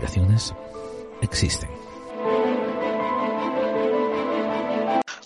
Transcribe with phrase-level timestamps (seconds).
[0.00, 1.68] que existen.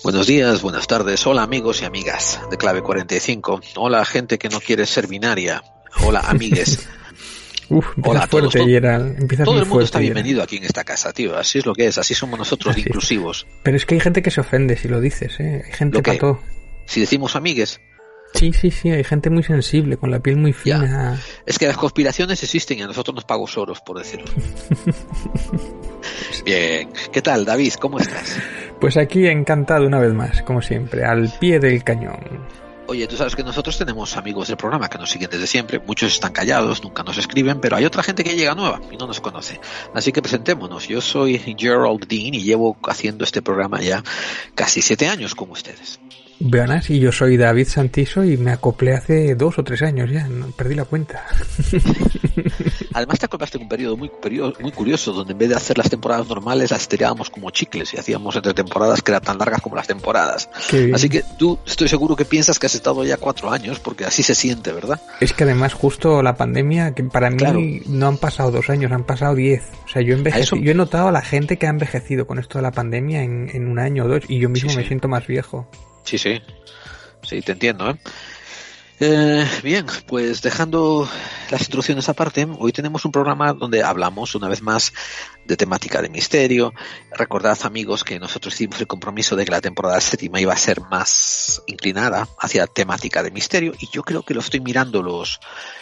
[0.02, 4.60] Buenos días, buenas tardes, hola amigos y amigas de Clave 45, hola gente que no
[4.60, 5.62] quiere ser binaria,
[6.04, 6.88] hola amigues.
[7.68, 9.44] Uf, Hola, fuerte, todo, Gerald.
[9.44, 11.38] todo el mundo está bienvenido aquí en esta casa, tío.
[11.38, 12.86] Así es lo que es, así somos nosotros Así es.
[12.88, 13.46] inclusivos.
[13.62, 15.62] Pero es que hay gente que se ofende si lo dices, ¿eh?
[15.64, 16.38] Hay gente todo.
[16.84, 17.80] Si decimos amigues,
[18.34, 21.18] Sí, sí, sí, hay gente muy sensible, con la piel muy fina.
[21.46, 24.26] es que las conspiraciones existen y a nosotros nos pago soros, por decirlo.
[26.44, 27.74] Bien, ¿qué tal, David?
[27.74, 28.36] ¿Cómo estás?
[28.80, 32.18] Pues aquí encantado una vez más, como siempre, al pie del cañón.
[32.88, 35.78] Oye, tú sabes que nosotros tenemos amigos del programa que nos siguen desde siempre.
[35.78, 39.06] Muchos están callados, nunca nos escriben, pero hay otra gente que llega nueva y no
[39.06, 39.60] nos conoce.
[39.94, 40.88] Así que presentémonos.
[40.88, 44.02] Yo soy Gerald Dean y llevo haciendo este programa ya
[44.54, 46.00] casi siete años con ustedes.
[46.44, 50.26] Veanas, y yo soy David Santiso y me acoplé hace dos o tres años ya,
[50.28, 51.24] no, perdí la cuenta.
[52.94, 55.78] Además te acoplaste en un periodo muy, periodo muy curioso donde en vez de hacer
[55.78, 59.60] las temporadas normales las tirábamos como chicles y hacíamos entre temporadas que eran tan largas
[59.62, 60.48] como las temporadas.
[60.92, 64.22] Así que tú estoy seguro que piensas que has estado ya cuatro años porque así
[64.22, 65.00] se siente, ¿verdad?
[65.20, 67.60] Es que además justo la pandemia, que para mí Claro.
[67.86, 69.62] no han pasado dos años, han pasado diez.
[69.84, 72.58] O sea, yo, eso- yo he notado a la gente que ha envejecido con esto
[72.58, 74.88] de la pandemia en, en un año o dos y yo mismo Sí, me sí.
[74.88, 75.68] siento más viejo.
[76.04, 76.40] Sí, sí.
[77.22, 77.96] Sí, te entiendo, ¿eh?
[79.04, 81.08] Eh, bien, pues dejando
[81.50, 84.92] las introducciones aparte, hoy tenemos un programa donde hablamos una vez más
[85.44, 86.72] de temática de misterio.
[87.10, 90.80] Recordad, amigos, que nosotros hicimos el compromiso de que la temporada séptima iba a ser
[90.82, 95.40] más inclinada hacia temática de misterio y yo creo que lo estoy mirando los,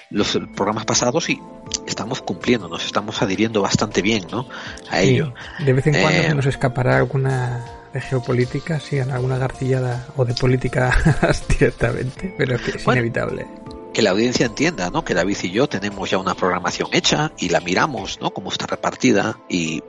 [0.08, 1.38] los programas pasados y
[1.86, 4.48] estamos cumpliendo, nos estamos adhiriendo bastante bien, ¿no?
[4.88, 5.34] A Sí, ello.
[5.58, 10.34] de vez en cuando Eh, nos escapará alguna de geopolítica, sí, alguna garcillada o de
[10.34, 10.96] política
[11.48, 13.00] directamente, pero es que es Bueno.
[13.00, 13.46] inevitable.
[13.92, 15.04] que la audiencia entienda, ¿no?
[15.04, 18.30] Que David y yo tenemos ya una programación hecha y la miramos, ¿no?
[18.30, 19.82] Cómo está repartida y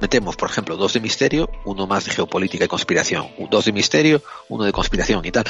[0.00, 4.22] metemos, por ejemplo, dos de misterio, uno más de geopolítica y conspiración, dos de misterio,
[4.48, 5.44] uno de conspiración y tal.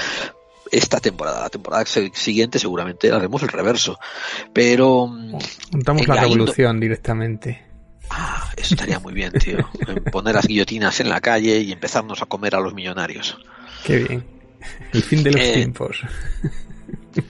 [0.70, 3.98] Esta temporada, la temporada siguiente seguramente haremos el reverso,
[4.52, 5.38] pero mm,
[5.72, 7.71] Venga, la revolución directamente.
[8.12, 9.58] Ah, eso estaría muy bien, tío.
[10.12, 13.38] Poner las guillotinas en la calle y empezarnos a comer a los millonarios.
[13.84, 14.24] Qué bien.
[14.92, 16.02] El fin de los Eh, tiempos.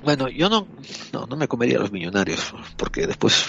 [0.04, 0.66] Bueno, yo no,
[1.12, 3.44] no, no me comería a los millonarios, porque después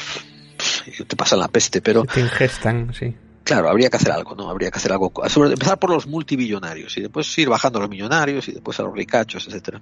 [1.08, 3.14] te pasan la peste, pero Se te ingestan, sí.
[3.44, 4.50] Claro, habría que hacer algo, ¿no?
[4.50, 5.12] Habría que hacer algo.
[5.28, 8.84] Sobre, empezar por los multibillonarios y después ir bajando a los millonarios y después a
[8.84, 9.82] los ricachos, etcétera.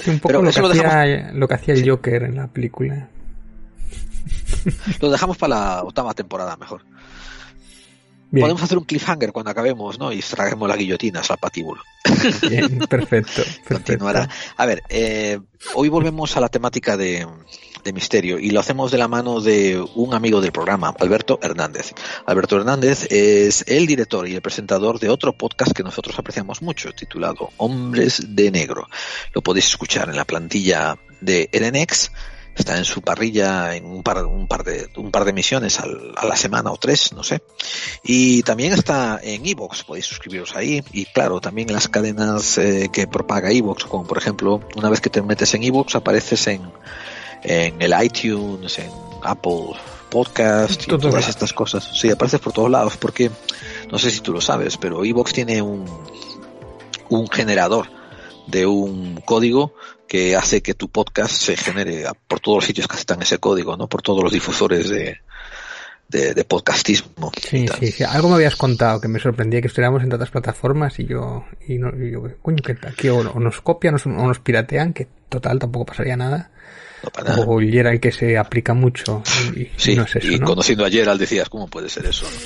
[0.00, 1.90] Sí, un poco Pero lo que, eso lo hacía, lo que hacía el.
[1.90, 3.08] Joker en la película.
[5.00, 6.82] Lo dejamos para la octava temporada mejor.
[8.30, 10.12] Bien, Podemos hacer un cliffhanger cuando acabemos, ¿no?
[10.12, 11.82] Y traemos las guillotinas al patíbulo.
[12.48, 13.74] bien, perfecto, perfecto.
[13.74, 14.28] Continuará.
[14.56, 15.40] A ver, eh,
[15.74, 17.26] hoy volvemos a la temática de,
[17.82, 21.92] de misterio y lo hacemos de la mano de un amigo del programa, Alberto Hernández.
[22.26, 26.92] Alberto Hernández es el director y el presentador de otro podcast que nosotros apreciamos mucho,
[26.92, 28.86] titulado Hombres de Negro.
[29.34, 32.12] Lo podéis escuchar en la plantilla de RNX.
[32.56, 36.12] Está en su parrilla en un par, un par de un par de emisiones al-
[36.16, 37.42] a la semana o tres, no sé.
[38.02, 40.82] Y también está en Evox, podéis suscribiros ahí.
[40.92, 45.00] Y claro, también en las cadenas eh, que propaga Evox, como por ejemplo, una vez
[45.00, 46.62] que te metes en Evox, apareces en,
[47.44, 48.90] en el iTunes, en
[49.22, 49.72] Apple
[50.10, 51.28] Podcast y todas lados.
[51.28, 51.88] estas cosas.
[51.98, 53.30] Sí, apareces por todos lados, porque
[53.90, 55.86] no sé si tú lo sabes, pero Evox tiene un,
[57.08, 57.88] un generador
[58.50, 59.74] de un código
[60.08, 63.76] que hace que tu podcast se genere por todos los sitios que están ese código,
[63.76, 63.88] ¿no?
[63.88, 65.18] Por todos los difusores de,
[66.10, 67.30] de, de podcastismo.
[67.40, 68.04] Sí, sí, sí.
[68.04, 71.78] Algo me habías contado que me sorprendía que estuviéramos en otras plataformas y yo, y,
[71.78, 75.86] no, y yo coño, que aquí o, nos copian o nos piratean, que total tampoco
[75.86, 76.50] pasaría nada.
[77.02, 77.46] No, para nada.
[77.46, 77.58] O
[78.00, 79.22] que se aplica mucho
[79.54, 80.46] y, y Sí, no es eso, y ¿no?
[80.46, 82.26] conociendo a Gerald decías, ¿cómo puede ser eso?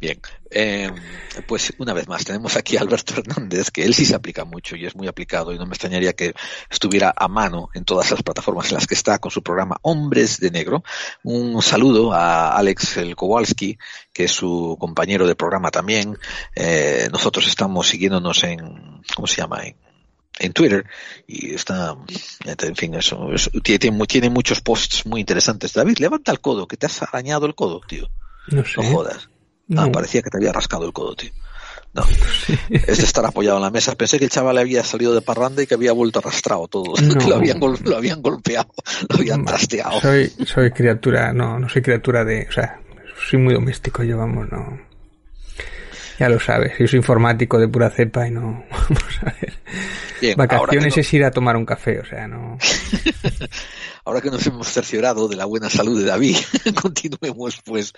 [0.00, 0.20] Bien,
[0.50, 0.90] eh,
[1.46, 4.76] pues una vez más tenemos aquí a Alberto Hernández, que él sí se aplica mucho
[4.76, 6.34] y es muy aplicado y no me extrañaría que
[6.70, 10.38] estuviera a mano en todas las plataformas en las que está con su programa Hombres
[10.38, 10.84] de Negro.
[11.24, 13.78] Un saludo a Alex el Kowalski,
[14.12, 16.16] que es su compañero de programa también.
[16.54, 19.64] Eh, nosotros estamos siguiéndonos en, ¿cómo se llama?
[19.64, 19.76] En,
[20.38, 20.84] en Twitter
[21.26, 21.96] y está,
[22.44, 25.72] en fin, eso, eso tiene, tiene, muchos posts muy interesantes.
[25.72, 28.08] David, levanta el codo, que te has arañado el codo, tío.
[28.50, 28.74] No sé.
[28.76, 29.28] No jodas.
[29.66, 29.82] No.
[29.82, 31.30] Ah, parecía que te había rascado el codo, tío.
[31.92, 32.02] No.
[32.70, 33.94] Es de estar apoyado en la mesa.
[33.94, 36.94] Pensé que el chaval había salido de parranda y que había vuelto arrastrado todo.
[37.02, 37.28] No.
[37.28, 38.72] Lo, habían, gol- lo habían golpeado,
[39.08, 40.00] lo habían trasteado.
[40.00, 42.80] Soy, soy criatura, no, no soy criatura de, o sea,
[43.28, 44.87] soy muy doméstico yo, vamos, no.
[46.18, 48.64] Ya lo sabes, yo soy informático de pura cepa y no.
[48.70, 50.36] Vamos a ver.
[50.36, 52.58] Vacaciones es ir a tomar un café, o sea, no.
[54.04, 56.36] ahora que nos hemos cerciorado de la buena salud de David,
[56.82, 57.92] continuemos pues.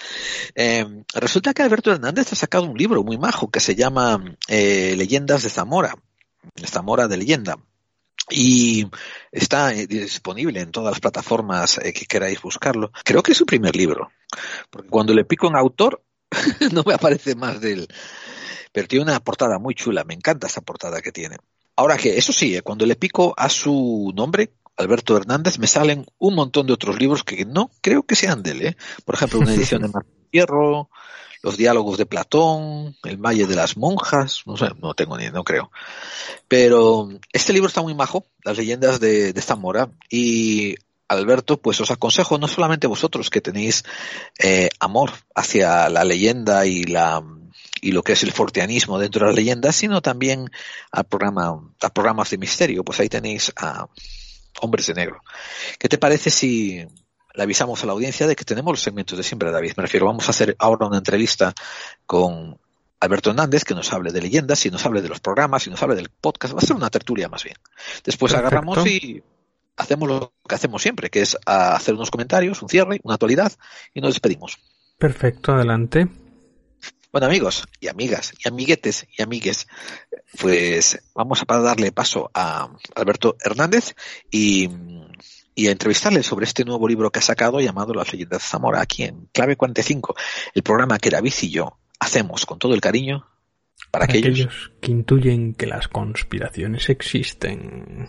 [0.55, 0.85] Eh,
[1.15, 5.45] resulta que Alberto Hernández ha sacado un libro muy majo que se llama eh, Leyendas
[5.45, 5.95] de Zamora.
[6.67, 7.59] Zamora de leyenda.
[8.29, 8.87] Y
[9.33, 12.93] está eh, disponible en todas las plataformas que queráis buscarlo.
[13.05, 14.11] Creo que es su primer libro,
[14.69, 16.03] porque cuando le pico en autor
[16.73, 17.89] no me aparece más de él.
[18.73, 21.37] Pero tiene una portada muy chula, me encanta esa portada que tiene.
[21.77, 26.07] Ahora que, eso sí, eh, cuando le pico a su nombre, Alberto Hernández, me salen
[26.19, 28.67] un montón de otros libros que no creo que sean de él.
[28.67, 28.77] ¿eh?
[29.05, 30.91] Por ejemplo, una edición de Martín Fierro,
[31.43, 35.43] los diálogos de Platón, el Valle de las Monjas, no sé, no tengo ni, no
[35.43, 35.71] creo.
[36.49, 40.77] Pero este libro está muy majo, las leyendas de, de Zamora, y
[41.11, 43.83] Alberto, pues os aconsejo no solamente vosotros que tenéis
[44.39, 47.21] eh, amor hacia la leyenda y la
[47.83, 50.51] y lo que es el forteanismo dentro de las leyendas, sino también
[50.93, 52.85] a programa, a programas de misterio.
[52.85, 53.89] Pues ahí tenéis a
[54.61, 55.21] Hombres de Negro.
[55.81, 56.87] ¿Qué te parece si
[57.35, 59.73] le avisamos a la audiencia de que tenemos los segmentos de siempre, David?
[59.77, 61.55] Me refiero, vamos a hacer ahora una entrevista
[62.07, 62.57] con
[63.01, 65.83] Alberto Hernández, que nos hable de leyendas, y nos hable de los programas, y nos
[65.83, 66.55] hable del podcast.
[66.55, 67.57] Va a ser una tertulia más bien.
[68.05, 69.25] Después agarramos y
[69.77, 73.53] hacemos lo que hacemos siempre, que es hacer unos comentarios, un cierre, una actualidad
[73.95, 74.59] y nos despedimos.
[74.99, 76.09] Perfecto, adelante.
[77.13, 79.67] Bueno amigos y amigas y amiguetes y amigues,
[80.41, 83.97] pues vamos a darle paso a Alberto Hernández
[84.31, 88.81] y, a entrevistarle sobre este nuevo libro que ha sacado llamado Las leyendas de Zamora,
[88.81, 90.15] aquí en Clave 45,
[90.55, 93.27] el programa que David y yo hacemos con todo el cariño
[93.91, 98.09] para, aquellos que intuyen que las conspiraciones existen.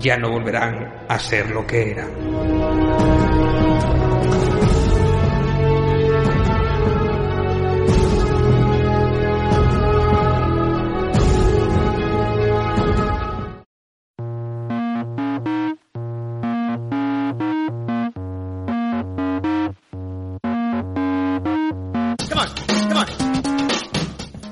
[0.00, 2.10] ya no volverán a ser lo que eran.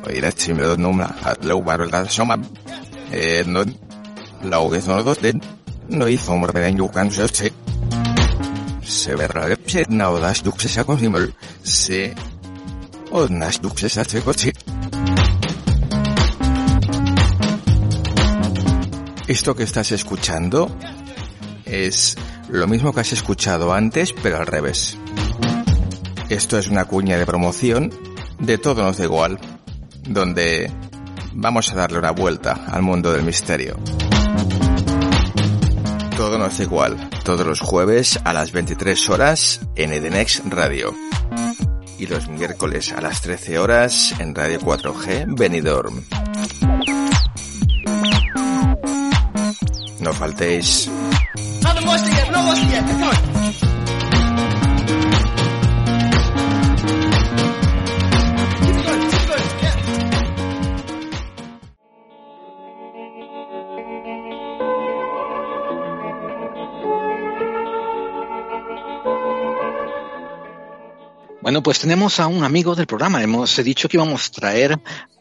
[0.06, 1.06] Oye, si me doy nombre,
[1.42, 1.62] luego
[4.42, 5.40] eh,
[5.88, 7.52] no, hizo morberan yukan se
[8.82, 12.14] Se verra lepse naudas duxesa consimol, se
[13.10, 14.52] odnas duxesa checochi.
[19.28, 20.76] Esto que estás escuchando
[21.64, 22.16] es
[22.48, 24.98] lo mismo que has escuchado antes, pero al revés.
[26.28, 27.90] Esto es una cuña de promoción
[28.40, 29.38] de Todo nos da igual,
[30.08, 30.72] donde
[31.32, 33.76] vamos a darle una vuelta al mundo del misterio.
[36.20, 40.94] Todo no es igual, todos los jueves a las 23 horas en Edenex Radio.
[41.98, 46.04] Y los miércoles a las 13 horas en Radio 4G Benidorm.
[50.00, 50.90] No faltéis.
[71.60, 73.22] Bueno, pues tenemos a un amigo del programa.
[73.22, 74.80] Hemos dicho que íbamos a traer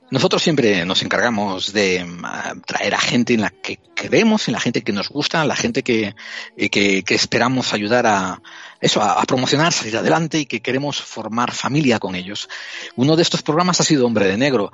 [0.10, 4.60] nosotros siempre nos encargamos de mm, traer a gente en la que creemos, en la
[4.62, 6.16] gente que nos gusta, la gente que,
[6.56, 8.42] eh, que, que esperamos ayudar a
[8.80, 12.48] eso, a, a, promocionar, salir adelante y que queremos formar familia con ellos.
[12.96, 14.72] Uno de estos programas ha sido Hombre de Negro.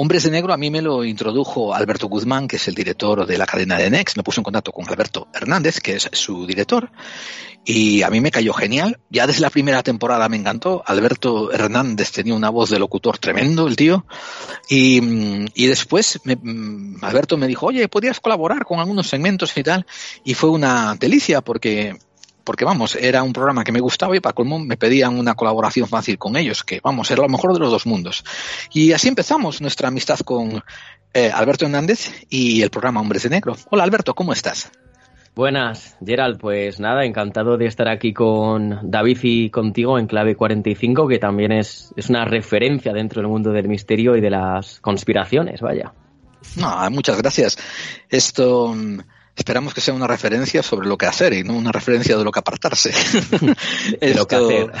[0.00, 3.36] Hombres de Negro a mí me lo introdujo Alberto Guzmán, que es el director de
[3.36, 4.16] la cadena de Next.
[4.16, 6.92] Me puso en contacto con Alberto Hernández, que es su director,
[7.64, 9.00] y a mí me cayó genial.
[9.10, 10.84] Ya desde la primera temporada me encantó.
[10.86, 14.06] Alberto Hernández tenía una voz de locutor tremendo, el tío.
[14.68, 15.00] Y,
[15.54, 16.38] y después me,
[17.02, 19.84] Alberto me dijo, oye, ¿podrías colaborar con algunos segmentos y tal?
[20.22, 21.98] Y fue una delicia porque
[22.48, 25.86] porque vamos, era un programa que me gustaba y para colmo me pedían una colaboración
[25.86, 28.24] fácil con ellos, que vamos, era lo mejor de los dos mundos.
[28.72, 30.64] Y así empezamos nuestra amistad con
[31.12, 33.54] eh, Alberto Hernández y el programa Hombres de Negro.
[33.70, 34.72] Hola Alberto, ¿cómo estás?
[35.34, 36.40] Buenas, Gerald.
[36.40, 41.52] Pues nada, encantado de estar aquí con David y contigo en Clave 45, que también
[41.52, 45.92] es, es una referencia dentro del mundo del misterio y de las conspiraciones, vaya.
[46.56, 47.58] No, muchas gracias.
[48.08, 48.74] Esto
[49.38, 52.32] esperamos que sea una referencia sobre lo que hacer y no una referencia de lo
[52.32, 52.90] que apartarse.
[54.00, 54.18] Esto...
[54.18, 54.72] lo que hacer.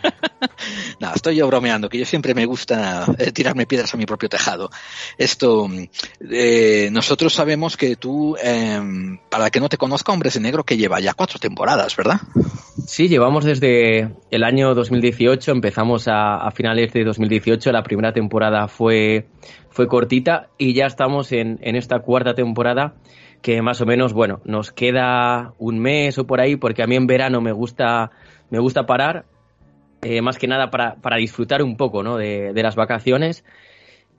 [1.00, 4.30] no, estoy yo bromeando, que yo siempre me gusta eh, tirarme piedras a mi propio
[4.30, 4.70] tejado.
[5.18, 5.68] Esto,
[6.30, 8.80] eh, nosotros sabemos que tú, eh,
[9.28, 12.20] para que no te conozca, Hombres de Negro, que lleva ya cuatro temporadas, ¿verdad?
[12.86, 18.68] Sí, llevamos desde el año 2018, empezamos a, a finales de 2018, la primera temporada
[18.68, 19.26] fue,
[19.70, 22.94] fue cortita y ya estamos en, en esta cuarta temporada
[23.42, 26.96] que más o menos, bueno, nos queda un mes o por ahí, porque a mí
[26.96, 28.12] en verano me gusta,
[28.50, 29.26] me gusta parar,
[30.00, 32.16] eh, más que nada para, para, disfrutar un poco ¿no?
[32.16, 33.44] de, de, las vacaciones.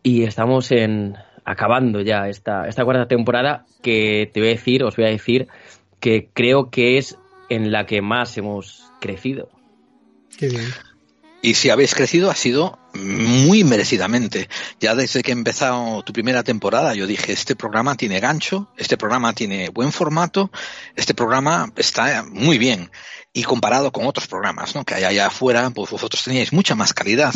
[0.04, 1.16] Y estamos en
[1.46, 5.48] acabando ya esta, esta cuarta temporada, que te voy a decir, os voy a decir,
[6.00, 7.18] que creo que es
[7.50, 9.50] en la que más hemos crecido.
[10.38, 10.68] Qué bien.
[11.42, 14.50] Y si habéis crecido ha sido muy merecidamente.
[14.80, 18.98] Ya desde que he empezado tu primera temporada yo dije, este programa tiene gancho, este
[18.98, 20.52] programa tiene buen formato,
[20.96, 22.92] este programa está muy bien.
[23.36, 24.86] Y comparado con otros programas ¿no?
[24.86, 27.34] que hay allá afuera, pues vosotros teníais mucha más calidad.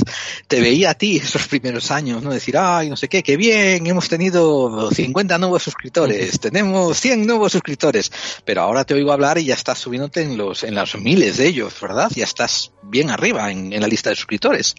[0.47, 2.29] Te veía a ti esos primeros años, ¿no?
[2.31, 7.51] Decir, ay, no sé qué, qué bien, hemos tenido 50 nuevos suscriptores, tenemos 100 nuevos
[7.51, 8.11] suscriptores.
[8.45, 11.47] Pero ahora te oigo hablar y ya estás subiéndote en los, en los miles de
[11.47, 12.11] ellos, ¿verdad?
[12.13, 14.75] Ya estás bien arriba en, en la lista de suscriptores.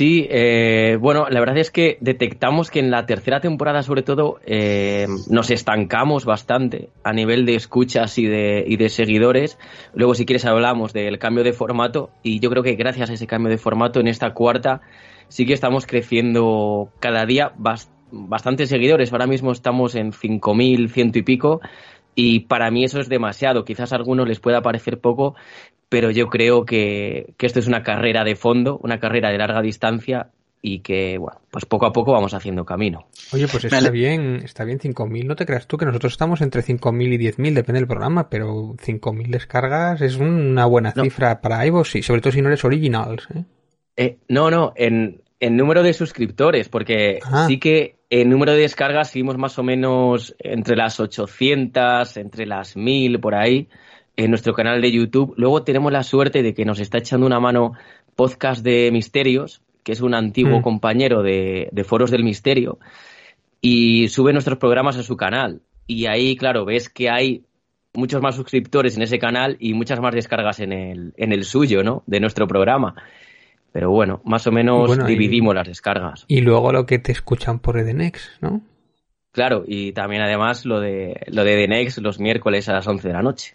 [0.00, 4.40] Sí, eh, bueno, la verdad es que detectamos que en la tercera temporada, sobre todo,
[4.46, 9.58] eh, nos estancamos bastante a nivel de escuchas y de, seguidores.
[9.92, 13.26] Luego, si quieres, hablamos del cambio de formato y yo creo que gracias a ese
[13.26, 14.80] cambio de formato en esta cuarta
[15.28, 19.12] sí que estamos creciendo cada día bast bastantes seguidores.
[19.12, 21.60] Ahora mismo estamos en 5.000, ciento y pico.
[22.14, 23.64] Y para mí eso es demasiado.
[23.64, 25.34] Quizás a algunos les pueda parecer poco,
[25.88, 29.62] pero yo creo que, que, esto es una carrera de fondo, una carrera de larga
[29.62, 30.30] distancia
[30.62, 33.06] y que, bueno, pues poco a poco vamos haciendo camino.
[33.32, 33.90] Oye, pues está vale.
[33.90, 37.54] bien, está bien 5.000, no te creas tú que nosotros estamos entre 5.000 y 10.000,
[37.54, 41.02] depende del programa, pero 5.000 descargas es una buena no.
[41.02, 43.26] cifra para iVoox, y sobre todo si no eres originals.
[43.34, 43.44] ¿eh?
[43.96, 47.46] Eh, no, no, en, en, número de suscriptores, porque ah.
[47.48, 52.76] sí que en número de descargas seguimos más o menos entre las 800, entre las
[52.76, 53.68] 1.000, por ahí
[54.16, 55.32] en nuestro canal de YouTube.
[55.36, 57.72] Luego tenemos la suerte de que nos está echando una mano
[58.16, 60.62] Podcast de Misterios, que es un antiguo mm.
[60.62, 62.80] compañero de, de, Foros del Misterio,
[63.60, 65.62] y sube nuestros programas a su canal.
[65.86, 67.44] Y ahí, claro, ves que hay
[67.94, 71.84] muchos más suscriptores en ese canal y muchas más descargas en el, en el suyo,
[71.84, 72.02] ¿no?
[72.06, 72.96] De nuestro programa.
[73.72, 76.24] Pero bueno, más o menos bueno, dividimos y, las descargas.
[76.26, 78.62] Y luego lo que te escuchan por Edenex, ¿no?
[79.32, 83.14] Claro, y también además lo de, lo de Edenex los miércoles a las 11 de
[83.14, 83.54] la noche.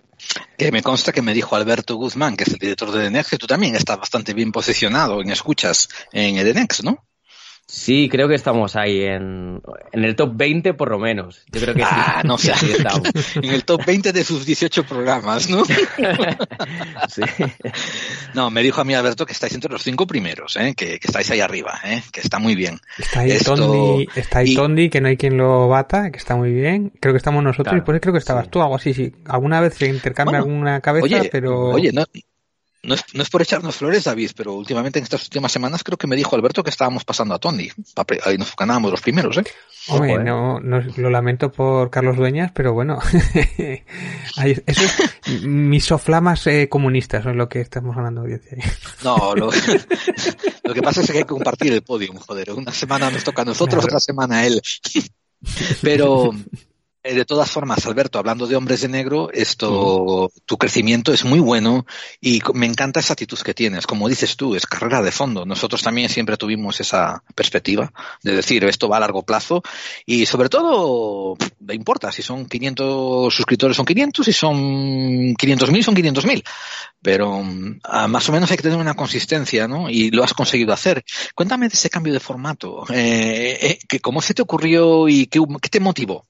[0.57, 3.37] Que me consta que me dijo Alberto Guzmán, que es el director de Edenex, que
[3.37, 7.03] tú también estás bastante bien posicionado en escuchas en Edenex, ¿no?
[7.67, 9.59] Sí, creo que estamos ahí en,
[9.91, 11.43] en, el top 20 por lo menos.
[11.51, 12.27] Yo creo que ah, sí.
[12.27, 12.53] no sé.
[12.53, 12.73] Sí
[13.41, 15.65] en el top 20 de sus 18 programas, ¿no?
[17.09, 17.23] sí.
[18.35, 20.75] No, me dijo a mí Alberto que estáis entre los cinco primeros, ¿eh?
[20.75, 22.03] que, que estáis ahí arriba, ¿eh?
[22.11, 22.79] que está muy bien.
[22.99, 23.55] Está ahí, Esto...
[23.55, 24.55] Tondi, está ahí y...
[24.55, 26.91] Tondi, que no hay quien lo bata, que está muy bien.
[26.99, 28.51] Creo que estamos nosotros claro, y por eso creo que estabas sí.
[28.51, 28.93] tú, algo así.
[28.93, 29.11] Sí.
[29.25, 31.69] Alguna vez se intercambia bueno, alguna cabeza, oye, pero...
[31.69, 32.05] Oye, no,
[32.85, 35.97] no es, no es, por echarnos flores, David, pero últimamente en estas últimas semanas creo
[35.97, 37.69] que me dijo Alberto que estábamos pasando a Tony.
[38.23, 39.43] Ahí nos ganábamos los primeros, ¿eh?
[39.87, 40.23] Hombre, Ojo, ¿eh?
[40.23, 42.99] No, no, lo lamento por Carlos Dueñas, pero bueno.
[44.65, 44.85] Eso
[45.25, 48.39] es misoflamas eh, comunistas, es lo que estamos hablando hoy.
[49.03, 49.49] No, lo,
[50.63, 52.51] lo, que pasa es que hay que compartir el podio, joder.
[52.51, 53.97] Una semana nos toca a nosotros, claro.
[53.97, 54.61] otra semana a él.
[55.81, 56.31] Pero
[57.13, 61.85] de todas formas, Alberto, hablando de hombres de negro, esto, tu crecimiento es muy bueno
[62.19, 63.85] y me encanta esa actitud que tienes.
[63.85, 65.45] Como dices tú, es carrera de fondo.
[65.45, 67.91] Nosotros también siempre tuvimos esa perspectiva
[68.23, 69.61] de decir esto va a largo plazo
[70.05, 75.95] y sobre todo, no importa si son 500 suscriptores son 500, si son 500.000 son
[75.95, 76.43] 500.000.
[77.01, 77.43] Pero
[77.83, 79.89] ah, más o menos hay que tener una consistencia, ¿no?
[79.89, 81.03] Y lo has conseguido hacer.
[81.35, 82.85] Cuéntame de ese cambio de formato.
[82.89, 86.25] Eh, eh, ¿Cómo se te ocurrió y qué, qué te motivó?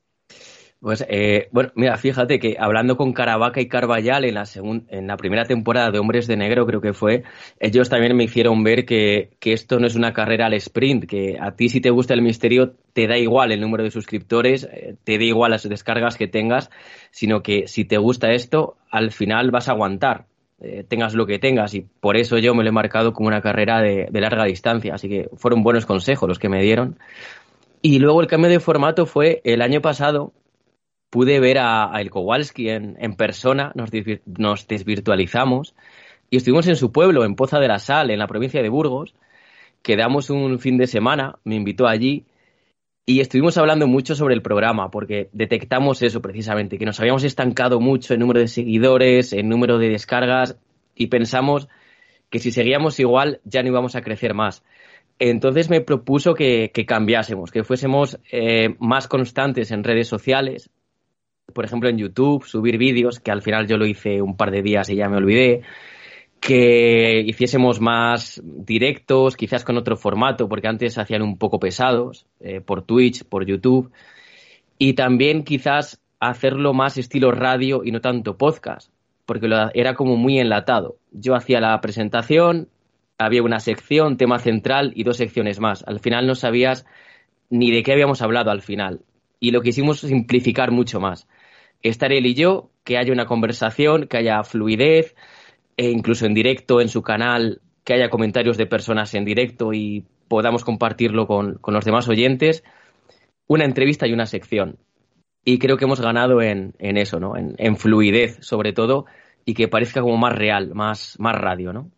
[0.86, 4.44] Pues eh, bueno, mira, fíjate que hablando con Caravaca y Carvallal en la,
[4.90, 7.24] en la primera temporada de Hombres de Negro, creo que fue,
[7.60, 11.38] ellos también me hicieron ver que, que, esto no es una carrera al sprint, que
[11.42, 14.94] a ti si te gusta el misterio te da igual el número de suscriptores, eh,
[15.04, 16.70] te da igual las descargas que tengas,
[17.10, 20.28] sino que si te gusta esto, al final vas a aguantar.
[20.62, 23.42] Eh, tengas lo que tengas y por eso yo me lo he marcado como una
[23.42, 27.00] carrera de larga distancia, así que fueron buenos consejos los que me dieron.
[27.82, 30.32] Y luego el cambio de formato fue el año pasado,
[31.16, 33.90] pude ver a, a El Kowalski en, en persona, nos,
[34.26, 35.74] nos, desvirtualizamos
[36.30, 39.16] y estuvimos en su pueblo, en Poza de la Sal, en la provincia de Burgos.
[39.82, 42.26] Quedamos un fin de semana, me invitó allí
[43.06, 47.80] y estuvimos hablando mucho sobre el programa porque detectamos eso precisamente, que nos habíamos estancado
[47.80, 50.58] mucho en número de seguidores, en número de descargas
[50.96, 51.70] y pensamos
[52.30, 54.66] que si seguíamos igual ya no íbamos a crecer más.
[55.18, 60.70] Entonces me propuso que, que cambiásemos, que fuésemos eh, más constantes en redes sociales,
[61.54, 64.62] por ejemplo, en YouTube, subir vídeos, que al final yo lo hice un par de
[64.62, 65.62] días y ya me olvidé,
[66.40, 72.62] que hiciésemos más directos, quizás con otro formato, porque antes hacían un poco pesados, eh,
[72.62, 73.92] por Twitch, por YouTube,
[74.78, 78.92] y también quizás hacerlo más estilo radio y no tanto podcast,
[79.26, 80.98] porque lo, era como muy enlatado.
[81.12, 82.68] Yo hacía la presentación,
[83.18, 85.84] había una sección, tema central y dos secciones más.
[85.88, 86.86] Al final no sabías
[87.50, 89.02] ni de qué habíamos hablado al final.
[89.40, 91.28] Y lo quisimos simplificar mucho más
[91.90, 95.16] estar él y yo, que haya una conversación, que haya fluidez,
[95.78, 100.06] e incluso en directo en su canal, que haya comentarios de personas en directo y
[100.28, 102.64] podamos compartirlo con, los demás oyentes,
[103.48, 104.78] una entrevista y una sección.
[105.44, 107.34] Y creo que hemos ganado en, eso, ¿no?
[107.38, 109.06] En, fluidez, sobre todo,
[109.46, 111.92] y que parezca como más real, más, más radio, ¿no?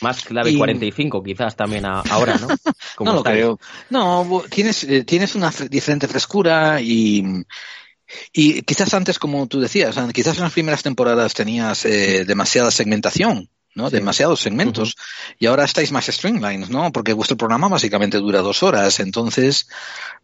[0.00, 2.48] Más clave 45 quizás también ahora, ¿no?
[3.04, 3.58] no lo creo.
[3.90, 7.24] No, tienes, eh, tienes una diferente frescura y,
[8.32, 13.48] y quizás antes, como tú decías, quizás en las primeras temporadas tenías eh, demasiada segmentación.
[13.74, 13.90] ¿no?
[13.90, 14.96] Demasiados segmentos.
[15.38, 16.90] Y ahora estáis más streamlines, ¿no?
[16.92, 19.00] Porque vuestro programa básicamente dura dos horas.
[19.00, 19.68] Entonces,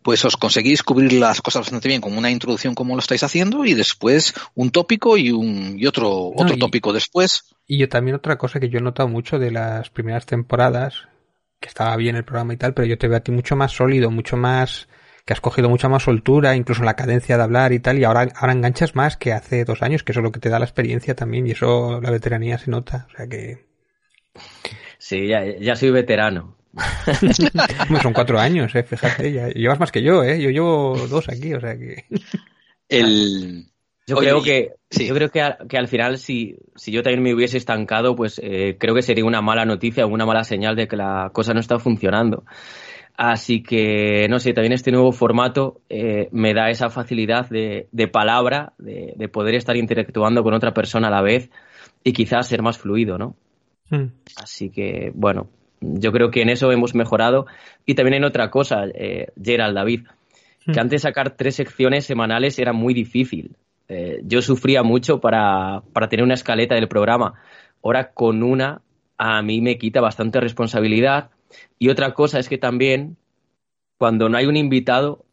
[0.03, 3.65] pues os conseguís cubrir las cosas bastante bien con una introducción como lo estáis haciendo
[3.65, 7.56] y después un tópico y un y otro, otro tópico después.
[7.67, 11.09] Y yo también otra cosa que yo he notado mucho de las primeras temporadas,
[11.61, 13.73] que estaba bien el programa y tal, pero yo te veo a ti mucho más
[13.73, 14.89] sólido, mucho más
[15.27, 18.29] que has cogido mucha más soltura, incluso la cadencia de hablar y tal, y ahora,
[18.37, 20.65] ahora enganchas más que hace dos años, que eso es lo que te da la
[20.65, 23.67] experiencia también, y eso la veteranía se nota, o sea que...
[24.99, 26.57] Sí, ya, ya soy veterano.
[28.03, 31.53] son cuatro años, eh, fíjate, ya, llevas más que yo, eh, yo llevo dos aquí,
[31.55, 32.05] o sea que...
[32.89, 33.67] El...
[34.07, 37.59] Yo creo que yo creo que, que, al final si, si yo también me hubiese
[37.59, 40.97] estancado, pues eh, creo que sería una mala noticia o una mala señal de que
[40.97, 42.45] la cosa no está funcionando.
[43.17, 48.09] Así que, no sé, también este nuevo formato eh, me da esa facilidad de, de
[48.09, 51.51] palabra, de, de, poder estar interactuando con otra persona a la vez
[52.05, 53.35] y quizás ser más fluido, ¿no?
[53.89, 54.09] Hmm.
[54.37, 55.49] Así que, bueno,
[55.81, 57.47] yo creo que en eso hemos mejorado.
[57.87, 60.07] Y también en otra cosa, eh, Gerald, David,
[60.65, 60.79] que hmm.
[60.79, 63.57] antes sacar tres secciones semanales era muy difícil.
[63.89, 67.35] Eh, yo sufría mucho para, para tener una escaleta del programa.
[67.83, 68.83] Ahora con una
[69.19, 71.31] a mí me quita bastante responsabilidad
[71.79, 73.17] y otra cosa es que también,
[73.99, 75.25] cuando no hay un invitado,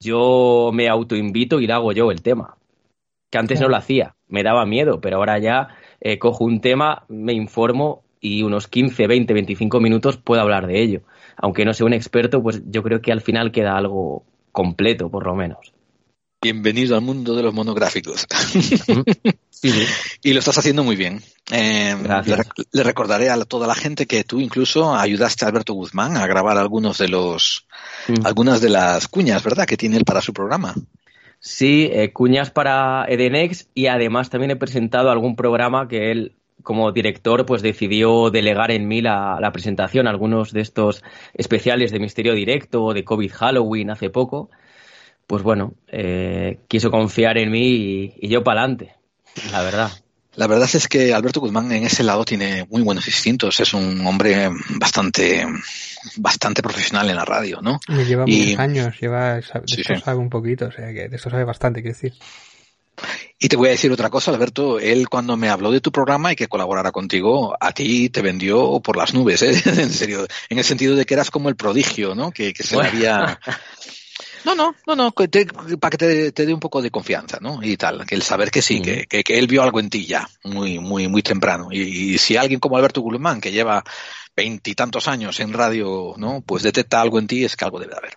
[0.00, 2.56] yo me autoinvito y le hago yo el tema.
[3.30, 5.68] Que antes no lo hacía, me daba miedo, pero ahora ya
[6.00, 10.80] eh, cojo un tema, me informo y unos 15, 20, 25 minutos puedo hablar de
[10.80, 11.02] ello.
[11.36, 15.26] Aunque no sea un experto, pues yo creo que al final queda algo completo, por
[15.26, 15.74] lo menos.
[16.42, 18.26] Bienvenido al mundo de los monográficos.
[20.22, 21.22] y lo estás haciendo muy bien.
[21.50, 21.96] Eh,
[22.72, 26.58] le, recordaré a toda la gente que tú incluso ayudaste a Alberto Guzmán a grabar
[26.58, 27.66] algunos de los,
[28.22, 29.64] algunas de las cuñas, ¿verdad?
[29.66, 30.74] Que tiene él para su programa.
[31.40, 36.92] Sí, eh, cuñas para Edenex y además también he presentado algún programa que él como
[36.92, 42.34] director pues decidió delegar en mí la, la presentación, algunos de estos especiales de Misterio
[42.34, 44.50] Directo o de COVID Halloween hace poco
[45.26, 48.94] pues bueno, eh, quiso confiar en mí y, yo para adelante,
[49.50, 49.90] la verdad.
[50.36, 53.58] La verdad es que Alberto Guzmán en ese lado tiene muy buenos instintos.
[53.58, 55.46] Es un hombre bastante,
[56.16, 57.80] bastante profesional en la radio, ¿no?
[57.88, 61.30] Me lleva muchos años, lleva, de esto sabe un poquito, o sea, que de esto
[61.30, 62.12] sabe bastante, quiero decir.
[63.38, 64.78] Y te voy a decir otra cosa, Alberto.
[64.78, 68.80] Él cuando me habló de tu programa y que colaborara contigo, a ti te vendió
[68.80, 69.54] por las nubes, ¿eh?
[69.64, 72.30] en serio, en el sentido de que eras como el prodigio, ¿no?
[72.30, 73.38] Que, que se le había
[74.46, 77.58] no, no, no, no, para que te, te, dé un poco de confianza, ¿no?
[77.62, 80.28] Y tal, que el saber que sí, que, que, él vio algo en ti ya,
[80.44, 81.68] muy, muy, muy temprano.
[81.72, 83.82] Y, si alguien como Alberto Guzmán, que lleva
[84.36, 86.44] veintitantos años en radio, ¿no?
[86.46, 88.12] Pues detecta algo en ti, es que algo debe de haber.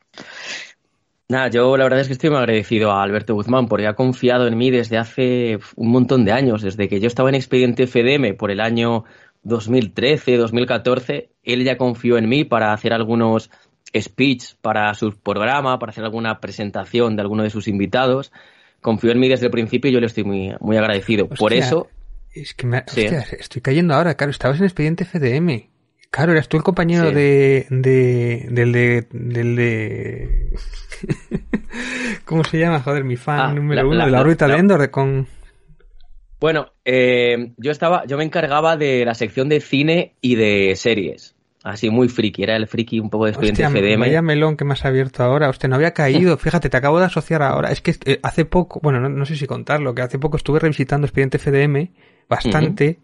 [1.29, 4.47] Nada, yo la verdad es que estoy muy agradecido a Alberto Guzmán porque ha confiado
[4.47, 8.35] en mí desde hace un montón de años, desde que yo estaba en Expediente FDM
[8.37, 9.03] por el año
[9.43, 13.49] 2013, 2014, él ya confió en mí para hacer algunos
[13.95, 18.31] speech para su programa, para hacer alguna presentación de alguno de sus invitados.
[18.81, 21.27] Confió en mí desde el principio y yo le estoy muy, muy agradecido.
[21.27, 21.87] Por eso.
[22.31, 25.69] Es que me, estoy cayendo ahora, claro, estabas en expediente FDM.
[26.11, 30.53] Claro, eras tú el compañero de, de, del de, del de,
[32.25, 32.81] ¿cómo se llama?
[32.81, 35.27] Joder, mi fan ah, número uno de la órbita de Endor con...
[36.39, 41.35] Bueno, eh, yo estaba, yo me encargaba de la sección de cine y de series
[41.63, 43.99] así muy friki, era el friki un poco de expediente Hostia, FDM.
[43.99, 47.05] Vaya melón que me has abierto ahora, usted no había caído, fíjate, te acabo de
[47.05, 50.37] asociar ahora, es que eh, hace poco, bueno, no, sé si contarlo, que hace poco
[50.37, 51.89] estuve revisitando expediente FDM
[52.29, 52.99] bastante,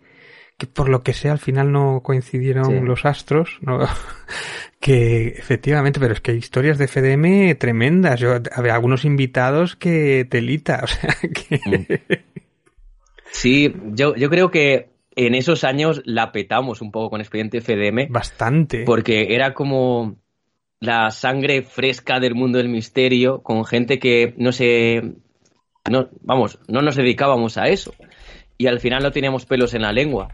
[0.57, 3.79] que por lo que sea al final no coincidieron los astros, ¿no?
[4.79, 10.25] que efectivamente, pero es que hay historias de FDM tremendas, yo había algunos invitados que
[10.29, 11.59] telita, o sea, que...
[11.65, 12.23] Mm.
[13.31, 18.11] Sí, yo, yo creo que en esos años la petamos un poco con Expediente FDM.
[18.11, 18.83] Bastante.
[18.83, 20.17] Porque era como
[20.79, 25.15] la sangre fresca del mundo del misterio, con gente que no se.
[25.89, 27.93] No, vamos, no nos dedicábamos a eso.
[28.57, 30.29] Y al final no teníamos pelos en la lengua.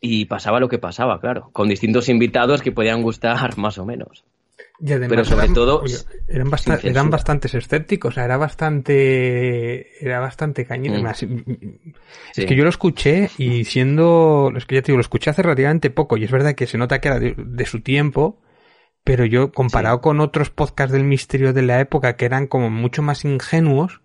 [0.00, 4.24] Y pasaba lo que pasaba, claro, con distintos invitados que podían gustar más o menos.
[4.80, 5.82] Pero sobre todo
[6.28, 11.02] eran, bastante, eran bastantes escépticos, era bastante era bastante cañito.
[11.02, 11.06] Mm.
[12.36, 15.42] Es que yo lo escuché y siendo, es que ya te digo, lo escuché hace
[15.42, 18.40] relativamente poco y es verdad que se nota que era de, su tiempo,
[19.02, 23.02] pero yo comparado con otros podcasts del misterio de la época que eran como mucho
[23.02, 24.00] más ingenuos,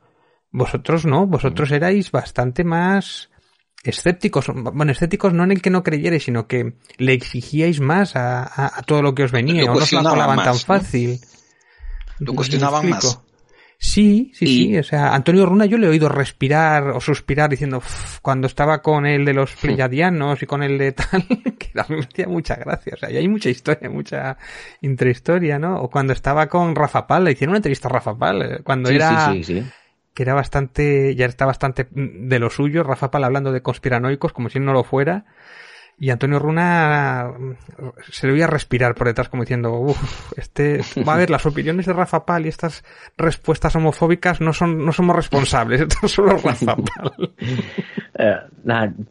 [0.50, 1.76] vosotros no, vosotros mm.
[1.76, 3.30] erais bastante más
[3.84, 8.82] escépticos, bueno, escépticos no en el que no creyerais, sino que le exigíais más a,
[8.86, 11.20] todo lo que os venía, o no os la colaban tan fácil.
[12.20, 13.20] Lo cuestionaban más.
[13.84, 14.78] Sí, sí, sí.
[14.78, 17.84] O sea, Antonio Runa yo le he oído respirar o suspirar diciendo
[18.22, 21.26] cuando estaba con el de los Pleiadianos y con el de tal,
[21.60, 22.94] que me hacía mucha gracia.
[22.96, 24.38] O sea, y hay mucha historia, mucha
[24.80, 25.82] intrahistoria, ¿no?
[25.82, 28.90] O cuando estaba con Rafa Pal, le hicieron una entrevista a Rafa Pal, eh, cuando
[28.90, 29.34] era...
[29.34, 29.64] Sí, sí,
[30.14, 34.50] que era bastante, ya está bastante de lo suyo, Rafa Pal hablando de conspiranoicos como
[34.50, 35.26] si no lo fuera,
[36.00, 37.32] y Antonio Runa
[38.10, 41.86] se le oía respirar por detrás como diciendo, uff, este, va a ver, las opiniones
[41.86, 42.84] de Rafa Pal y estas
[43.16, 47.34] respuestas homofóbicas no son, no somos responsables, esto es solo Rafa Pal.
[48.16, 48.38] Eh,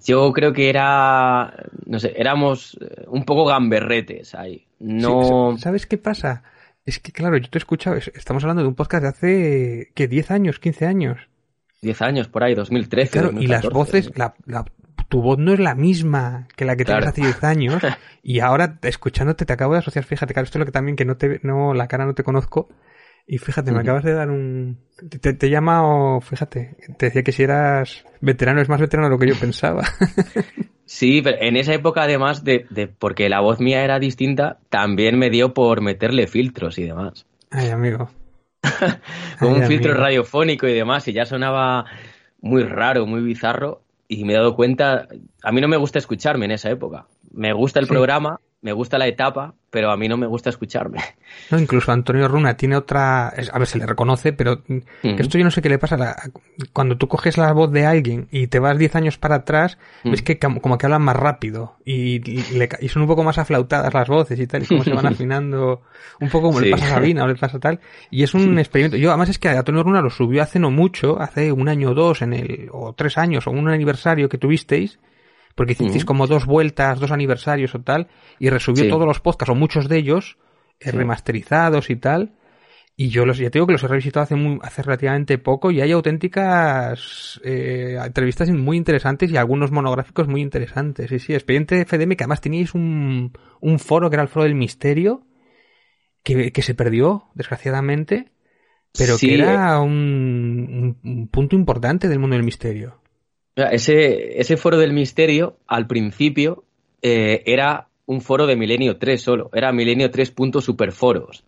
[0.04, 1.52] yo creo que era,
[1.86, 4.66] no sé, éramos un poco gamberretes ahí.
[4.80, 5.56] No.
[5.58, 6.42] ¿Sabes qué pasa?
[6.84, 10.10] Es que, claro, yo te he escuchado, estamos hablando de un podcast de hace, ¿qué?
[10.10, 10.60] ¿10 años?
[10.60, 11.18] ¿15 años?
[11.80, 13.10] 10 años, por ahí, 2013.
[13.12, 14.34] Claro, y las voces, la,
[15.08, 17.82] tu voz no es la misma que la que tenías hace 10 años,
[18.22, 21.04] y ahora, escuchándote, te acabo de asociar, fíjate, claro, esto es lo que también, que
[21.04, 22.68] no te, no, la cara no te conozco,
[23.26, 24.80] y fíjate, me acabas de dar un...
[25.08, 29.14] Te, te, he llamado, fíjate, te decía que si eras veterano, es más veterano de
[29.14, 29.84] lo que yo pensaba.
[30.92, 35.18] Sí, pero en esa época además de, de, porque la voz mía era distinta, también
[35.18, 37.24] me dio por meterle filtros y demás.
[37.50, 38.10] Ay, amigo.
[39.40, 41.86] Con un filtro radiofónico y demás, y ya sonaba
[42.42, 45.08] muy raro, muy bizarro, y me he dado cuenta,
[45.42, 47.06] a mí no me gusta escucharme en esa época.
[47.32, 51.00] Me gusta el programa, me gusta la etapa, pero a mí no me gusta escucharme.
[51.50, 54.62] No, incluso Antonio Runa tiene otra, a ver, se le reconoce, pero
[55.02, 56.14] esto yo no sé qué le pasa.
[56.72, 60.22] cuando tú coges la voz de alguien y te vas 10 años para atrás, ves
[60.22, 64.38] que como que hablan más rápido y, y, son un poco más aflautadas las voces
[64.38, 65.82] y tal, y como se van afinando,
[66.20, 67.80] un poco como le pasa a Sabina o le pasa tal.
[68.10, 68.96] Y es un experimento.
[68.96, 71.94] Yo, además es que Antonio Runa lo subió hace no mucho, hace un año o
[71.94, 75.00] dos, en el, o tres años, o un aniversario que tuvisteis,
[75.54, 79.54] porque hicisteis como dos vueltas, dos aniversarios o tal, y resubió todos los podcasts, o
[79.54, 80.38] muchos de ellos,
[80.80, 82.32] eh, remasterizados y tal.
[82.94, 85.92] Y yo los, ya tengo que los he revisitado hace, hace relativamente poco y hay
[85.92, 91.08] auténticas eh, entrevistas muy interesantes y algunos monográficos muy interesantes.
[91.08, 94.54] Sí, sí, Expediente FDM, que además teníais un, un foro que era el foro del
[94.54, 95.26] misterio,
[96.22, 98.32] que, que se perdió, desgraciadamente,
[98.96, 103.01] pero que era un, un punto importante del mundo del misterio.
[103.54, 106.64] Ese, ese foro del misterio, al principio,
[107.02, 110.34] eh, era un foro de Milenio 3 solo, era Milenio 3.
[110.60, 111.44] Superforos.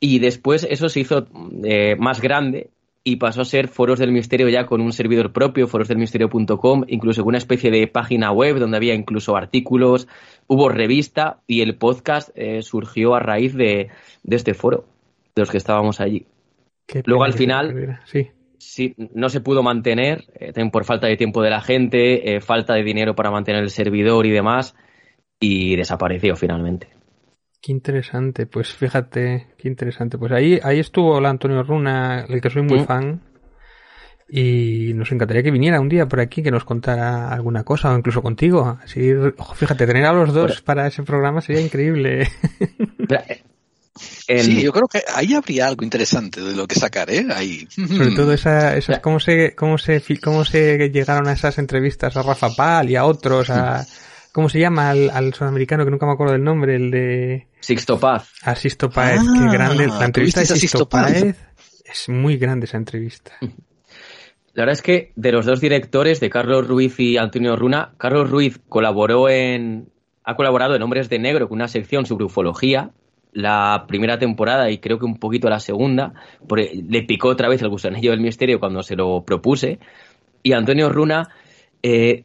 [0.00, 1.26] Y después eso se hizo
[1.64, 2.70] eh, más grande
[3.04, 7.30] y pasó a ser foros del misterio ya con un servidor propio, forosdelmisterio.com, incluso con
[7.30, 10.06] una especie de página web donde había incluso artículos,
[10.46, 13.88] hubo revista y el podcast eh, surgió a raíz de,
[14.28, 14.84] este foro,
[15.34, 16.26] de los que estábamos allí.
[17.04, 18.28] Luego al final, sí.
[18.68, 18.94] Sí.
[18.96, 22.82] no se pudo mantener, eh, por falta de tiempo de la gente, eh, falta de
[22.82, 24.74] dinero para mantener el servidor y demás,
[25.40, 26.88] y desapareció finalmente.
[27.60, 30.16] Qué interesante, pues fíjate, qué interesante.
[30.16, 32.84] Pues ahí, ahí estuvo la Antonio Runa, el que soy muy mm.
[32.84, 33.22] fan.
[34.30, 37.96] Y nos encantaría que viniera un día por aquí, que nos contara alguna cosa, o
[37.96, 38.78] incluso contigo.
[38.82, 39.12] Así,
[39.54, 42.28] fíjate, tener a los dos para ese programa sería increíble.
[43.98, 47.26] Sí, yo creo que ahí habría algo interesante de lo que sacar, ¿eh?
[47.34, 47.66] Ahí.
[47.70, 52.22] Sobre todo esa, esas, cómo se, cómo se, cómo se llegaron a esas entrevistas a
[52.22, 53.86] Rafa Pal y a otros, a,
[54.38, 56.76] ¿Cómo se llama al, sudamericano que nunca me acuerdo del nombre?
[56.76, 57.48] El de.
[57.58, 58.30] Sixto Paz.
[58.42, 59.88] A Sixto Páez, qué ah, grande.
[59.88, 61.34] La entrevista de Sixto, Páez
[61.84, 63.32] es muy grande esa entrevista.
[63.40, 68.30] La verdad es que de los dos directores, de Carlos Ruiz y Antonio Runa, Carlos
[68.30, 69.88] Ruiz colaboró en.
[70.22, 72.92] ha colaborado en Hombres de Negro con una sección sobre ufología,
[73.32, 76.14] la primera temporada y creo que un poquito la segunda,
[76.48, 79.78] le picó otra vez el gusanillo del misterio cuando se lo propuse.
[80.42, 81.28] Y Antonio Runa
[81.82, 82.24] eh,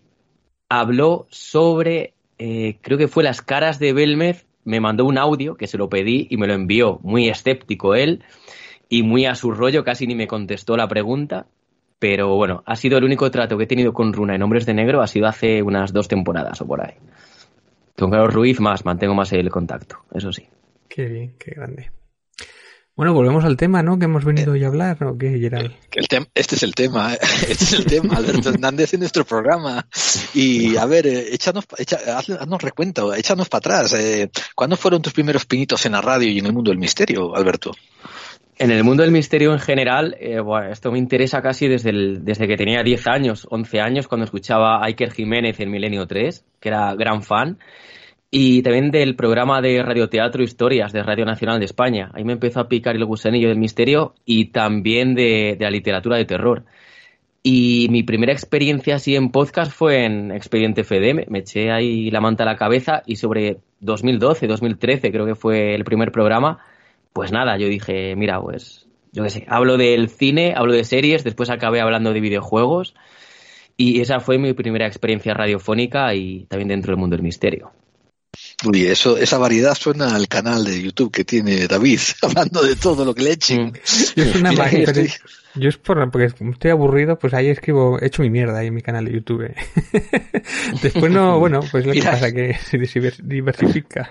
[0.69, 5.67] habló sobre, eh, creo que fue las caras de Belmez, me mandó un audio que
[5.67, 8.23] se lo pedí y me lo envió, muy escéptico él
[8.89, 11.47] y muy a su rollo, casi ni me contestó la pregunta,
[11.99, 14.73] pero bueno, ha sido el único trato que he tenido con Runa en Hombres de
[14.73, 16.95] Negro, ha sido hace unas dos temporadas o por ahí.
[17.97, 20.47] Con Carlos Ruiz más, mantengo más el contacto, eso sí.
[20.93, 21.89] Qué bien, qué grande.
[22.95, 23.97] Bueno, volvemos al tema, ¿no?
[23.97, 25.71] Que hemos venido hoy a hablar, ¿o qué, Gerald?
[25.91, 27.17] El este es el tema, ¿eh?
[27.49, 29.87] este es el tema, Alberto Hernández en nuestro programa.
[30.35, 31.65] Y a ver, eh, échanos,
[32.15, 33.95] haznos recuento, échanos para atrás.
[33.95, 37.35] Eh, ¿Cuándo fueron tus primeros pinitos en la radio y en el mundo del misterio,
[37.35, 37.71] Alberto?
[38.59, 42.47] En el mundo del misterio en general, bueno, esto me interesa casi desde, el, desde
[42.47, 46.69] que tenía 10 años, 11 años, cuando escuchaba a Iker Jiménez en Milenio 3, que
[46.69, 47.57] era gran fan
[48.35, 52.09] y también del programa de radioteatro Historias de Radio Nacional de España.
[52.15, 56.25] Ahí me empezó a picar el gusanillo del misterio y también de, la literatura de
[56.25, 56.65] terror.
[57.43, 61.27] Y mi primera experiencia así en podcast fue en Expediente FD.
[61.29, 65.75] Me eché ahí la manta a la cabeza y sobre 2012, 2013 creo que fue
[65.75, 66.57] el primer programa.
[67.13, 71.23] Pues nada, yo dije, mira, pues yo qué sé, hablo del cine, hablo de series,
[71.23, 72.95] después acabé hablando de videojuegos.
[73.77, 77.73] Y esa fue mi primera experiencia radiofónica y también dentro del mundo del misterio.
[78.65, 83.03] Uy, eso, esa variedad suena al canal de YouTube que tiene David, hablando de todo
[83.05, 83.67] lo que le echen.
[83.67, 84.19] Mm.
[84.19, 84.51] es una
[85.55, 88.73] yo es por, porque estoy aburrido, pues ahí escribo, he hecho mi mierda ahí en
[88.73, 89.53] mi canal de YouTube.
[90.81, 92.77] Después no, bueno, pues lo que pasa que se
[93.23, 94.09] diversifica.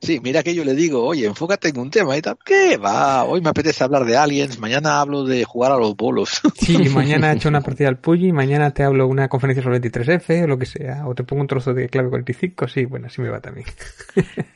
[0.00, 2.36] Sí, mira que yo le digo, oye, enfócate en un tema y tal.
[2.44, 3.24] ¿Qué va?
[3.24, 6.40] Hoy me apetece hablar de aliens, mañana hablo de jugar a los bolos.
[6.56, 10.44] Sí, mañana he hecho una partida al Puyi, mañana te hablo una conferencia sobre 23F
[10.44, 13.20] o lo que sea, o te pongo un trozo de clave 45, sí, bueno, así
[13.20, 13.66] me va también.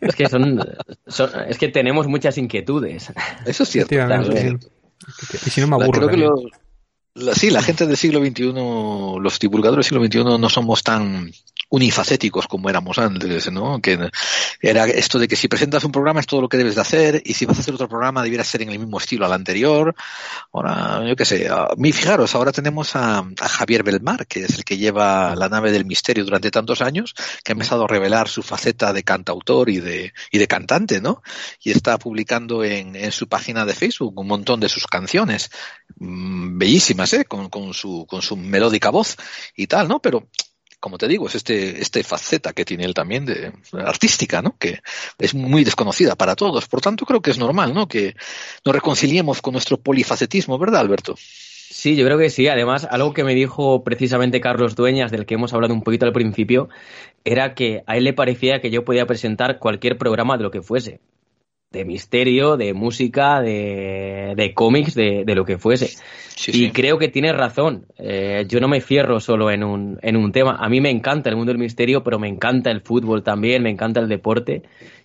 [0.00, 0.60] Es que son,
[1.48, 3.12] es que tenemos muchas inquietudes.
[3.44, 3.94] Eso es cierto.
[5.46, 6.08] Y si no me aburro.
[6.08, 6.36] Creo
[7.14, 8.52] que sí, la gente del siglo XXI,
[9.20, 11.32] los divulgadores del siglo XXI no somos tan
[11.68, 13.80] unifacéticos como éramos antes, ¿no?
[13.80, 14.10] Que
[14.60, 17.22] era esto de que si presentas un programa es todo lo que debes de hacer
[17.24, 19.94] y si vas a hacer otro programa debiera ser en el mismo estilo al anterior.
[20.52, 24.64] Ahora, yo qué sé, a mí fijaros, ahora tenemos a, Javier Belmar, que es el
[24.64, 28.42] que lleva la nave del misterio durante tantos años, que ha empezado a revelar su
[28.42, 31.22] faceta de cantautor y de, y de cantante, ¿no?
[31.62, 35.50] Y está publicando en, en su página de Facebook un montón de sus canciones,
[35.96, 37.24] mm, bellísimas, ¿eh?
[37.24, 39.16] Con, con, su, con su melódica voz
[39.56, 40.00] y tal, ¿no?
[40.00, 40.28] Pero
[40.80, 44.56] como te digo, es este, este faceta que tiene él también de artística, ¿no?
[44.58, 44.80] Que
[45.18, 46.68] es muy desconocida para todos.
[46.68, 47.88] Por tanto, creo que es normal, ¿no?
[47.88, 48.14] Que
[48.64, 51.16] nos reconciliemos con nuestro polifacetismo, ¿verdad, Alberto?
[51.18, 52.46] Sí, yo creo que sí.
[52.48, 56.12] Además, algo que me dijo precisamente Carlos Dueñas, del que hemos hablado un poquito al
[56.12, 56.68] principio,
[57.24, 60.62] era que a él le parecía que yo podía presentar cualquier programa de lo que
[60.62, 61.00] fuese
[61.70, 65.90] de misterio, de música, de, de cómics, de, de, lo que fuese.
[66.46, 67.86] y creo que tiene razón.
[67.98, 70.56] Eh, yo no me cierro solo en un, en un tema.
[70.60, 73.70] A mí me encanta el mundo del misterio, pero me encanta el fútbol también, me
[73.70, 74.62] encanta el deporte.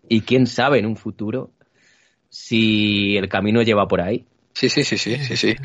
[0.08, 1.52] Y quién sabe en un futuro
[2.30, 4.26] si el camino lleva por ahí.
[4.54, 5.56] Sí, sí, sí, sí, sí, sí.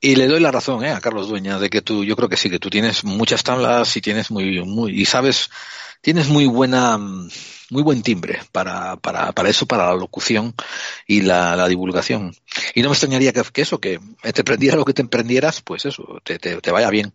[0.00, 2.36] Y le doy la razón eh, a Carlos Dueña de que tú, yo creo que
[2.36, 5.50] sí, que tú tienes muchas tablas y tienes muy, muy, y sabes,
[6.02, 6.98] tienes muy buena,
[7.70, 10.54] muy buen timbre para, para, para eso, para la locución
[11.06, 12.34] y la, divulgación.
[12.74, 16.20] Y no me extrañaría que, eso, que te prendiera lo que te emprendieras, pues eso,
[16.24, 17.12] te, te, vaya bien.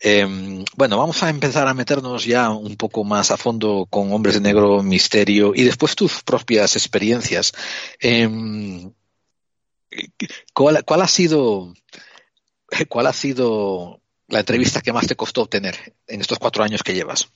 [0.00, 4.34] Eh, bueno, vamos a empezar a meternos ya un poco más a fondo con Hombres
[4.34, 7.52] de Negro, Misterio y después tus propias experiencias.
[8.00, 8.28] Eh,
[10.52, 11.72] ¿cuál, ¿Cuál ha sido,
[12.88, 16.94] cuál ha sido la entrevista que más te costó obtener en estos cuatro años que
[16.94, 17.28] llevas?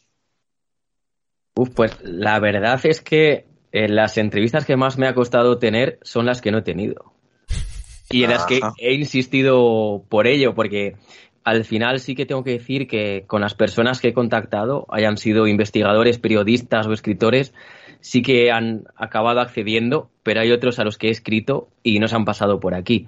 [1.57, 5.99] Uf, pues la verdad es que eh, las entrevistas que más me ha costado tener
[6.03, 7.13] son las que no he tenido.
[8.11, 10.95] Y en las que he insistido por ello, porque
[11.45, 15.17] al final sí que tengo que decir que con las personas que he contactado, hayan
[15.17, 17.55] sido investigadores, periodistas o escritores,
[18.01, 22.07] sí que han acabado accediendo, pero hay otros a los que he escrito y no
[22.07, 23.07] se han pasado por aquí.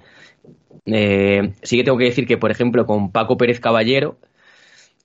[0.85, 4.17] Eh, sí que tengo que decir que, por ejemplo, con Paco Pérez Caballero,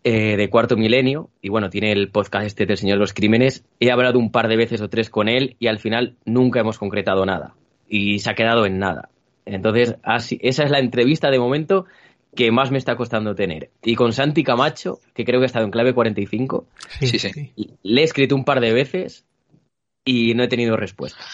[0.05, 3.65] eh, de Cuarto Milenio, y bueno, tiene el podcast este del Señor de los Crímenes,
[3.81, 6.79] he hablado un par de veces o tres con él y al final nunca hemos
[6.79, 7.55] concretado nada.
[7.89, 9.09] Y se ha quedado en nada.
[9.47, 11.87] Entonces, así, esa es la entrevista de momento
[12.35, 13.71] que más me está costando tener.
[13.83, 16.67] Y con Santi Camacho, que creo que ha estado en clave 45,
[17.01, 17.53] Sí, sí.
[17.83, 19.25] le he escrito un par de veces
[20.05, 21.25] y no he tenido respuesta.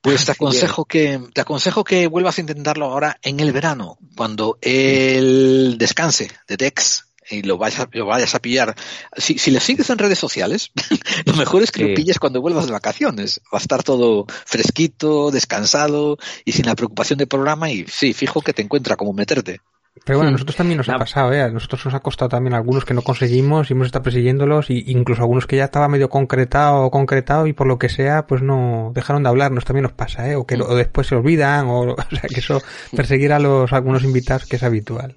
[0.00, 4.56] Pues te aconsejo que te aconsejo que vuelvas a intentarlo ahora en el verano, cuando
[4.62, 8.74] él descanse de Dex y lo vayas a, lo vayas a pillar.
[9.16, 10.70] Si, si le sigues en redes sociales,
[11.26, 11.88] lo mejor es que Sí.
[11.88, 13.40] lo pilles cuando vuelvas de vacaciones.
[13.52, 18.40] Va a estar todo fresquito, descansado y sin la preocupación del programa y sí, fijo
[18.42, 19.60] que te encuentra cómo meterte.
[20.04, 20.34] Pero bueno, a Hmm.
[20.34, 21.42] nosotros también nos ha pasado, ¿eh?
[21.42, 24.84] A nosotros nos ha costado también algunos que no conseguimos y hemos estado persiguiéndolos y
[24.86, 28.40] incluso algunos que ya estaba medio concretado o concretado y por lo que sea, pues
[28.40, 30.36] no dejaron de hablarnos, también nos pasa, ¿eh?
[30.36, 32.62] O que lo- o después se olvidan o, o sea, que eso,
[32.96, 35.16] perseguir a los algunos invitados que es habitual.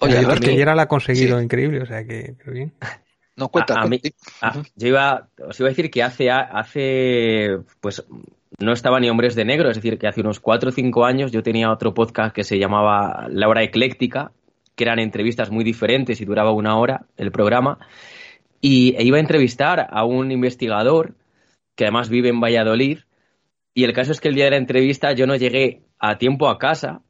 [0.00, 1.44] Oye, Oye, Alberto, que la ha conseguido Sí.
[1.44, 2.72] increíble, o sea que, bien.
[3.36, 3.74] no cuenta.
[3.74, 4.58] A- a mí- cuenta.
[4.58, 4.68] Ujú.
[4.76, 8.04] yo iba, os iba a decir que hace, hace, pues,
[8.58, 11.32] no estaba ni Hombres de Negro, es decir, que hace unos cuatro o cinco años
[11.32, 14.32] yo tenía otro podcast que se llamaba La Hora Ecléctica,
[14.74, 17.78] que eran entrevistas muy diferentes y duraba una hora el programa,
[18.60, 21.14] y e iba a entrevistar a un investigador
[21.76, 22.98] que además vive en Valladolid,
[23.74, 26.48] y el caso es que el día de la entrevista yo no llegué a tiempo
[26.48, 27.02] a casa,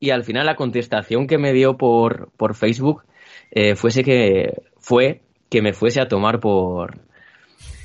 [0.00, 3.04] y al final la contestación que me dio por, por Facebook
[3.52, 6.98] eh, fuese que fue que me fuese a tomar por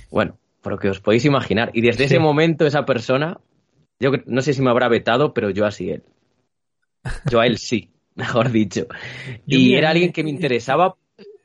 [0.09, 1.71] bueno, por lo que os podéis imaginar.
[1.73, 2.15] Y desde Sí.
[2.15, 3.37] ese momento esa persona,
[3.99, 6.03] yo no sé si me habrá vetado, pero yo así él.
[7.29, 8.87] Yo a él sí, mejor dicho.
[9.45, 10.95] Y era alguien que me interesaba,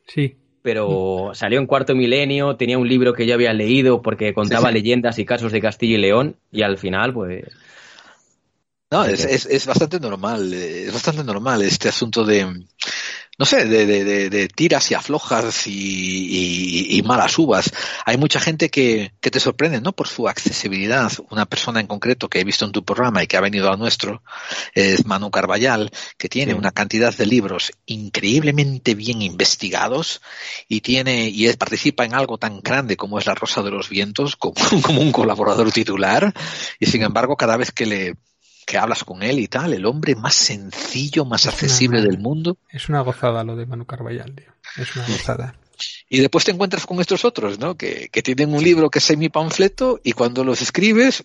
[0.06, 0.37] Sí.
[0.62, 4.74] pero salió en cuarto milenio, tenía un libro que yo había leído porque contaba sí.
[4.74, 7.44] leyendas y casos de Castilla y León, y al final, pues,
[8.90, 12.44] No, es, es, es bastante normal, eh, es bastante normal este asunto de,
[13.38, 17.70] no sé, de, de, de, de tiras y aflojas y, y, y malas uvas.
[18.05, 19.92] Hay mucha gente que, que te sorprende, ¿no?
[19.92, 21.12] Por su accesibilidad.
[21.31, 23.79] Una persona en concreto que he visto en tu programa y que ha venido al
[23.79, 24.24] nuestro
[24.74, 26.59] es Manu Carballal, que tiene Sí.
[26.59, 30.20] una cantidad de libros increíblemente bien investigados
[30.66, 33.88] y tiene, y es, participa en algo tan grande como es La Rosa de los
[33.88, 36.35] Vientos, como, como un colaborador titular,
[36.81, 38.14] y sin embargo, cada vez que le,
[38.66, 42.18] que hablas con él y tal, el hombre más sencillo, más Es accesible una- del
[42.18, 44.53] mundo, Es una gozada lo de Manu Carballal, tío.
[44.77, 45.57] Es una gozada.
[46.09, 47.77] y después te encuentras con estos otros, ¿no?
[47.77, 51.25] Que, que tienen un libro que es semi panfleto y cuando los escribes,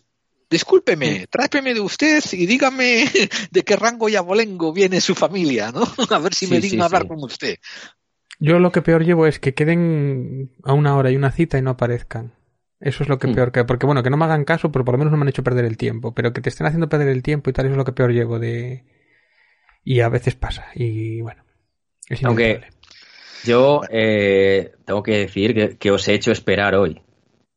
[0.49, 3.05] discúlpeme, trápeme de usted y dígame
[3.51, 5.83] de qué rango y abolengo viene su familia, ¿no?
[6.09, 7.07] A ver si me digno sí, hablar sí.
[7.09, 7.57] con usted.
[8.39, 11.61] Yo lo que peor llevo es que queden a una hora y una cita y
[11.61, 12.33] no aparezcan.
[12.79, 13.35] Eso es lo que Hmm.
[13.35, 13.63] peor que...
[13.65, 15.43] Porque bueno, que no me hagan caso, pero por lo menos no me han hecho
[15.43, 16.13] perder el tiempo.
[16.13, 18.11] Pero que te estén haciendo perder el tiempo y tal, eso es lo que peor
[18.11, 18.83] llevo de...
[19.83, 20.65] Y a veces pasa.
[20.75, 21.43] Y bueno.
[22.09, 22.61] Es Aunque-
[23.43, 27.01] yo eh, tengo que decir que, que os he hecho esperar hoy.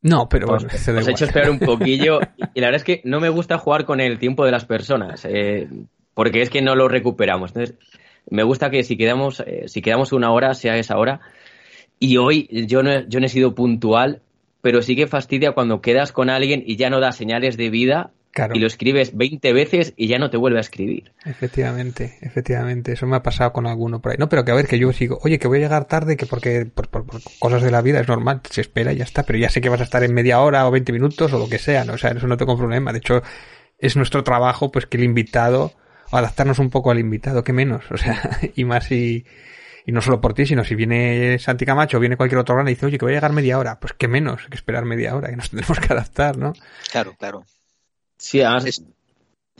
[0.01, 2.19] No, pero Os, os he hecho esperar un poquillo
[2.53, 5.25] y la verdad es que no me gusta jugar con el tiempo de las personas
[5.25, 5.67] eh,
[6.13, 7.49] porque es que no lo recuperamos.
[7.51, 7.75] Entonces,
[8.29, 11.19] me gusta que si quedamos, eh, si quedamos una hora sea esa hora
[11.99, 14.21] y hoy yo no, yo no he sido puntual,
[14.61, 18.11] pero sí que fastidia cuando quedas con alguien y ya no da señales de vida
[18.31, 21.11] Claro, y lo escribes 20 veces y ya no te vuelve a escribir.
[21.25, 22.91] efectivamente, efectivamente.
[22.91, 24.17] Eso me ha pasado con alguno por ahí.
[24.19, 25.17] No, pero que a ver, que yo sigo...
[25.23, 27.99] Oye, que voy a llegar tarde, que porque por, por- por cosas de la vida
[27.99, 29.23] es normal, se espera y ya está.
[29.23, 31.49] Pero ya sé que vas a estar en media hora o 20 minutos o lo
[31.49, 31.93] que sea, ¿no?
[31.93, 32.91] O sea, eso no tengo problema.
[32.93, 33.23] De hecho,
[33.79, 35.73] es nuestro trabajo, pues que el invitado...
[36.11, 37.83] O adaptarnos un poco al invitado, que menos.
[37.91, 39.25] O sea, y más si...
[39.89, 42.67] Y no solo por ti, sino si viene Santi Camacho o viene cualquier otro gran
[42.67, 43.79] y dice, oye, que voy a llegar media hora.
[43.79, 46.53] Pues que menos que esperar media hora, que nos tendremos que adaptar, ¿no?
[46.91, 47.43] Claro, claro.
[48.15, 48.83] Sí, además, Es-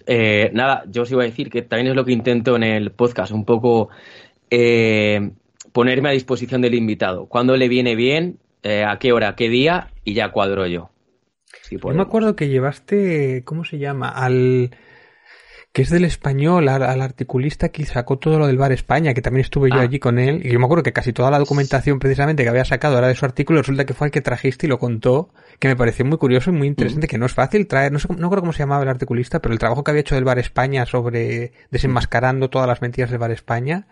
[0.06, 2.92] eh, nada, yo os iba a decir que también es lo que intento en el
[2.92, 3.90] podcast, un poco
[4.52, 5.32] eh,
[5.72, 7.26] ponerme a disposición del invitado.
[7.26, 10.92] Cuando le viene bien, eh, a qué hora, qué día, y ya cuadro yo.
[11.64, 14.10] Si Yo me acuerdo que llevaste, ¿cómo se llama?
[14.10, 14.70] Al
[15.72, 19.22] que es del español, al, al, articulista que sacó todo lo del Bar España, que
[19.22, 19.82] también estuve yo Ah.
[19.82, 22.66] allí con él, y yo me acuerdo que casi toda la documentación precisamente que había
[22.66, 25.68] sacado era de su artículo, resulta que fue el que trajiste y lo contó, que
[25.68, 28.30] me pareció muy curioso y muy interesante, que no es fácil traer, no sé, no
[28.32, 30.88] creo cómo se llamaba el articulista, pero el trabajo que había hecho del Bar España
[30.88, 33.86] sobre desenmascarando todas las mentiras del Bar España,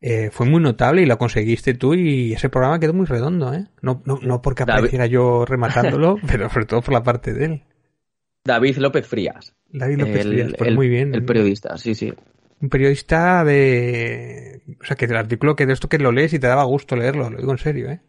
[0.00, 3.66] eh, fue muy notable y lo conseguiste tú y ese programa quedó muy redondo, ¿eh?
[3.82, 7.44] No, no, no porque David- apareciera yo rematándolo, pero sobre todo por la parte de
[7.44, 7.62] él.
[8.44, 9.54] David López Frías.
[9.68, 11.14] David López el, Frías, pues el- muy bien.
[11.14, 12.12] El periodista, sí, sí.
[12.60, 14.62] un periodista de...
[14.80, 16.96] O sea, que del artículo que de esto que lo lees y te daba gusto
[16.96, 18.00] leerlo, lo digo en serio, ¿eh?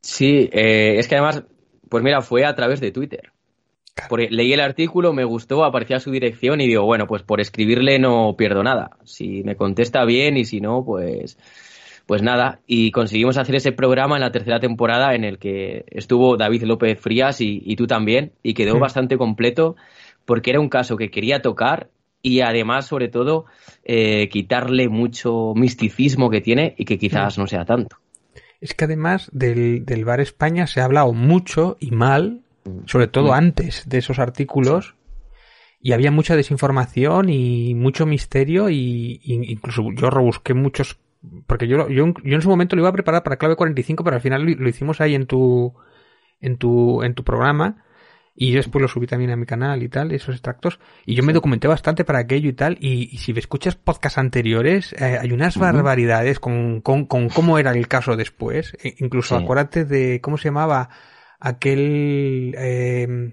[0.00, 1.44] Sí, eh, es que además,
[1.88, 3.32] pues mira, fue a través de Twitter.
[3.94, 4.08] Claro.
[4.08, 7.98] Porque leí el artículo, me gustó, aparecía su dirección y digo, bueno, pues por escribirle
[7.98, 8.96] no pierdo nada.
[9.04, 11.38] Si me contesta bien y si no, pues,
[12.06, 12.60] pues nada.
[12.66, 17.00] Y conseguimos hacer ese programa en la tercera temporada en el que estuvo David López
[17.00, 18.80] Frías y, y tú también, y quedó Mm.
[18.80, 19.76] bastante completo
[20.24, 21.90] porque era un caso que quería tocar
[22.22, 23.46] y además, sobre todo,
[23.84, 27.96] eh, quitarle mucho misticismo que tiene y que quizás no sea tanto.
[28.60, 32.42] Es que además del, del Bar España se ha hablado mucho y mal,
[32.86, 33.34] sobre todo Mm.
[33.34, 34.94] antes de esos artículos,
[35.80, 41.00] y había mucha desinformación y mucho misterio y, y incluso yo rebusqué muchos
[41.46, 44.16] porque yo, yo, yo en su momento lo iba a preparar para clave 45 pero
[44.16, 45.72] al final lo, lo hicimos ahí en tu
[46.40, 47.84] en tu en tu programa.
[48.34, 50.80] Y yo después lo subí también a mi canal y tal esos extractos.
[51.04, 52.78] Y yo me documenté bastante para aquello y tal.
[52.80, 57.58] Y, y si me escuchas podcasts anteriores eh, hay unas barbaridades con, con, con cómo
[57.58, 58.74] era el caso después.
[58.82, 59.44] E- incluso Sí.
[59.44, 60.88] acuérdate de cómo se llamaba
[61.38, 63.32] aquel eh,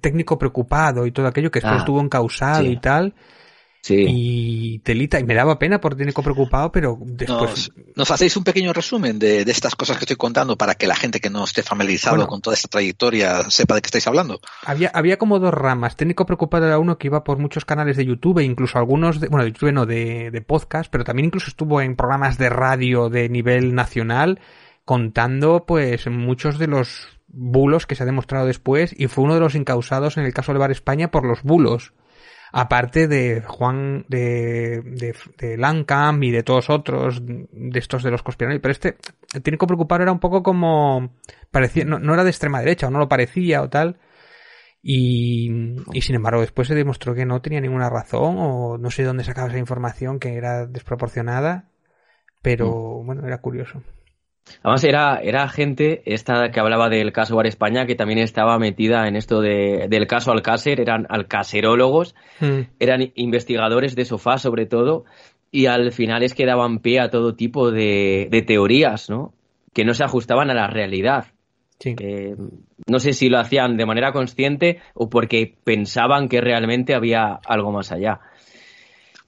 [0.00, 2.68] técnico preocupado y todo aquello que después Ah, estuvo encausado sí.
[2.72, 3.14] y tal
[3.84, 4.06] Sí.
[4.08, 8.44] y telita y me daba pena por técnico preocupado pero después Nos, nos hacéis un
[8.44, 11.42] pequeño resumen de, de estas cosas que estoy contando para que la gente que no
[11.42, 12.28] esté familiarizado Bueno.
[12.28, 14.40] con toda esta trayectoria sepa de qué estáis hablando.
[14.64, 18.04] había había como dos ramas técnico preocupado era uno que iba por muchos canales de
[18.06, 21.48] YouTube e incluso algunos de, bueno de YouTube no de, de podcast pero también incluso
[21.48, 24.38] estuvo en programas de radio de nivel nacional
[24.84, 29.40] contando pues muchos de los bulos que se ha demostrado después y fue uno de
[29.40, 31.94] los incausados en el caso del Bar España por los bulos
[32.52, 38.22] aparte de Juan de, de, de Lancam y de todos otros de estos de los
[38.22, 38.96] conspiradores pero este
[39.34, 41.14] el técnico preocupado era un poco como
[41.50, 43.98] parecía no, no era de extrema derecha o no lo parecía o tal
[44.82, 45.50] y,
[45.92, 49.24] y sin embargo después se demostró que no tenía ninguna razón o no sé dónde
[49.24, 51.70] sacaba esa información que era desproporcionada
[52.42, 52.70] pero
[53.02, 53.82] bueno era curioso
[54.62, 59.06] Además era, era gente esta que hablaba del caso Bar España que también estaba metida
[59.08, 62.60] en esto de, del caso Alcácer, eran alcacerólogos, Mm.
[62.80, 65.04] eran investigadores de sofá sobre todo
[65.50, 69.32] y al final es que daban pie a todo tipo de, de teorías, ¿no?
[69.72, 71.26] Que no se ajustaban a la realidad.
[71.78, 72.34] sí Que
[72.86, 77.70] no sé si lo hacían de manera consciente o porque pensaban que realmente había algo
[77.70, 78.20] más allá.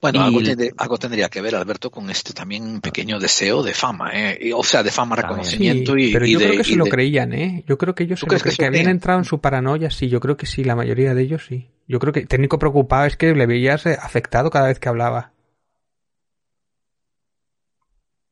[0.01, 3.63] Bueno, Y algo, el- tiene- algo tendría que ver, Alberto, con este también pequeño deseo
[3.63, 4.53] de fama, ¿eh?
[4.55, 6.91] O sea, de fama, reconocimiento y, pero y yo de, creo que se lo de-
[6.91, 7.65] creían, ¿eh?
[7.67, 9.25] Yo creo que ellos ¿Tú se lo crees que se que lo habían entrado en
[9.25, 11.71] su paranoia, sí, yo creo que sí, la mayoría de ellos sí.
[11.89, 15.33] Yo creo que técnico preocupado es que le veías eh, afectado cada vez que hablaba.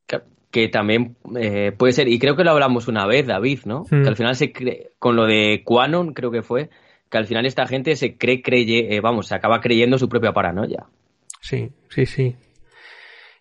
[0.07, 3.85] Que, que también eh, puede ser, y creo que lo hablamos una vez, David, ¿no?
[3.89, 4.03] Mm.
[4.03, 6.69] Que al final se cree, con lo de Quanon, creo que fue,
[7.09, 10.33] que al final esta gente se cree, creye, eh, vamos, se acaba creyendo su propia
[10.33, 10.85] paranoia.
[11.43, 12.37] Sí, sí, sí.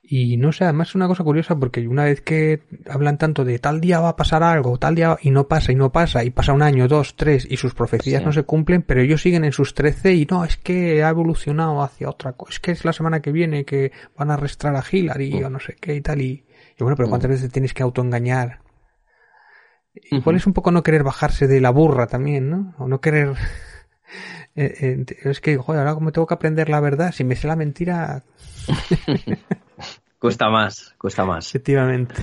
[0.02, 3.60] Y no sé, además es una cosa curiosa porque una vez que hablan tanto de
[3.60, 6.30] tal día va a pasar algo, tal día y no pasa y no pasa y
[6.30, 8.26] pasa un año, dos, tres y sus profecías Sí.
[8.26, 11.80] no se cumplen, pero ellos siguen en sus trece y no, es que ha evolucionado
[11.80, 14.82] hacia otra cosa, es que es la semana que viene que van a arrestar a
[14.90, 16.44] Hillary o no sé qué y tal y,
[16.78, 18.58] y bueno, pero ¿cuántas veces tienes que autoengañar?
[19.94, 20.36] Igual Ujú.
[20.40, 22.74] es un poco no querer bajarse de la burra también, ¿no?
[22.78, 23.34] O no querer...
[24.54, 27.46] eh, eh, es que, joder, ahora como tengo que aprender la verdad, si me sé
[27.46, 28.22] la mentira,
[30.18, 31.48] Cuesta más, cuesta más.
[31.48, 32.14] Efectivamente.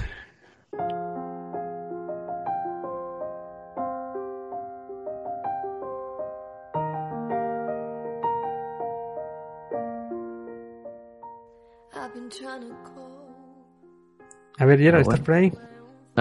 [14.57, 15.25] A ver, Gerard, Ah, ¿estás bueno.
[15.25, 15.51] por ahí?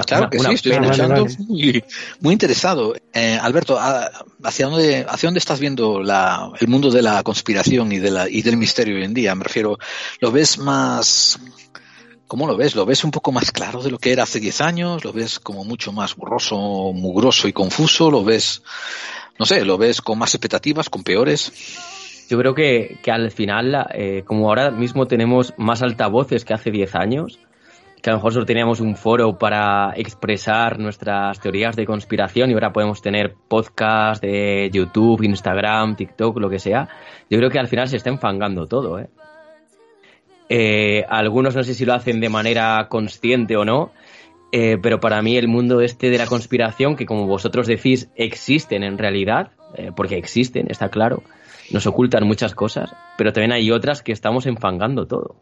[0.02, 1.36] Claro una- que una sí, estoy vale, escuchando vale.
[1.48, 1.84] Muy,
[2.20, 2.94] muy interesado.
[3.12, 4.10] Eh, Alberto, ¿a-
[4.44, 8.28] ¿hacia dónde, ¿hacia dónde estás viendo la, el mundo de la conspiración y, de la,
[8.28, 9.34] y del misterio hoy en día?
[9.34, 9.78] Me refiero,
[10.20, 11.38] ¿lo ves más...
[12.26, 12.74] ¿Cómo lo ves?
[12.74, 15.02] ¿Lo ves un poco más claro de lo que era hace 10 años?
[15.02, 16.56] ¿Lo ves como mucho más borroso,
[16.92, 18.10] mugroso y confuso?
[18.10, 18.62] ¿Lo ves,
[19.38, 21.50] no sé, lo ves con más expectativas, con peores?
[22.28, 26.70] Yo creo que, que al final, eh, como ahora mismo tenemos más altavoces que hace
[26.70, 27.38] 10 años,
[28.02, 32.54] que a lo mejor solo teníamos un foro para expresar nuestras teorías de conspiración y
[32.54, 36.88] ahora podemos tener podcast de YouTube, Instagram, TikTok, lo que sea.
[37.28, 39.08] Yo creo que al final se está enfangando todo, ¿eh?
[40.50, 43.92] Eh, algunos no sé si lo hacen de manera consciente o no,
[44.50, 48.82] eh, pero para mí el mundo este de la conspiración, que como vosotros decís, existen
[48.82, 51.22] en realidad, eh, porque existen, está claro,
[51.70, 55.36] nos ocultan muchas cosas, pero también hay otras que estamos enfangando todo.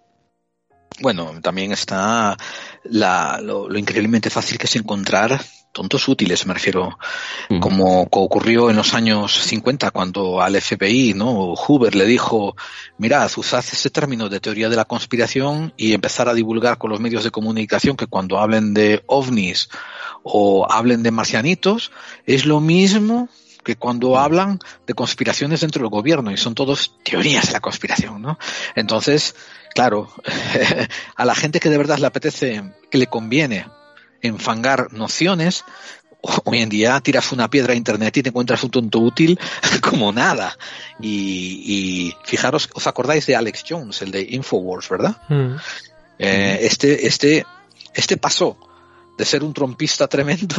[1.01, 2.36] Bueno, también está
[2.84, 5.40] lo, increíblemente fácil que es encontrar
[5.72, 6.99] tontos útiles, me refiero,
[7.61, 11.53] como ocurrió en los años 50 cuando al FBI, ¿no?
[11.55, 12.57] Hoover le dijo,
[12.97, 17.01] mirad, usad ese término de teoría de la conspiración y empezar a divulgar con los
[17.01, 19.68] medios de comunicación que cuando hablen de ovnis
[20.22, 21.92] o hablen de marcianitos,
[22.24, 23.28] es lo mismo
[23.62, 28.22] que cuando hablan de conspiraciones dentro del gobierno y son todos teorías de la conspiración,
[28.22, 28.38] ¿no?
[28.76, 29.34] Entonces,
[29.77, 30.09] claro,
[31.16, 33.66] a la gente que de verdad le apetece, que le conviene
[34.22, 35.64] enfangar nociones,
[36.45, 39.39] hoy en día tiras una piedra a internet y te encuentras un tonto útil
[39.83, 40.57] como nada.
[41.01, 45.16] Y, fijaros, ¿os acordáis de Alex Jones, el de Infowars, verdad?
[45.29, 45.57] Mm.
[46.18, 47.47] Eh, este, este,
[47.93, 48.59] este pasó
[49.18, 50.57] de ser un trompista tremendo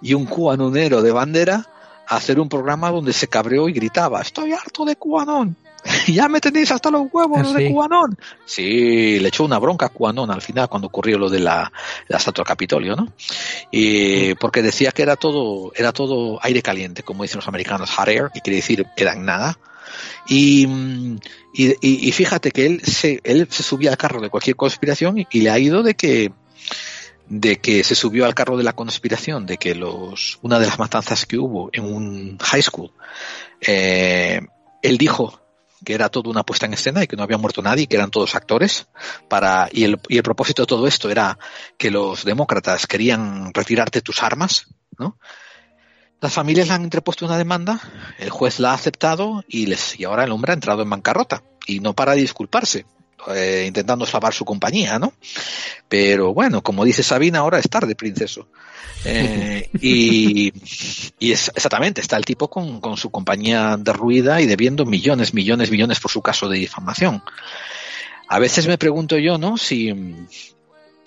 [0.00, 1.66] y un cuanonero de bandera
[2.08, 5.56] a hacer un programa donde se cabreó y gritaba, estoy harto de cuanón.
[6.06, 8.16] ya me tenéis hasta los huevos ah, de Cubanón.
[8.44, 11.72] Sí, le echó una bronca a Cubanón al final cuando ocurrió lo de la,
[12.08, 13.12] la estatua Capitolio, ¿no?
[13.70, 18.08] Y porque decía que era todo, era todo aire caliente, como dicen los americanos, hot
[18.08, 19.58] air, que quiere decir era en nada.
[20.28, 20.66] Y,
[21.54, 25.50] y, fíjate que él se, él se subía al carro de cualquier conspiración y, le
[25.50, 26.32] ha ido de que
[27.28, 30.78] de que se subió al carro de la conspiración, de que los una de las
[30.78, 32.92] matanzas que hubo en un high school,
[33.60, 34.40] eh,
[34.82, 35.45] él dijo
[35.84, 38.10] que era todo una puesta en escena y que no había muerto nadie, que eran
[38.10, 38.88] todos actores,
[39.28, 41.38] para, y el, y el propósito de todo esto era
[41.76, 44.66] que los demócratas querían retirarte tus armas,
[44.98, 45.18] ¿no?
[46.20, 47.78] Las familias le han interpuesto una demanda,
[48.18, 51.42] el juez la ha aceptado y, les, y ahora el hombre ha entrado en bancarrota
[51.66, 52.86] y no para de disculparse.
[53.34, 55.12] Eh, intentando salvar su compañía, ¿no?
[55.88, 58.48] Pero bueno, como dice Sabina, ahora es tarde, princeso.
[59.04, 60.52] Eh, y,
[61.18, 65.70] y es, exactamente, está el tipo con, con su compañía derruida y debiendo millones, millones,
[65.70, 67.22] millones por su caso de difamación.
[68.28, 69.56] A veces me pregunto yo, ¿no?
[69.56, 69.92] Si,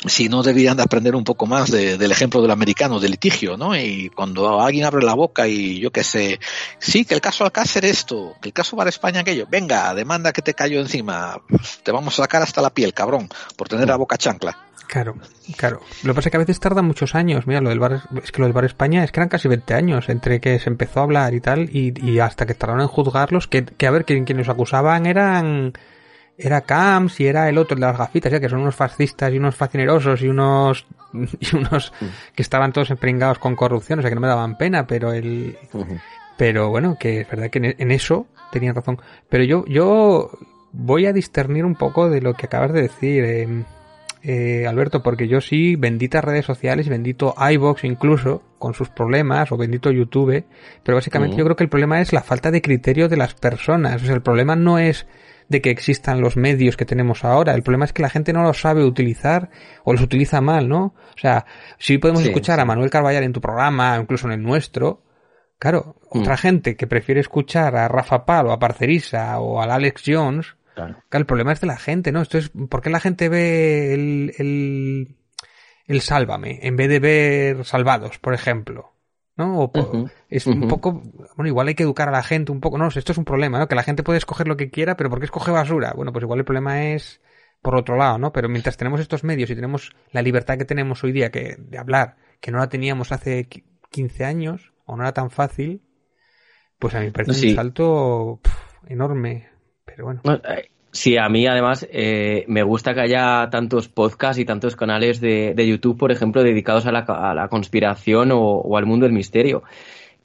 [0.05, 3.75] si no deberían de aprender un poco más del ejemplo del americano, del litigio, ¿no?
[3.75, 6.39] Y cuando alguien abre la boca y yo qué sé,
[6.79, 10.41] sí, que el caso Alcácer esto, que el caso para España aquello, venga, demanda que
[10.41, 11.41] te cayó encima,
[11.83, 14.57] te vamos a sacar hasta la piel, cabrón, por tener la boca chancla.
[14.87, 15.17] Claro,
[15.55, 15.81] claro.
[16.01, 17.45] Lo que pasa es que a veces tarda muchos años.
[17.45, 19.75] Mira, lo del bar, es que lo del bar España es que eran casi 20
[19.75, 23.47] años entre que se empezó a hablar y tal y, hasta que tardaron en juzgarlos,
[23.47, 25.73] que, que a ver, quienes los acusaban eran
[26.39, 29.37] era Camps y era el otro de las gafitas, ya que son unos fascistas y
[29.37, 32.05] unos fascinerosos y unos y unos mm.
[32.35, 35.57] que estaban todos empringados con corrupción, o sea que no me daban pena, pero el
[36.37, 38.99] pero bueno, que es verdad que en eso tenían razón.
[39.27, 40.31] Pero yo yo
[40.71, 43.63] voy a discernir un poco de lo que acabas de decir, eh,
[44.21, 49.57] eh, Alberto, porque yo sí, benditas redes sociales, bendito iBox incluso, con sus problemas, o
[49.57, 50.45] bendito YouTube,
[50.83, 54.01] pero básicamente yo creo que el problema es la falta de criterio de las personas.
[54.01, 55.07] O sea, el problema no es
[55.49, 57.53] de que existan los medios que tenemos ahora.
[57.53, 59.49] El problema es que la gente no los sabe utilizar
[59.83, 60.93] o los utiliza mal, ¿no?
[61.15, 61.45] O sea,
[61.79, 65.03] si podemos escuchar a Manuel Carballar en tu programa, incluso en el nuestro,
[65.57, 66.19] claro, mm.
[66.19, 71.03] otra gente que prefiere escuchar a Rafa Palo, a Parcerisa o al Alex Jones, claro.
[71.11, 72.21] el problema es de la gente, ¿no?
[72.21, 75.17] Esto es, ¿por qué la gente ve el, el,
[75.87, 78.93] el Sálvame en vez de ver Salvados, por ejemplo?
[79.39, 79.71] ¿No?
[80.29, 81.01] es un poco,
[81.35, 83.57] bueno, igual hay que educar a la gente un poco, no, esto es un problema,
[83.57, 83.67] ¿no?
[83.67, 85.93] Que la gente puede escoger lo que quiera, pero ¿por qué escoge basura?
[85.95, 87.21] Bueno, pues igual el problema es
[87.61, 88.31] por otro lado, ¿no?
[88.31, 91.77] Pero mientras tenemos estos medios y tenemos la libertad que tenemos hoy día que, de
[91.77, 93.47] hablar, que no la teníamos hace
[93.89, 95.81] 15 años, o no era tan fácil,
[96.77, 98.41] pues a mí me parece un salto
[98.87, 99.49] enorme.
[99.85, 100.21] Pero bueno.
[100.25, 105.21] Eh, Sí, a mí además eh, me gusta que haya tantos podcasts y tantos canales
[105.21, 109.63] de, YouTube, por ejemplo, dedicados a la, conspiración o, al mundo del misterio.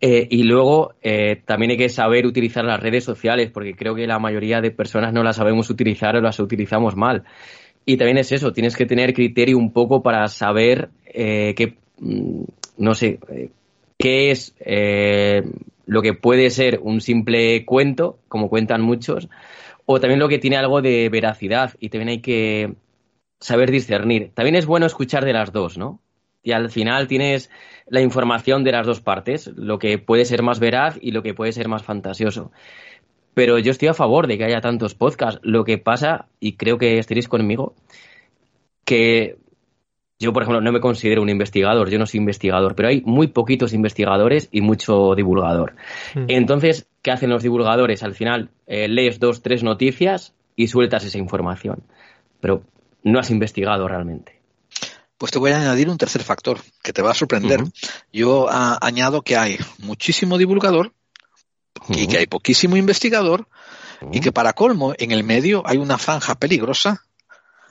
[0.00, 4.06] Eh, y luego eh, también hay que saber utilizar las redes sociales, porque creo que
[4.06, 7.24] la mayoría de personas no las sabemos utilizar o las utilizamos mal.
[7.84, 12.42] Y también es eso, tienes que tener criterio un poco para saber qué, mm,
[12.78, 13.18] no sé,
[13.98, 14.54] qué es
[15.86, 19.28] lo que puede ser un simple cuento, como cuentan muchos,
[19.86, 22.74] o también lo que tiene algo de veracidad y también hay que
[23.40, 24.30] saber discernir.
[24.34, 26.00] También es bueno escuchar de las dos, ¿no?
[26.42, 27.50] Y al final tienes
[27.86, 31.34] la información de las dos partes, lo que puede ser más veraz y lo que
[31.34, 32.52] puede ser más fantasioso.
[33.34, 35.40] Pero yo estoy a favor de que haya tantos podcasts.
[35.42, 37.74] Lo que pasa, y creo que estaréis conmigo,
[38.84, 39.38] que
[40.18, 43.26] yo, por ejemplo, no me considero un investigador, yo no soy investigador, pero hay muy
[43.28, 45.74] poquitos investigadores y mucho divulgador.
[46.14, 46.26] Mm.
[46.28, 48.02] Entonces, ¿qué hacen los divulgadores?
[48.02, 51.82] Al final, eh, lees dos, tres noticias y sueltas esa información,
[52.40, 52.62] pero
[53.02, 54.40] no has investigado realmente.
[55.18, 57.60] Pues te voy a añadir un tercer factor que te va a sorprender.
[58.12, 60.92] Yo añado que hay muchísimo divulgador
[61.88, 63.48] y que hay poquísimo investigador
[64.12, 67.04] y que para colmo en el medio hay una franja peligrosa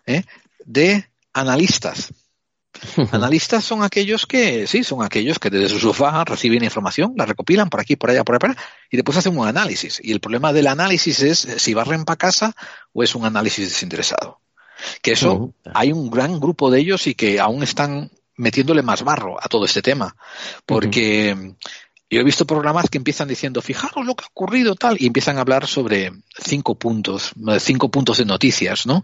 [0.06, 0.24] ¿eh?
[0.66, 2.14] de analistas.
[3.12, 7.70] Analistas son aquellos que, sí, son aquellos que desde su sofá reciben información, la recopilan
[7.70, 8.56] por aquí, por allá, por allá,
[8.90, 10.00] y después hacen un análisis.
[10.04, 12.56] Y el problema del análisis es si barren para casa
[12.92, 14.40] o es un análisis desinteresado.
[15.02, 19.38] Que eso, hay un gran grupo de ellos y que aún están metiéndole más barro
[19.42, 20.16] a todo este tema.
[20.66, 21.56] Porque
[22.10, 25.38] yo he visto programas que empiezan diciendo, fijaros lo que ha ocurrido tal, y empiezan
[25.38, 29.04] a hablar sobre cinco puntos, cinco puntos de noticias, ¿no?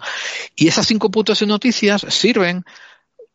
[0.55, 2.65] Y esas cinco puntos de noticias sirven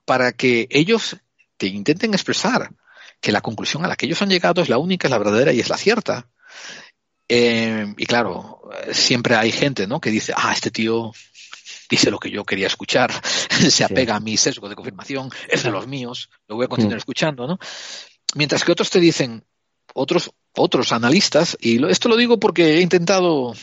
[0.04, 1.16] para que ellos
[1.56, 2.70] te intenten expresar
[3.20, 5.52] que la conclusión a la que ellos han llegado es la única, es la verdadera
[5.52, 6.28] y es la cierta.
[7.28, 8.60] Eh, y claro,
[8.92, 10.00] siempre hay gente, ¿no?
[10.00, 11.12] Que dice, ah, este tío
[11.88, 13.12] dice lo que yo quería escuchar,
[13.70, 16.96] se apega a mi sesgo de confirmación, es de los míos, lo voy a continuar
[16.96, 16.98] mm.
[16.98, 17.58] escuchando, ¿no?
[18.34, 19.44] Mientras que otros te dicen,
[19.94, 23.54] otros, otros analistas, y esto lo digo porque he intentado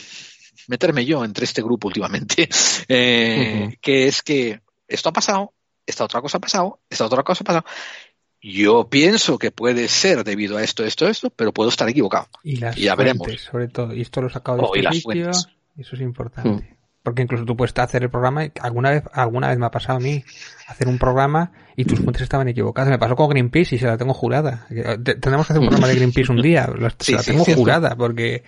[0.68, 2.48] meterme yo entre este grupo últimamente,
[2.88, 5.52] eh, que es que esto ha pasado,
[5.86, 7.64] esta otra cosa ha pasado, esta otra cosa ha pasado.
[8.40, 12.26] Yo pienso que puede ser debido a esto, esto, esto, pero puedo estar equivocado.
[12.42, 13.28] Y, las ya veremos.
[13.40, 16.50] Sobre todo, y esto lo he sacado de oh, este sitio, eso es importante.
[16.50, 16.76] Mm.
[17.04, 20.00] Porque incluso tú puedes hacer el programa, alguna vez, alguna vez me ha pasado a
[20.00, 20.24] mí
[20.68, 22.90] hacer un programa y tus fuentes estaban equivocadas.
[22.90, 24.66] Me pasó con Greenpeace y se la tengo jurada.
[24.68, 26.68] Tenemos que hacer un programa de Greenpeace un día,
[26.98, 28.44] se la tengo jurada porque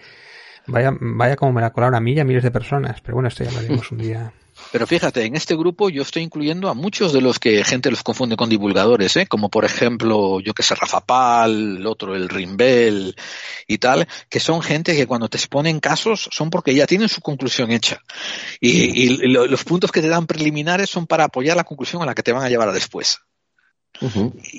[0.67, 3.01] vaya, vaya como me la colaron a mí y a miles de personas.
[3.01, 4.33] Pero bueno, esto ya lo haremos un día.
[4.73, 8.03] Pero fíjate, en este grupo yo estoy incluyendo a muchos de los que gente los
[8.03, 9.27] confunde con divulgadores, ¿eh?
[9.27, 13.15] como por ejemplo, yo que sé, Rafa Pal, el otro, el Rimbel
[13.67, 17.21] y tal, que son gente que cuando te exponen casos son porque ya tienen su
[17.21, 18.01] conclusión hecha.
[18.61, 22.23] Y, los puntos que te dan preliminares son para apoyar la conclusión a la que
[22.23, 23.19] te van a llevar a después.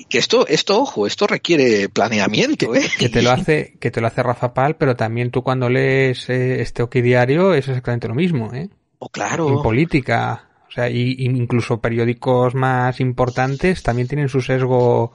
[0.08, 2.88] que esto, esto, ojo, esto requiere planeamiento, ¿eh?
[2.98, 6.28] Que, te lo hace, que te lo hace Rafa Pal, pero también tú cuando lees
[6.30, 8.70] eh, este Oki diario es exactamente lo mismo, ¿eh?
[8.98, 9.48] Oh, claro.
[9.48, 10.48] En política.
[10.68, 15.12] O sea, y, incluso periódicos más importantes también tienen su sesgo.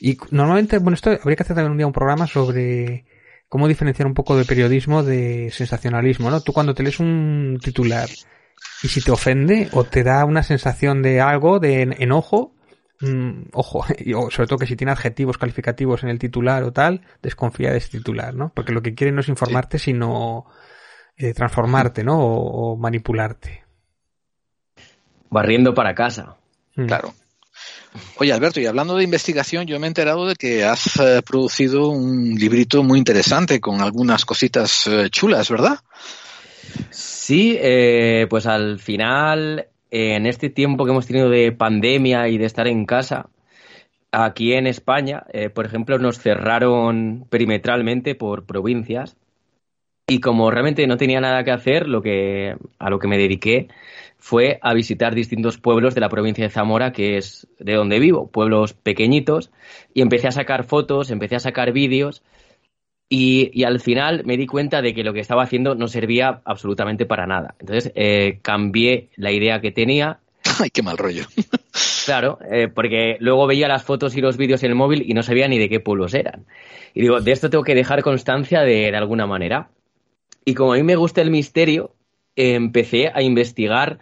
[0.00, 3.06] Y normalmente, bueno, esto habría que hacer también un día un programa sobre
[3.48, 6.40] cómo diferenciar un poco de periodismo de sensacionalismo, ¿no?
[6.40, 8.08] Tú cuando te lees un titular
[8.82, 12.54] y si te ofende o te da una sensación de algo, de enojo,
[13.00, 17.02] mm, ojo, y, sobre todo que si tiene adjetivos calificativos en el titular o tal,
[17.22, 18.52] desconfía de ese titular, ¿no?
[18.54, 20.46] Porque lo que quiere no es informarte, sino
[21.16, 22.18] eh, transformarte, ¿no?
[22.18, 23.62] O, manipularte.
[25.30, 26.36] Barriendo para casa.
[26.74, 26.86] Mm.
[26.86, 27.14] Claro.
[28.16, 31.88] Oye, Alberto, y hablando de investigación, yo me he enterado de que has eh, producido
[31.88, 35.78] un librito muy interesante con algunas cositas eh, chulas, ¿verdad?
[36.90, 37.58] Sí,
[38.28, 42.86] pues al final, en este tiempo que hemos tenido de pandemia y de estar en
[42.86, 43.28] casa,
[44.10, 49.16] aquí en España, por ejemplo, nos cerraron perimetralmente por provincias
[50.06, 53.68] y como realmente no tenía nada que hacer, lo que, a lo que me dediqué
[54.18, 58.28] fue a visitar distintos pueblos de la provincia de Zamora, que es de donde vivo,
[58.28, 59.50] pueblos pequeñitos,
[59.92, 62.22] y empecé a sacar fotos, empecé a sacar vídeos,
[63.08, 67.06] y, al final me di cuenta de que lo que estaba haciendo no servía absolutamente
[67.06, 67.54] para nada.
[67.60, 70.18] Entonces eh, cambié la idea que tenía.
[70.60, 71.24] ¡Ay, qué mal rollo!
[72.06, 75.22] claro, eh, porque luego veía las fotos y los vídeos en el móvil y no
[75.22, 76.46] sabía ni de qué pueblos eran.
[76.94, 79.68] Y digo, de esto tengo que dejar constancia de, de alguna manera.
[80.44, 81.94] Y como a mí me gusta el misterio,
[82.36, 83.98] empecé a investigar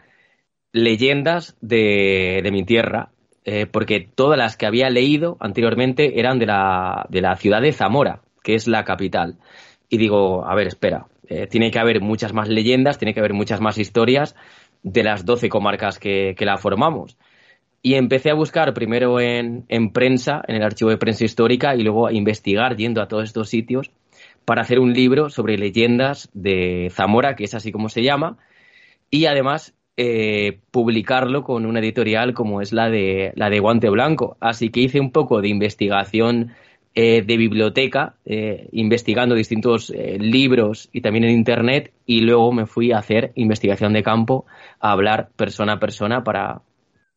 [0.73, 3.11] leyendas de, mi tierra,
[3.45, 7.73] eh, porque todas las que había leído anteriormente eran de la, de la ciudad de
[7.73, 9.39] Zamora, que es la capital.
[9.89, 13.35] Y digo, a ver, espera, eh, tiene que haber muchas más leyendas, tiene que haber
[13.35, 14.35] muchas más historias
[14.83, 17.17] de las 12 comarcas que, que la formamos.
[17.83, 21.83] Y empecé a buscar primero en, en, prensa, en el archivo de prensa histórica, y
[21.83, 23.91] luego a investigar yendo a todos estos sitios
[24.45, 28.39] para hacer un libro sobre leyendas de Zamora, que es así como se llama,
[29.11, 34.37] y además eh, publicarlo con una editorial como es la de, la de Guante Blanco.
[34.41, 36.53] Así que hice un poco de investigación
[36.95, 42.93] eh, de biblioteca, eh, investigando distintos libros y también en Internet, y luego me fui
[42.93, 44.47] a hacer investigación de campo,
[44.81, 46.63] a hablar persona a persona para,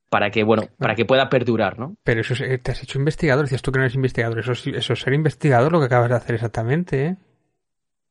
[0.10, 1.96] para que, bueno, para que pueda perdurar, ¿no?
[2.04, 5.00] Pero eso te has hecho investigador, decías tú que no eres investigador, eso, eso es
[5.00, 7.18] ser investigador lo que acabas de hacer exactamente, ¿eh?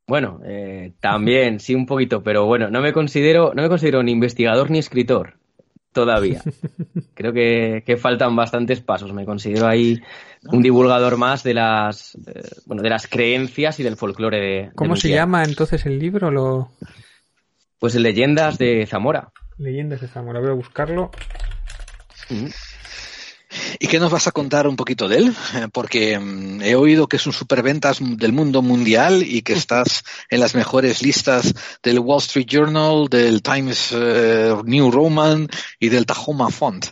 [0.07, 4.12] Bueno, eh, también, sí, un poquito, pero bueno, no me considero, no me considero ni
[4.12, 5.38] investigador ni escritor.
[5.92, 6.42] todavía.
[7.14, 9.12] Creo que, que, faltan bastantes pasos.
[9.14, 10.03] Me considero ahí
[10.51, 12.18] un divulgador más de las,
[12.66, 14.70] bueno, de las creencias y del folclore de.
[14.74, 16.30] ¿Cómo se llama entonces el libro?
[16.30, 16.72] Lo...
[17.78, 19.32] Pues Leyendas de Zamora.
[19.57, 20.40] Leyendas de Zamora.
[20.40, 21.11] Voy a buscarlo.
[23.78, 25.34] ¿Y qué nos vas a contar un poquito de él?
[25.54, 30.04] Eh, porque mm, he oído que es un superventas del mundo mundial y que estás
[30.30, 35.48] en las mejores listas del Wall Street Journal, del Times eh, New Roman
[35.78, 36.86] y del Tahoma Font.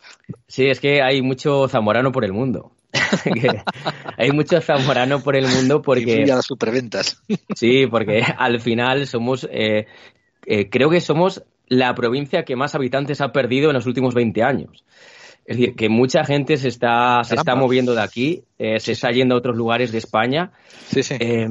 [0.46, 2.72] Sí, es que hay mucho zamorano por el mundo.
[4.18, 6.26] hay mucho zamorano por el mundo porque...
[6.26, 7.22] las superventas.
[7.54, 9.48] sí, porque al final somos...
[9.50, 9.86] Eh,
[10.70, 14.84] creo que somos la provincia que más habitantes ha perdido en los últimos 20 años.
[15.44, 19.10] Es decir, que mucha gente se está, se está moviendo de aquí, eh, se está
[19.10, 20.52] yendo a otros lugares de España.
[20.88, 21.16] Sí, sí.
[21.18, 21.48] Eh,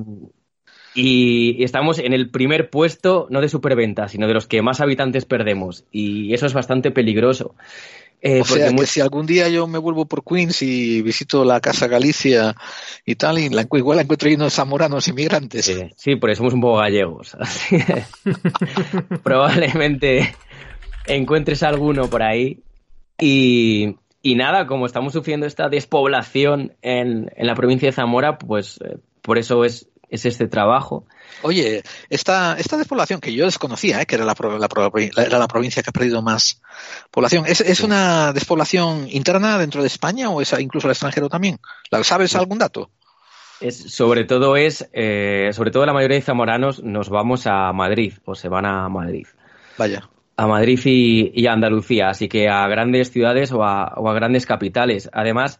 [0.93, 5.25] y, estamos en el primer puesto, no de superventa, sino de los que más habitantes
[5.25, 5.85] perdemos.
[5.91, 7.55] Y eso es bastante peligroso.
[8.21, 11.59] Eh, o sea, que si algún día yo me vuelvo por Queens y visito la
[11.59, 12.55] Casa Galicia
[13.03, 15.65] y tal, y la, igual la encuentro lleno de zamoranos inmigrantes.
[15.65, 17.35] Sí, sí, porque somos un poco gallegos.
[19.23, 20.35] probablemente
[21.07, 22.59] encuentres alguno por ahí
[23.21, 23.95] y,
[24.35, 29.37] nada, como estamos sufriendo esta despoblación en, en la provincia de Zamora, pues eh, por
[29.37, 31.05] eso es, es este trabajo.
[31.43, 34.35] Oye, esta, esta despoblación que yo desconocía, eh, que era la,
[35.17, 36.61] era la provincia que ha perdido más
[37.11, 41.59] población, ¿es, es una despoblación interna dentro de España o es incluso al extranjero también?
[42.03, 42.89] ¿Sabes algún dato?
[43.59, 48.13] Es, sobre todo es, eh, sobre todo la mayoría de zamoranos nos vamos a Madrid
[48.25, 49.27] o se van a Madrid.
[49.77, 55.09] Vaya a Madrid y, a Andalucía, así que a grandes ciudades o a, grandes capitales.
[55.13, 55.59] Además,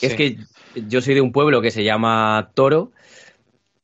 [0.00, 0.38] es que
[0.74, 2.92] yo soy de un pueblo que se llama Toro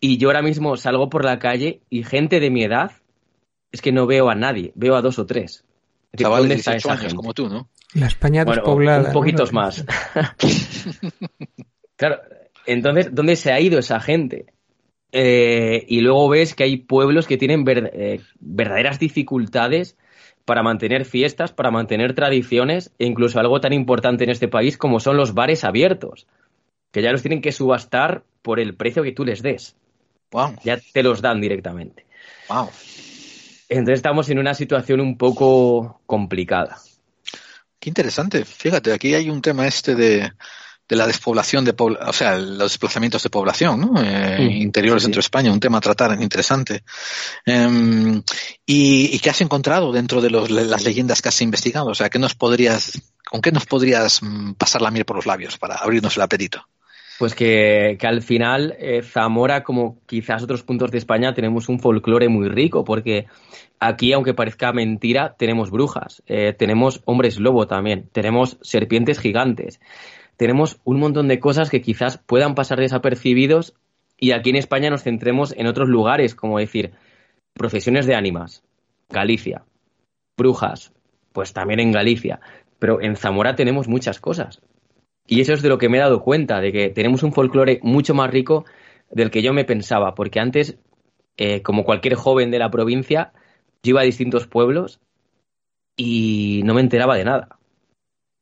[0.00, 2.92] y yo ahora mismo salgo por la calle y gente de mi edad
[3.72, 5.64] es que no veo a nadie, veo a dos o tres.
[6.12, 7.14] ¿Dónde está esa gente?
[7.14, 7.68] como tú, ¿no?
[7.94, 9.08] La España despoblada.
[9.08, 9.84] un poquitos más.
[11.96, 12.20] claro,
[12.64, 14.46] entonces, ¿dónde se ha ido esa gente?
[15.12, 19.96] Eh, y luego ves que hay pueblos que tienen eh, verdaderas dificultades
[20.46, 25.00] para mantener fiestas, para mantener tradiciones e incluso algo tan importante en este país como
[25.00, 26.26] son los bares abiertos,
[26.92, 29.76] que ya los tienen que subastar por el precio que tú les des.
[30.64, 32.06] Ya te los dan directamente.
[32.48, 32.70] Wow.
[33.68, 36.78] Entonces estamos en una situación un poco complicada.
[37.80, 38.44] Qué interesante.
[38.44, 40.32] Fíjate, aquí hay un tema este de,
[40.88, 44.02] de la despoblación de o sea, los desplazamientos de población, ¿no?
[44.02, 46.84] Eh, interiores dentro de España, un tema a tratar interesante.
[47.44, 48.22] Em,
[48.64, 51.88] y, qué has encontrado dentro de las leyendas que has investigado?
[51.88, 55.26] O sea, ¿qué nos podrías, ¿con qué nos podrías mm, pasar la miel por los
[55.26, 56.64] labios para abrirnos el apetito?
[57.18, 62.28] Pues que, al final eh, Zamora, como quizás otros puntos de España, tenemos un folclore
[62.28, 63.26] muy rico, porque
[63.80, 69.80] aquí, aunque parezca mentira, tenemos brujas, eh, tenemos hombres lobo también, tenemos serpientes gigantes
[70.36, 73.74] tenemos un montón de cosas que quizás puedan pasar desapercibidos
[74.18, 76.92] y aquí en España nos centremos en otros lugares, como decir,
[77.54, 78.62] procesiones de ánimas,
[79.08, 79.64] Galicia,
[80.36, 80.92] brujas,
[81.32, 82.40] pues también en Galicia,
[82.78, 84.60] pero en Zamora tenemos muchas cosas.
[85.26, 87.80] Y eso es de lo que me he dado cuenta, de que tenemos un folclore
[87.82, 88.64] mucho más rico
[89.10, 90.78] del que yo me pensaba, porque antes,
[91.36, 93.32] eh, como cualquier joven de la provincia,
[93.82, 95.00] yo iba a distintos pueblos
[95.96, 97.55] y no me enteraba de nada.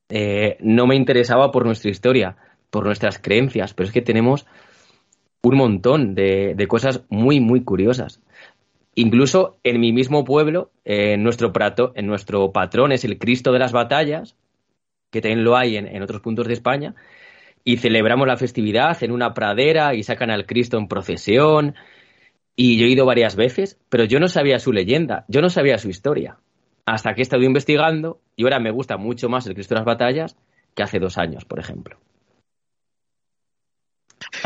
[0.09, 2.37] Eh, no me interesaba por nuestra historia,
[2.71, 4.47] por nuestras creencias, pero es que tenemos
[5.43, 8.21] un montón de, cosas muy, muy curiosas.
[8.95, 13.59] Incluso en mi mismo pueblo, en, nuestro prato, en nuestro patrón es el Cristo de
[13.59, 14.37] las batallas,
[15.11, 16.95] que también lo hay en, en otros puntos de España,
[17.65, 21.75] y celebramos la festividad en una pradera y sacan al Cristo en procesión.
[22.57, 25.79] Y yo he ido varias veces, pero yo no sabía su leyenda, yo no sabía
[25.79, 26.39] su historia
[26.87, 29.87] hasta que he estado investigando y ahora me gusta mucho más el Cristo de las
[29.87, 30.37] Batallas
[30.75, 31.99] que hace dos años, por ejemplo.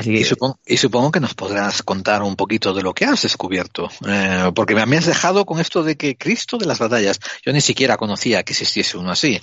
[0.04, 0.24] y,
[0.76, 4.96] supongo, que nos podrás contar un poquito de lo que has descubierto, eh, porque me,
[4.96, 8.52] has dejado con esto de que Cristo de las batallas, yo ni siquiera conocía que
[8.52, 9.40] existiese uno así.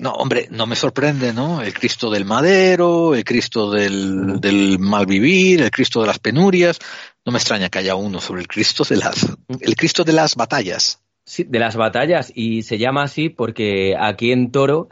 [0.00, 1.62] no, hombre, no me sorprende, ¿no?
[1.62, 6.78] El Cristo del madero, el Cristo del, del malvivir, el Cristo de las penurias.
[7.24, 9.26] No me extraña que haya uno sobre el Cristo de las,
[9.60, 10.98] el Cristo de las batallas.
[11.24, 14.88] Sí, de las batallas, y se llama así porque aquí en Toro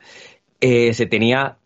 [0.60, 1.58] eh, se tenía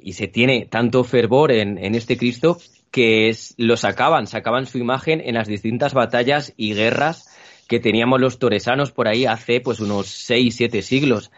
[0.00, 2.58] y se tiene tanto fervor en, este Cristo
[2.90, 7.36] que lo sacaban, sacaban su imagen en las distintas batallas y guerras
[7.68, 11.30] que teníamos los toresanos por ahí hace pues unos 6, 7 siglos.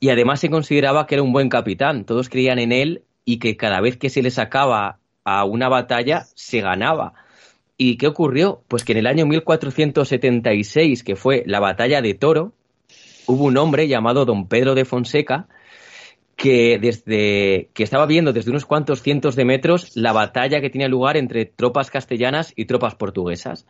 [0.00, 3.56] Y además se consideraba que era un buen capitán, todos creían en él y que
[3.56, 7.14] cada vez que se le sacaba a una batalla se ganaba.
[7.78, 8.62] ¿Y qué ocurrió?
[8.68, 12.52] Pues que en el año 1476, que fue la batalla de Toro,
[13.26, 15.48] hubo un hombre llamado don Pedro de Fonseca
[16.36, 20.86] que desde que estaba viendo desde unos cuantos cientos de metros la batalla que tenía
[20.86, 23.66] lugar entre tropas castellanas y tropas portuguesas.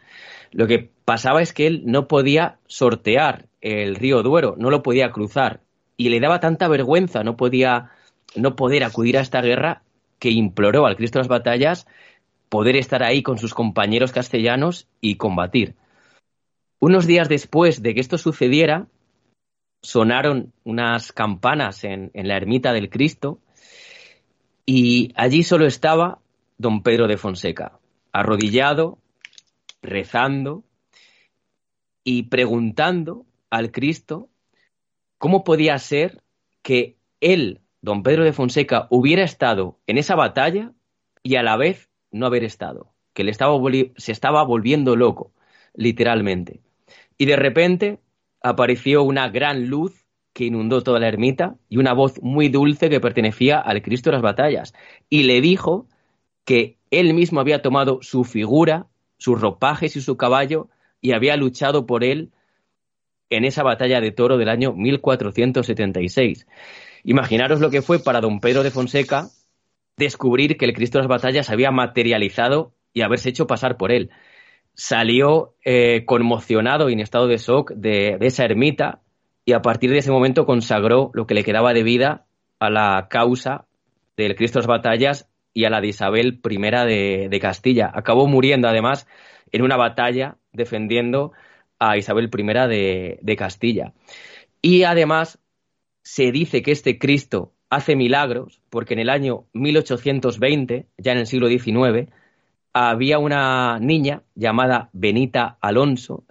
[0.50, 5.11] Lo que pasaba es que él no podía sortear el río Duero, no lo podía
[5.11, 5.61] cruzar
[5.96, 7.90] y le daba tanta vergüenza no podía
[8.34, 9.82] no poder acudir a esta guerra
[10.18, 11.86] que imploró al Cristo de las batallas
[12.49, 15.74] poder estar ahí con sus compañeros castellanos y combatir.
[16.78, 18.86] Unos días después de que esto sucediera,
[19.82, 23.40] sonaron unas campanas en, la ermita del Cristo
[24.64, 26.18] y allí solo estaba
[26.59, 27.78] don Pedro de Fonseca,
[28.12, 28.99] arrodillado,
[29.82, 30.64] rezando
[32.05, 34.28] y preguntando al Cristo
[35.18, 36.22] cómo podía ser
[36.62, 40.72] que él, don Pedro de Fonseca, hubiera estado en esa batalla
[41.22, 41.88] y a la vez
[42.19, 43.57] no haber estado, que le estaba
[43.97, 45.33] se estaba volviendo loco,
[45.75, 46.61] literalmente.
[47.19, 47.99] Y de repente
[48.43, 53.01] apareció una gran luz que inundó toda la ermita y una voz muy dulce que
[53.01, 54.75] pertenecía al Cristo de las batallas.
[55.09, 55.87] Y le dijo
[56.45, 58.87] que él mismo había tomado su figura,
[59.19, 60.69] sus ropajes y su caballo
[61.01, 62.33] y había luchado por él
[63.31, 66.47] en esa batalla de toro del año 1476.
[67.05, 69.31] Imaginaros lo que fue para don Pedro de Fonseca
[69.97, 74.11] descubrir que el Cristo de las batallas había materializado y haberse hecho pasar por él.
[74.74, 79.01] Salió eh, conmocionado y en estado de shock de, esa ermita
[79.44, 82.26] y a partir de ese momento consagró lo que le quedaba de vida
[82.59, 83.66] a la causa
[84.16, 87.90] del Cristo de las batallas y a la de Isabel I de, Castilla.
[87.94, 89.07] Acabó muriendo además
[89.53, 91.32] en una batalla defendiendo
[91.78, 93.94] a Isabel I de, de Castilla.
[94.61, 95.38] Y además
[96.03, 101.27] se dice que este Cristo hace milagros, porque en el año 1820, ya en el
[101.27, 102.11] siglo XIX,
[102.73, 106.25] había una niña llamada Benita Alonso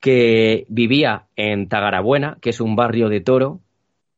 [0.00, 3.60] que vivía en Tagarabuena, que es un barrio de Toro,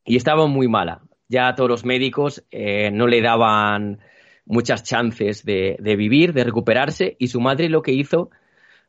[0.05, 1.01] y estaba muy mala.
[1.29, 3.99] Ya todos los médicos eh, no le daban
[4.45, 8.29] muchas chances de, de vivir, de recuperarse, y su madre lo que hizo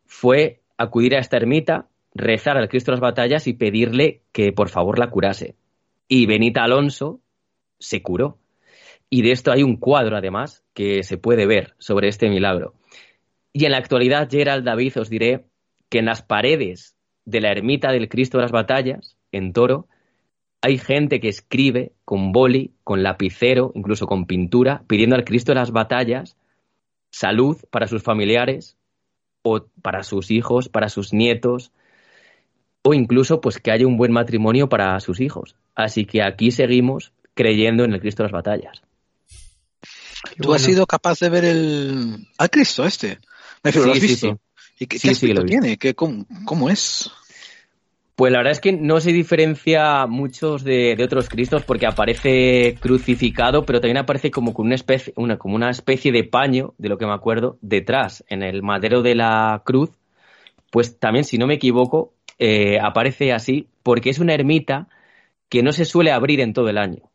[0.06, 4.68] fue acudir a esta ermita, rezar al Cristo de las batallas y pedirle que por
[4.68, 5.54] favor la curase.
[6.08, 7.20] Y Benita Alonso
[7.78, 8.38] se curó.
[9.10, 12.74] Y de esto hay un cuadro, además, que se puede ver sobre este milagro.
[13.52, 15.46] Y en la actualidad, Gerald David, os diré
[15.88, 19.88] que en las paredes de la ermita del Cristo de las Batallas, en Toro,
[20.60, 25.60] hay gente que escribe con boli, con lapicero, incluso con pintura, pidiendo al Cristo de
[25.60, 26.36] las Batallas
[27.10, 28.76] salud para sus familiares
[29.42, 31.72] o para sus hijos, para sus nietos,
[32.82, 35.56] o incluso pues que haya un buen matrimonio para sus hijos.
[35.74, 38.82] Así que aquí seguimos creyendo en el Cristo de las batallas.
[40.42, 43.18] ¿Tú has sido capaz de ver el al Cristo este?
[43.62, 44.40] Me ¿lo has visto?
[44.80, 45.76] ¿Y qué, aspecto tiene?
[45.76, 47.08] ¿Qué, cómo, es?
[48.16, 53.64] Pues la verdad es que no se diferencia muchos de, otros Cristos porque aparece crucificado,
[53.64, 56.98] pero también aparece como con una especie, una, como una especie de paño, de lo
[56.98, 59.90] que me acuerdo, detrás, en el madero de la cruz.
[60.72, 64.88] Pues también, si no me equivoco, eh, aparece así porque es una ermita
[65.48, 67.07] que no se suele abrir en todo el año.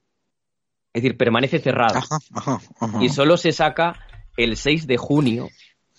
[0.93, 1.99] Es decir, permanece cerrado.
[3.01, 3.99] Y solo se saca
[4.37, 5.49] el 6 de junio,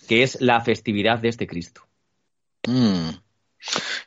[0.07, 1.81] que es la festividad de este Cristo.
[2.65, 3.09] Mm.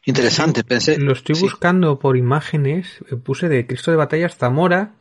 [0.07, 0.99] Interesante, pensé.
[0.99, 3.05] Lo estoy buscando por imágenes.
[3.22, 4.95] Puse de Cristo de Batallas Zamora.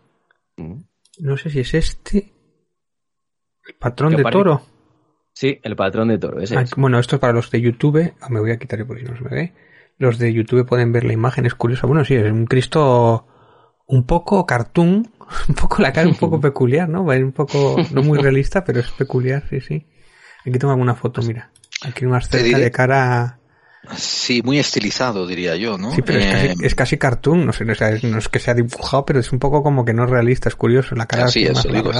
[0.57, 0.81] Mm.
[1.19, 2.33] No sé si es este.
[3.65, 4.61] El patrón de toro.
[5.33, 6.41] Sí, el patrón de toro.
[6.41, 8.13] Ese Bueno, esto es para los de YouTube.
[8.19, 9.53] Ah, me voy a quitar por si no se me ve.
[9.97, 11.87] Los de YouTube pueden ver la imagen, es curioso.
[11.87, 13.27] Bueno, sí, es un Cristo
[13.87, 15.09] un poco cartoon,
[15.49, 17.03] un poco la cara un poco peculiar, ¿no?
[17.03, 19.85] Un poco, no muy realista, pero es peculiar, sí, sí.
[20.41, 21.51] Aquí tengo alguna foto, mira.
[21.83, 23.36] Aquí más cerca de cara
[23.95, 25.93] Sí, muy estilizado, diría yo, ¿no?
[25.93, 29.31] Sí, pero es, casi, eh, cartoon, no sé, no es que sea dibujado, pero es
[29.31, 31.91] un poco como que no es realista, es curioso, la cara sí, eso, digo,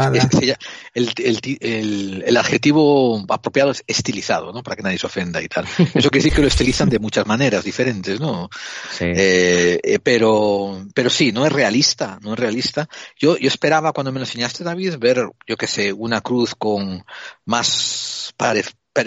[0.94, 4.64] el, adjetivo apropiado es estilizado, ¿no?
[4.64, 5.66] Para que nadie se ofenda y tal.
[5.94, 8.50] Eso quiere decir que lo estilizan de muchas maneras diferentes, ¿no?
[8.92, 9.06] Sí.
[9.06, 12.88] Eh, eh, pero, pero sí, no es realista, no es realista.
[13.18, 17.04] Yo, yo esperaba cuando me lo enseñaste, David, ver, yo qué sé, una cruz con
[17.46, 18.34] más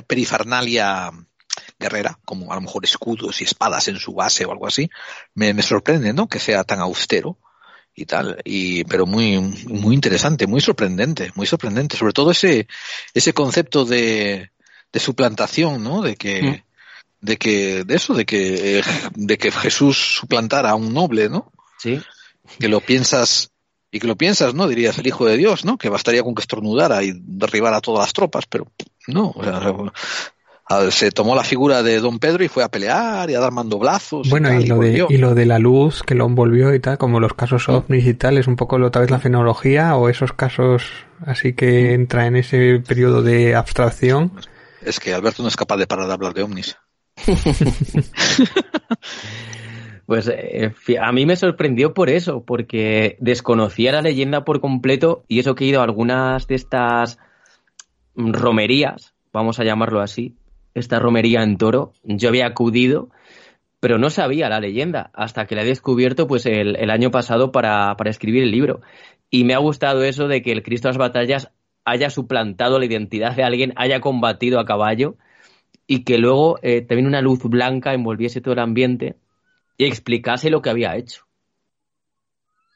[0.06, 1.10] perifernalia
[1.80, 4.88] guerrera, como a lo mejor escudos y espadas en su base o algo así,
[5.34, 6.28] me, me sorprende, ¿no?
[6.28, 7.38] Que sea tan austero
[7.94, 12.68] y tal, y, pero muy, muy interesante, muy sorprendente, muy sorprendente, sobre todo ese,
[13.14, 14.52] ese concepto de,
[14.92, 16.02] de suplantación, ¿no?
[16.02, 17.26] De que, mm.
[17.26, 18.82] de que, de eso, de que,
[19.14, 21.50] de que Jesús suplantara a un noble, ¿no?
[21.78, 22.00] Sí.
[22.58, 23.50] Que lo piensas,
[23.90, 24.68] y que lo piensas, ¿no?
[24.68, 25.76] Dirías el Hijo de Dios, ¿no?
[25.76, 28.70] Que bastaría con que estornudara y derribara a todas las tropas, pero
[29.08, 29.60] no, o sea,
[30.90, 34.28] Se tomó la figura de Don Pedro y fue a pelear y a dar mandoblazos.
[34.30, 36.96] Bueno, tal, y lo, de, y lo de la luz que lo envolvió y tal,
[36.96, 40.32] como los casos ovnis y tal, es un poco otra vez la fenología o esos
[40.32, 40.84] casos
[41.26, 44.32] así que entra en ese periodo de abstracción.
[44.82, 46.76] Es que Alberto no es capaz de parar de hablar de ovnis.
[50.10, 55.38] Pues eh, a mí me sorprendió por eso, porque desconocía la leyenda por completo y
[55.38, 57.20] eso que he ido a algunas de estas
[58.16, 60.34] mm, romerías, vamos a llamarlo así,
[60.74, 63.10] esta romería en toro, yo había acudido,
[63.80, 67.96] pero no sabía la leyenda hasta que la he descubierto pues el, año pasado para,
[67.96, 68.80] para escribir el libro.
[69.30, 71.50] Y me ha gustado eso de que el Cristo de las Batallas
[71.84, 75.16] haya suplantado la identidad de alguien, haya combatido a caballo
[75.86, 79.16] y que luego eh, también una luz blanca envolviese todo el ambiente
[79.76, 81.24] y explicase lo que había hecho.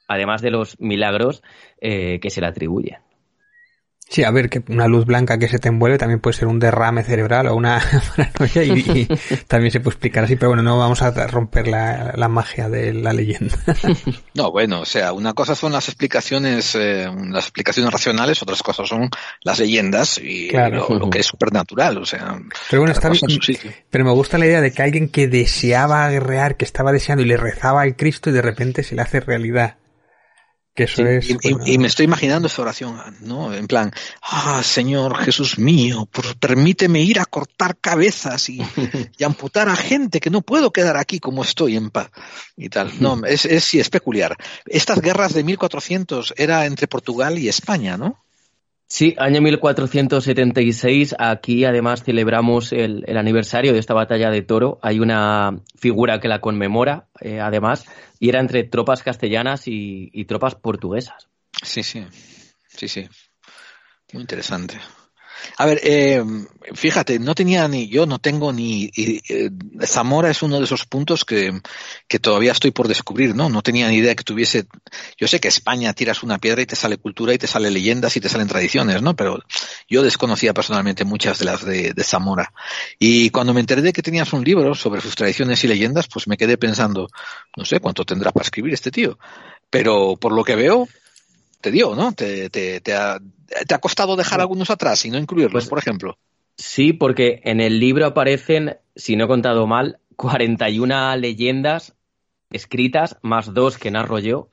[0.09, 1.43] Además de los milagros
[1.81, 3.04] eh, que se le atribuyen.
[4.09, 6.61] Sí, a ver, que una luz blanca que se te envuelve también puede ser un
[6.61, 7.81] derrame cerebral o una
[8.17, 12.13] paranoia y, y también se puede explicar así, pero bueno, no vamos a romper la,
[12.15, 13.55] la magia de la leyenda.
[14.35, 18.89] No, bueno, o sea, una cosa son las explicaciones, eh, las explicaciones racionales, otras cosas
[18.89, 19.09] son
[19.43, 20.87] las leyendas y Claro.
[20.91, 22.41] lo, lo que es supernatural, o sea.
[22.69, 23.71] Pero bueno, está bien, su sitio.
[23.91, 27.27] pero me gusta la idea de que alguien que deseaba guerrear, que estaba deseando y
[27.27, 29.77] le rezaba al Cristo y de repente se le hace realidad.
[30.75, 31.31] Que eso Sí, es...
[31.31, 33.55] y, y- bueno, y me estoy imaginando esa oración, ¿no?
[33.55, 38.61] En plan, ah, Señor Jesús mío, por- permíteme ir a cortar cabezas y,
[39.19, 42.11] y amputar a gente que no puedo quedar aquí como estoy en paz
[42.57, 42.91] y tal.
[43.01, 44.37] No, es, es, sí, es peculiar.
[44.67, 48.21] Estas guerras de 1400 era entre Portugal y España, ¿no?
[48.87, 54.79] Sí, año 1476, aquí además celebramos el, el aniversario de esta batalla de Toro.
[54.83, 57.87] Hay una figura que la conmemora, eh, además,
[58.25, 61.29] y era entre tropas castellanas y, y tropas portuguesas.
[61.63, 62.07] Sí, sí,
[62.69, 63.07] sí, sí.
[64.15, 64.81] Muy interesante.
[65.57, 66.23] A ver, eh,
[66.75, 69.51] fíjate, no tenía ni, yo no tengo ni, y, eh,
[69.85, 71.61] Zamora es uno de esos puntos que,
[72.09, 73.49] que todavía estoy por descubrir, ¿no?
[73.49, 74.67] No tenía ni idea que tuviese,
[75.19, 78.17] yo sé que España tiras una piedra y te sale cultura y te sale leyendas
[78.17, 79.15] y te salen tradiciones, ¿no?
[79.15, 79.39] Pero
[79.89, 82.53] yo desconocía personalmente muchas de las de, de Zamora.
[82.99, 86.27] Y cuando me enteré de que tenías un libro sobre sus tradiciones y leyendas, pues
[86.29, 87.09] me quedé pensando,
[87.57, 89.19] no sé cuánto tendrá para escribir este tío.
[89.71, 90.89] Pero por lo que veo,
[91.65, 92.13] te dio, ¿no?
[92.13, 93.19] Te, te, te, ha,
[93.67, 96.19] te ha costado dejar algunos atrás y no incluirlos, Pues- por ejemplo.
[96.57, 101.95] Sí, porque en el libro aparecen, si no he contado mal, 41 leyendas
[102.51, 104.51] escritas, más dos que narro yo,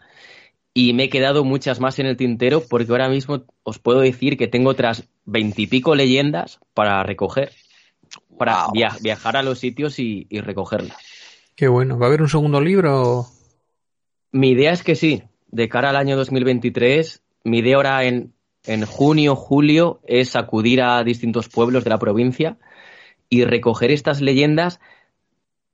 [0.74, 4.38] y me he quedado muchas más en el tintero porque ahora mismo os puedo decir
[4.38, 7.52] que tengo otras veintipico leyendas para recoger,
[8.40, 8.74] para Wow.
[8.74, 10.98] via- viajar a los sitios y, y recogerlas.
[11.56, 12.00] Qué bueno.
[12.00, 13.28] ¿Va a haber un segundo libro?
[14.32, 15.22] Mi idea es que sí,
[15.52, 18.34] de cara al año 2023, mi idea ahora en,
[18.66, 22.58] en junio, julio, es acudir a distintos pueblos de la provincia
[23.30, 24.80] y recoger estas leyendas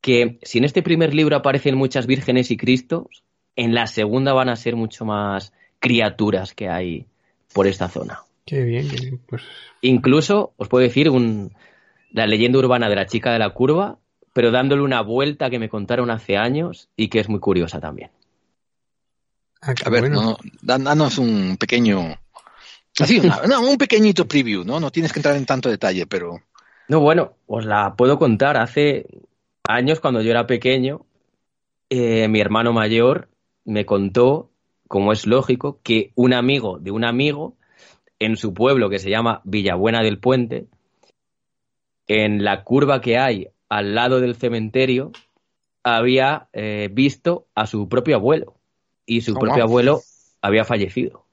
[0.02, 3.24] que, si en este primer libro aparecen muchas vírgenes y cristos,
[3.56, 7.06] en la segunda van a ser mucho más criaturas que hay
[7.54, 8.20] por esta zona.
[8.46, 9.20] Qué bien, qué bien.
[9.28, 9.44] Pues
[9.82, 11.52] Incluso, os puedo decir, un,
[12.12, 13.98] la leyenda urbana de la chica de la curva,
[14.34, 18.12] pero dándole una vuelta que me contaron hace años y que es muy curiosa también.
[19.62, 20.16] Ah, A ver, bueno.
[20.22, 22.16] no, no, dan- danos un pequeño,
[23.00, 24.80] así, una- no, un pequeñito preview, ¿no?
[24.80, 26.42] No tienes que entrar en tanto detalle, pero
[26.88, 28.58] No, bueno, os la puedo contar.
[28.58, 29.06] Hace
[29.68, 31.06] años, cuando yo era pequeño,
[31.90, 33.30] eh, mi hermano mayor
[33.66, 34.50] me contó,
[34.88, 37.56] como es lógico, que un amigo de un amigo
[38.20, 40.68] en su pueblo que se llama Villabuena del Puente,
[42.08, 45.12] en la curva que hay al lado del cementerio,
[45.84, 48.56] había eh, visto a su propio abuelo
[49.08, 49.64] y su Oh, propio wow.
[49.64, 50.02] abuelo
[50.42, 51.26] había fallecido.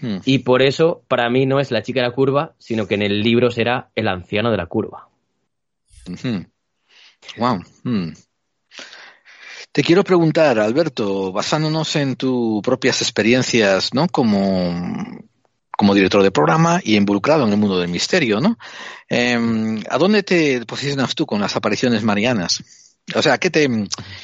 [0.00, 2.94] hmm, Y por eso, para mí, no es la chica de la curva, sino que
[2.94, 5.08] en el libro será el anciano de la curva.
[6.08, 6.46] ujú.
[7.38, 7.60] Wow.
[7.82, 8.12] hmm.
[9.72, 14.06] Te quiero preguntar, Alberto, basándonos en tus propias experiencias, ¿no?
[14.08, 15.20] Como,
[15.76, 18.56] como director de programa y involucrado en el mundo del misterio, ¿no?
[19.08, 22.62] Em, ¿A dónde te posicionas tú con las apariciones marianas?
[23.14, 23.68] O sea, ¿qué te,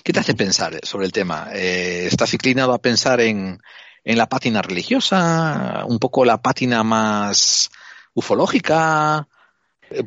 [0.03, 1.49] qué te hace pensar sobre el tema?
[1.55, 3.61] Eh, ¿Estás inclinado a pensar en,
[4.05, 5.85] en la pátina religiosa?
[5.87, 7.71] ¿Un poco la pátina más
[8.15, 9.29] ufológica?
[9.91, 10.05] Eh,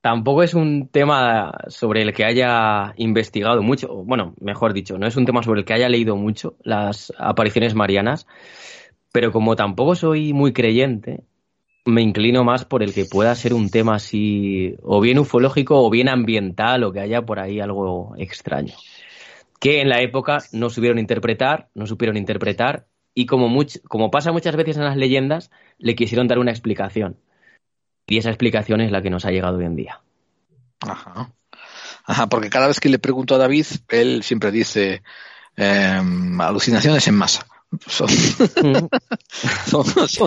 [0.00, 5.16] tampoco es un tema sobre el que haya investigado mucho, bueno, mejor dicho, no es
[5.16, 8.26] un tema sobre el que haya leído mucho las apariciones marianas,
[9.12, 11.24] pero como tampoco soy muy creyente,
[11.84, 15.90] me inclino más por el que pueda ser un tema así, o bien ufológico o
[15.90, 18.74] bien ambiental, o que haya por ahí algo extraño.
[19.60, 24.32] Que en la época no supieron interpretar, no supieron interpretar, y como, much- como pasa
[24.32, 27.16] muchas veces en las leyendas, le quisieron dar una explicación.
[28.06, 30.00] Y esa explicación es la que nos ha llegado hoy en día.
[30.80, 31.32] Ajá.
[32.04, 35.02] Ajá, porque cada vez que le pregunto a David, él siempre dice
[35.56, 37.46] em, alucinaciones en masa.
[37.72, 38.86] Mm.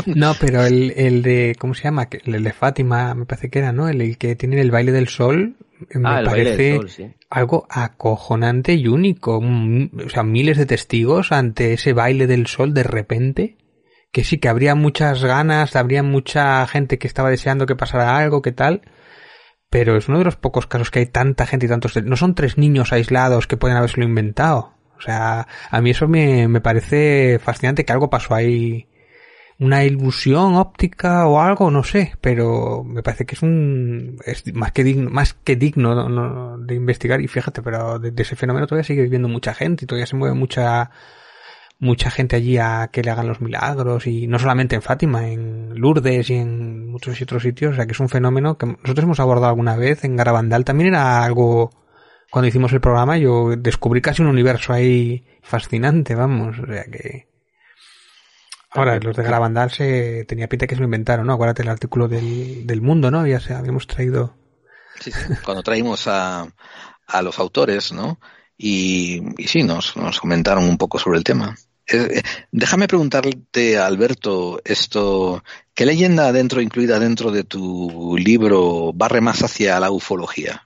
[0.16, 2.08] No, pero el, el, de, ¿cómo se llama?
[2.12, 3.88] El de Fátima, me parece que era, ¿no?
[3.88, 5.56] El, que tiene el baile del sol,
[5.94, 7.14] me Ah, el baile parece del sol, sí.
[7.30, 9.38] algo acojonante y único.
[9.38, 13.58] O sea, miles de testigos ante ese baile del sol de repente.
[14.12, 18.42] Que sí, que habría muchas ganas, habría mucha gente que estaba deseando que pasara algo,
[18.42, 18.82] que tal.
[19.70, 22.02] Pero es uno de los pocos casos que hay tanta gente y tantos...
[22.02, 24.75] No son tres niños aislados que pueden habérselo inventado.
[24.98, 28.88] O sea, a mí eso me, me parece fascinante que algo pasó ahí.
[29.58, 34.74] Una ilusión óptica o algo, no sé, pero me parece que es un es más
[34.74, 37.22] que digno, más que digno no- no, de investigar.
[37.22, 40.18] Y fíjate, pero de, de ese fenómeno todavía sigue viviendo mucha gente y todavía se
[40.18, 40.92] mueve mucha
[41.80, 44.08] mucha gente allí a que le hagan los milagros.
[44.08, 47.92] Y no solamente en Fátima, en Lourdes y en muchos otros sitios, o sea que
[47.94, 50.04] es un fenómeno que nosotros hemos abordado alguna vez.
[50.04, 51.72] En Garabandal también era algo
[52.36, 57.30] cuando hicimos el programa yo descubrí casi un universo ahí fascinante, vamos, o sea que
[58.72, 61.32] ahora los de Garabandal se tenía pinta que se lo inventaron, ¿no?
[61.32, 63.26] Acuérdate el artículo del, del mundo, ¿no?
[63.26, 64.36] Ya se habíamos traído
[65.00, 65.34] Sí, sí.
[65.46, 66.46] Cuando traímos a,
[67.08, 68.20] a los autores, ¿no?
[68.58, 71.56] Y, y sí, nos, nos comentaron un poco sobre el tema.
[71.88, 72.22] Eh, eh,
[72.52, 75.42] déjame preguntarte, Alberto, esto,
[75.74, 80.65] ¿qué leyenda dentro, incluida dentro de tu libro, barre más hacia la ufología?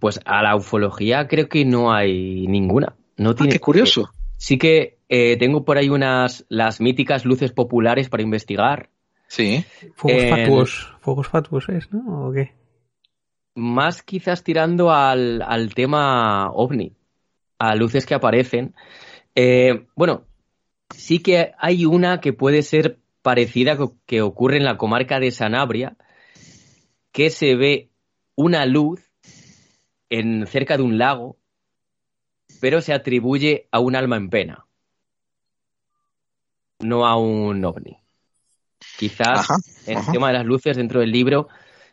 [0.00, 2.96] Pues a la ufología creo que no hay ninguna.
[3.16, 4.10] No Ah, tiene qué curioso.
[4.36, 8.88] Sí que eh, tengo por ahí unas las míticas luces populares para investigar.
[9.28, 9.64] Sí.
[9.94, 12.28] fuegos Eh, fatuos, fuegos fatuos es, ¿no?
[12.28, 12.52] ¿O qué?
[13.54, 16.96] Más quizás tirando al, al tema ovni,
[17.58, 18.74] a luces que aparecen.
[19.34, 20.24] Eh, bueno,
[20.90, 25.96] sí que hay una que puede ser parecida que ocurre en la comarca de Sanabria,
[27.12, 27.90] que se ve
[28.34, 29.13] una luz
[30.18, 31.36] en cerca de un lago,
[32.60, 34.66] pero se atribuye a un alma en pena,
[36.80, 37.98] no a un ovni.
[38.98, 39.56] Quizás Ajá,
[39.86, 40.12] el ajá.
[40.12, 41.48] tema de las luces dentro del libro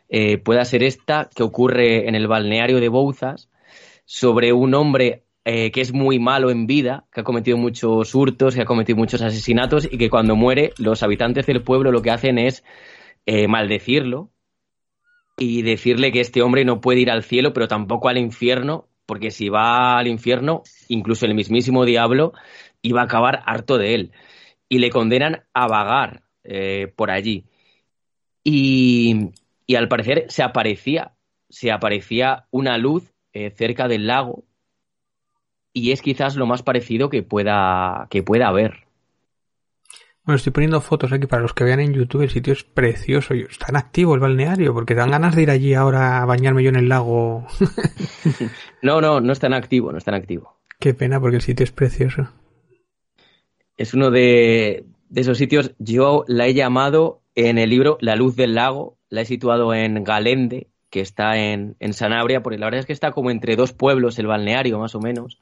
[0.08, 3.48] eh, pueda ser esta que ocurre en el balneario de Bouzas
[4.04, 8.54] sobre un hombre eh, que es muy malo en vida, que ha cometido muchos hurtos,
[8.54, 12.12] que ha cometido muchos asesinatos y que cuando muere los habitantes del pueblo lo que
[12.12, 12.62] hacen es
[13.26, 14.30] eh, maldecirlo
[15.42, 19.32] y decirle que este hombre no puede ir al cielo, pero tampoco al infierno, porque
[19.32, 22.32] si va al infierno, incluso el mismísimo diablo
[22.80, 24.12] iba a acabar harto de él.
[24.68, 27.44] Y le condenan a vagar eh, por allí.
[28.44, 29.30] Y,
[29.66, 31.12] y al parecer se aparecía,
[31.48, 34.44] se aparecía una luz eh, cerca del lago
[35.72, 38.86] y es quizás lo más parecido que pueda, que pueda haber.
[40.24, 42.22] Bueno, estoy poniendo fotos aquí para los que vean en YouTube.
[42.22, 43.34] El sitio es precioso.
[43.34, 46.62] y Está en activo el balneario, porque dan ganas de ir allí ahora a bañarme
[46.62, 47.46] yo en el lago.
[48.82, 50.58] No, no, no es tan activo, no es tan activo.
[50.80, 52.28] Qué pena, porque el sitio es precioso.
[53.76, 58.34] Es uno de, de esos sitios, yo la he llamado en el libro La Luz
[58.34, 62.80] del Lago, la he situado en Galende, que está en, en Sanabria, porque la verdad
[62.80, 65.40] es que está como entre dos pueblos el balneario, más o menos.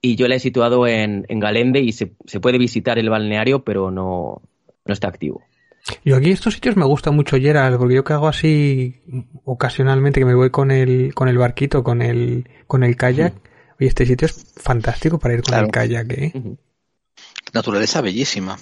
[0.00, 3.64] Y yo la he situado en, en Galende y se, se puede visitar el balneario,
[3.64, 4.42] pero no,
[4.84, 5.42] no está activo.
[6.04, 9.02] Yo aquí estos sitios me gusta mucho, Gerald, porque yo que hago así
[9.44, 13.34] ocasionalmente, que me voy con el, con el barquito, con el, con el kayak.
[13.78, 15.66] Oye, este sitio es fantástico para ir con Claro.
[15.66, 16.32] el kayak, ¿eh?
[17.52, 18.56] Naturaleza bellísima.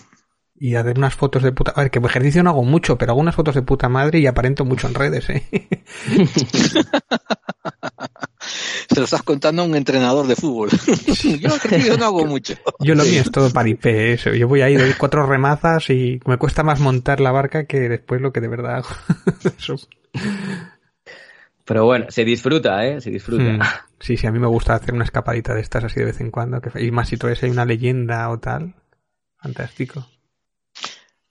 [0.57, 1.73] Y hacer unas fotos de puta...
[1.75, 4.27] A ver, que ejercicio no hago mucho, pero hago unas fotos de puta madre y
[4.27, 5.43] aparento mucho en redes, ¿eh?
[8.89, 10.71] Se lo estás contando a un entrenador de fútbol.
[11.41, 12.55] Yo ejercicio no hago mucho.
[12.81, 14.33] Yo lo mío es todo paripé, eso.
[14.35, 18.21] Yo voy ahí, doy cuatro remazas y me cuesta más montar la barca que después
[18.21, 18.89] lo que de verdad hago.
[19.59, 19.77] Eso.
[21.65, 23.01] Pero bueno, se disfruta, ¿eh?
[23.01, 23.43] Se disfruta.
[23.43, 23.61] Mm.
[23.99, 26.31] Sí, sí, a mí me gusta hacer una escapadita de estas así de vez en
[26.31, 26.61] cuando.
[26.61, 28.75] Que, y más si todavía hay una leyenda o tal.
[29.39, 30.07] Fantástico.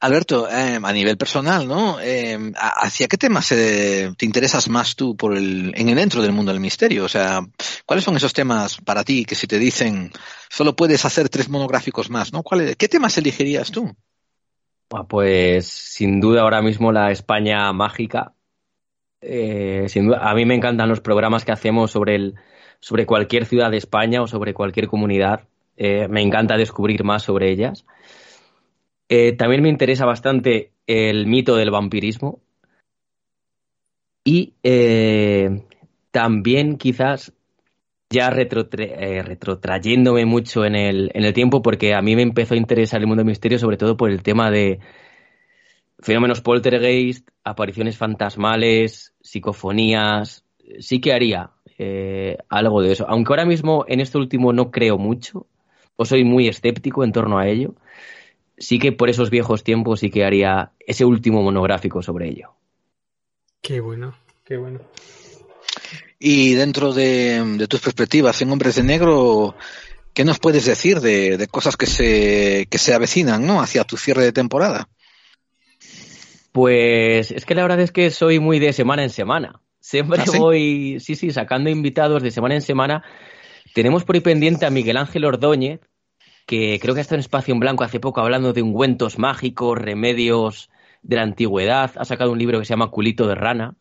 [0.03, 1.97] Alberto, eh, a nivel personal, ¿no?
[2.01, 6.21] Eh, ¿a- ¿Hacia qué temas eh, te interesas más tú por el, en el dentro
[6.21, 7.05] del mundo del misterio?
[7.05, 7.39] O sea,
[7.85, 10.11] ¿cuáles son esos temas para ti que si te dicen
[10.49, 12.43] solo puedes hacer tres monográficos más, ¿no?
[12.43, 13.95] ¿Cuál- ¿Qué temas elegirías tú?
[14.89, 18.33] Buah, Pues sin duda ahora mismo la España mágica.
[19.21, 19.87] Eh,
[20.19, 22.35] a mí me encantan los programas que hacemos sobre, el,
[22.81, 25.47] sobre cualquier ciudad de España o sobre cualquier comunidad.
[25.77, 27.85] Me encanta descubrir más sobre ellas.
[29.09, 32.41] Eh, también me interesa bastante el mito del vampirismo.
[34.23, 35.65] Y eh,
[36.11, 37.33] también quizás
[38.09, 43.07] ya eh, retrotrayéndome mucho en el, tiempo, porque a mí me empezó a interesar el
[43.07, 44.79] mundo del misterio, sobre todo por el tema de,
[45.99, 50.45] fenómenos poltergeist, apariciones fantasmales, psicofonías,
[50.79, 51.51] sí que haría
[52.49, 53.05] algo de eso.
[53.09, 55.47] Aunque ahora mismo en esto último no creo mucho,
[55.95, 57.75] o soy muy escéptico en torno a ello,
[58.57, 62.53] sí que por esos viejos tiempos sí que haría ese último monográfico sobre ello.
[63.61, 64.81] Qué bueno, qué bueno.
[66.19, 69.55] Y dentro de, tus perspectivas en Hombres de Negro,
[70.13, 73.61] ¿qué nos puedes decir de, cosas que se, que se avecinan ¿no?
[73.61, 74.87] hacia tu cierre de temporada?
[76.53, 79.59] Pues es que la verdad es que soy muy de semana en semana.
[79.79, 83.03] Siempre ¿Ah, voy, sí, sí, sacando invitados de semana en semana.
[83.73, 85.81] Tenemos por ahí pendiente a Miguel Ángel Ordóñez,
[86.45, 89.77] que creo que ha estado en Espacio en Blanco hace poco hablando de ungüentos mágicos,
[89.77, 90.69] remedios
[91.01, 91.91] de la antigüedad.
[91.95, 93.75] Ha sacado un libro que se llama Culito de Rana.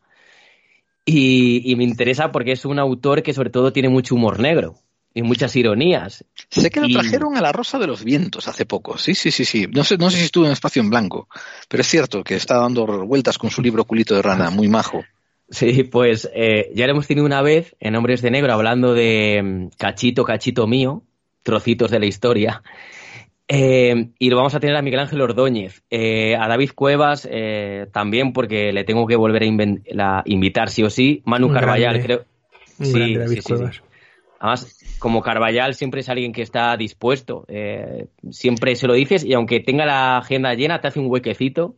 [1.05, 4.75] Y, me interesa porque es un autor que sobre todo tiene mucho humor negro
[5.13, 6.23] y muchas ironías.
[6.49, 8.97] Sé que lo trajeron a la Rosa de los Vientos hace poco.
[8.97, 9.67] Sí, sí, sí, sí.
[9.69, 11.27] No sé, no sé si estuvo en Espacio en Blanco,
[11.67, 15.03] pero es cierto que está dando vueltas con su libro Culito de Rana, muy majo.
[15.49, 19.41] Sí, pues eh, ya lo hemos tenido una vez en Hombres de Negro hablando de
[19.43, 21.03] mm, Cachito, Cachito mío,
[21.43, 22.63] trocitos de la historia.
[23.47, 27.87] Eh, y lo vamos a tener a Miguel Ángel Ordóñez, eh, a David Cuevas eh,
[27.91, 31.21] también, porque le tengo que volver a invitar sí o sí.
[31.25, 32.25] Manu Carballal, creo.
[32.79, 33.83] sí, David Cuevas.
[34.39, 37.45] Además, como Carballal siempre es alguien que está dispuesto.
[38.29, 41.75] siempre se lo dices y aunque tenga la agenda llena, te hace un huequecito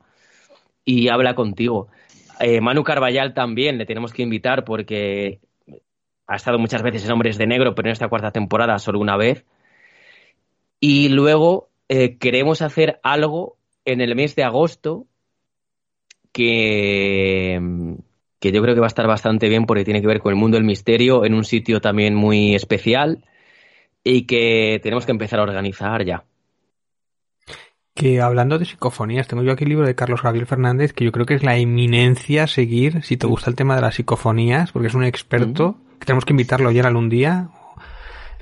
[0.84, 1.90] y habla contigo.
[2.62, 5.40] Manu Carballal también le tenemos que invitar porque
[6.28, 9.16] ha estado muchas veces en Hombres de Negro, pero en esta cuarta temporada solo una
[9.16, 9.46] vez.
[10.88, 15.08] Y luego eh, queremos hacer algo en el mes de agosto
[16.32, 17.60] que,
[18.40, 20.38] que yo creo que va a estar bastante bien porque tiene que ver con el
[20.38, 23.26] mundo del misterio en un sitio también muy especial
[24.04, 26.24] y que tenemos que empezar a organizar ya.
[27.96, 31.12] Que hablando de psicofonías, tengo yo aquí el libro de Carlos Gabriel Fernández que yo
[31.12, 34.72] creo que es la eminencia a seguir si te gusta el tema de las psicofonías,
[34.72, 37.50] porque es un experto, que tenemos que invitarlo ya algún día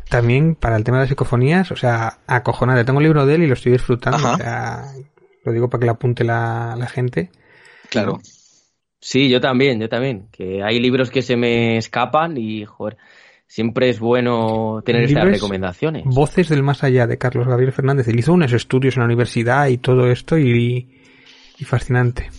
[0.10, 2.84] también para el tema de psicofonías, o sea, acojonante.
[2.84, 4.34] Tengo un libro de él y lo estoy disfrutando.
[4.34, 4.86] O sea,
[5.44, 7.32] lo digo para que lo apunte la, gente.
[7.90, 8.20] Claro.
[9.00, 10.28] Sí, yo también, yo también.
[10.32, 12.98] Que hay libros que se me escapan y, joder,
[13.48, 16.04] siempre es bueno tener estas recomendaciones.
[16.06, 18.08] Voces del más allá de Carlos Gabriel Fernández.
[18.08, 20.90] Él hizo unos estudios en la universidad y todo esto y,
[21.58, 22.30] y fascinante.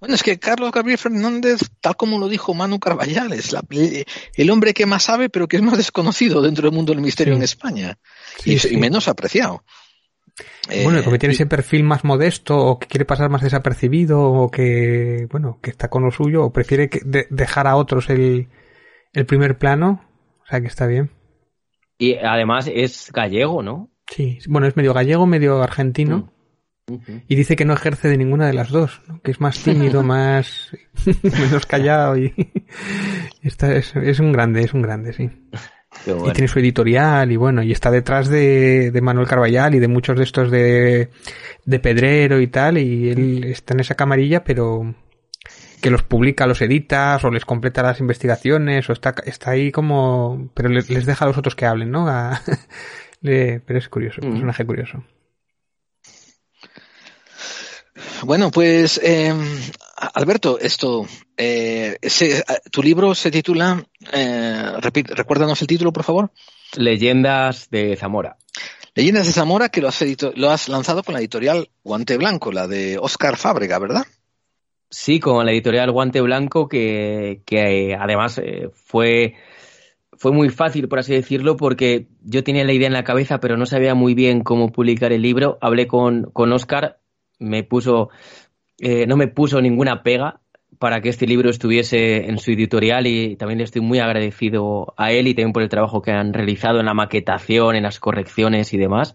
[0.00, 3.54] Bueno, es que Carlos Gabriel Fernández, tal como lo dijo Manu Carballal, es
[4.34, 7.34] el hombre que más sabe, pero que es más desconocido dentro del mundo del misterio
[7.34, 7.98] en España
[8.44, 9.64] y, menos apreciado.
[10.84, 15.26] Bueno, como tiene ese perfil más modesto o que quiere pasar más desapercibido o que,
[15.30, 16.88] bueno, que está con lo suyo o prefiere
[17.30, 18.48] dejar a otros el,
[19.26, 20.04] primer plano,
[20.42, 21.10] o sea que está bien.
[21.98, 23.90] Y además es gallego, ¿no?
[24.06, 26.18] Sí, bueno, es medio gallego, medio argentino.
[26.18, 26.37] Mm.
[27.28, 30.70] Y dice que no ejerce de ninguna de las dos, que es más tímido, más
[31.22, 32.34] menos callado y
[33.42, 35.30] está, es, es, un grande, es un grande, sí.
[36.06, 39.88] Y tiene su editorial y bueno, y está detrás de, de Manuel Carballal y de
[39.88, 41.08] muchos de estos de,
[41.64, 44.94] de Pedrero y tal, y él está en esa camarilla, pero
[45.80, 50.50] que los publica, los edita, o les completa las investigaciones, o está, está ahí como,
[50.54, 52.06] pero les, deja a los otros que hablen, ¿no?
[53.22, 55.04] pero es curioso, un personaje curioso.
[58.24, 59.32] Bueno, pues eh,
[60.14, 61.06] Alberto, esto,
[61.36, 61.96] eh,
[62.70, 66.30] tu libro se titula, eh, recuérdanos el título, por favor.
[66.76, 68.36] Leyendas de Zamora.
[68.94, 70.04] Leyendas de Zamora, que lo has,
[70.34, 74.04] lo has lanzado con la editorial Guante Blanco, la de Oscar Fábrega, ¿verdad?
[74.90, 79.34] Sí, con la editorial Guante Blanco, que, que además eh, fue,
[80.12, 83.56] fue muy fácil, por así decirlo, porque yo tenía la idea en la cabeza, pero
[83.56, 85.58] no sabía muy bien cómo publicar el libro.
[85.60, 86.98] Hablé con, con Oscar
[87.38, 88.10] me puso,
[88.78, 90.40] eh, no me puso ninguna pega
[90.78, 95.10] para que este libro estuviese en su editorial y también le estoy muy agradecido a
[95.12, 98.72] él y también por el trabajo que han realizado en la maquetación, en las correcciones
[98.72, 99.14] y demás.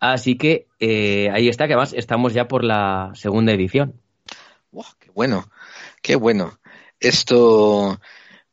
[0.00, 3.94] Así que eh, ahí está, que además estamos ya por la segunda edición.
[4.98, 5.48] ¡Qué bueno!
[6.02, 6.58] ¡Qué bueno!
[7.00, 7.98] Esto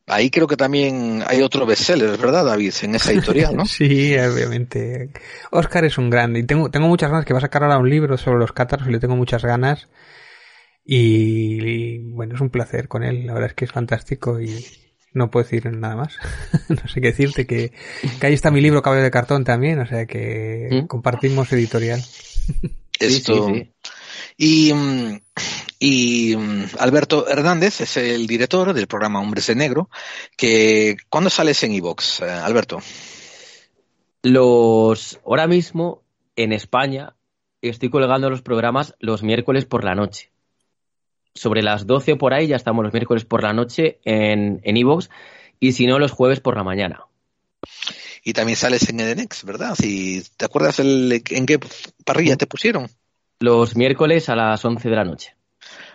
[0.06, 2.74] Ahí creo que también hay otro bestseller, ¿verdad, David?
[2.82, 3.64] En esa editorial, ¿no?
[3.66, 5.10] sí, obviamente.
[5.50, 6.40] Oscar es un grande.
[6.40, 8.86] Y tengo, tengo muchas ganas que va a sacar ahora un libro sobre los cátaros
[8.86, 9.88] y le tengo muchas ganas.
[10.84, 13.26] Y, bueno, es un placer con él.
[13.26, 14.66] La verdad es que es fantástico y
[15.14, 16.18] no puedo decir nada más.
[16.68, 17.46] no sé qué decirte.
[17.46, 17.72] Que,
[18.20, 19.78] que, ahí está mi libro Caballo de Cartón también.
[19.78, 20.86] O sea que ¿Mm?
[20.86, 22.02] compartimos editorial.
[23.00, 23.52] Esto.
[24.36, 24.72] Y,
[25.78, 29.90] y mm, Alberto Hernández es el director del programa Hombres de Negro.
[30.36, 32.80] Que, ¿Cuándo sales en Evox, eh, Alberto?
[34.22, 36.02] Los, ahora mismo
[36.36, 37.14] en España
[37.60, 40.30] estoy colgando los programas los miércoles por la noche.
[41.34, 45.10] Sobre las 12 por ahí ya estamos los miércoles por la noche en Evox
[45.60, 47.06] y si no los jueves por la mañana.
[48.22, 49.74] Y también sales en Edenex, ¿verdad?
[49.74, 51.60] Si ¿Te acuerdas el, en qué
[52.04, 52.88] parrilla te pusieron?
[53.40, 55.33] Los miércoles a las 11 de la noche.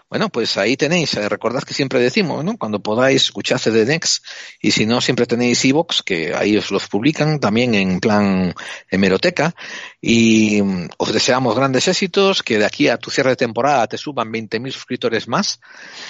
[0.09, 2.57] Bueno, pues ahí tenéis, eh, recordad que siempre decimos, ¿no?
[2.57, 4.25] Cuando podáis escuchar de Next
[4.59, 8.55] y si no, siempre tenéis Evox, que ahí os los publican también en plan
[8.89, 9.53] hemeroteca
[10.01, 13.99] y mm, os deseamos grandes éxitos, que de aquí a tu cierre de temporada te
[13.99, 15.59] suban 20.000 suscriptores más,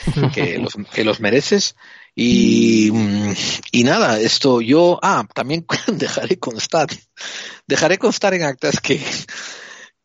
[0.34, 1.76] que los, que los mereces.
[2.16, 3.34] Y, mm,
[3.74, 6.88] y nada, esto yo, ah, también dejaré constar,
[7.68, 9.02] dejaré constar en actas que,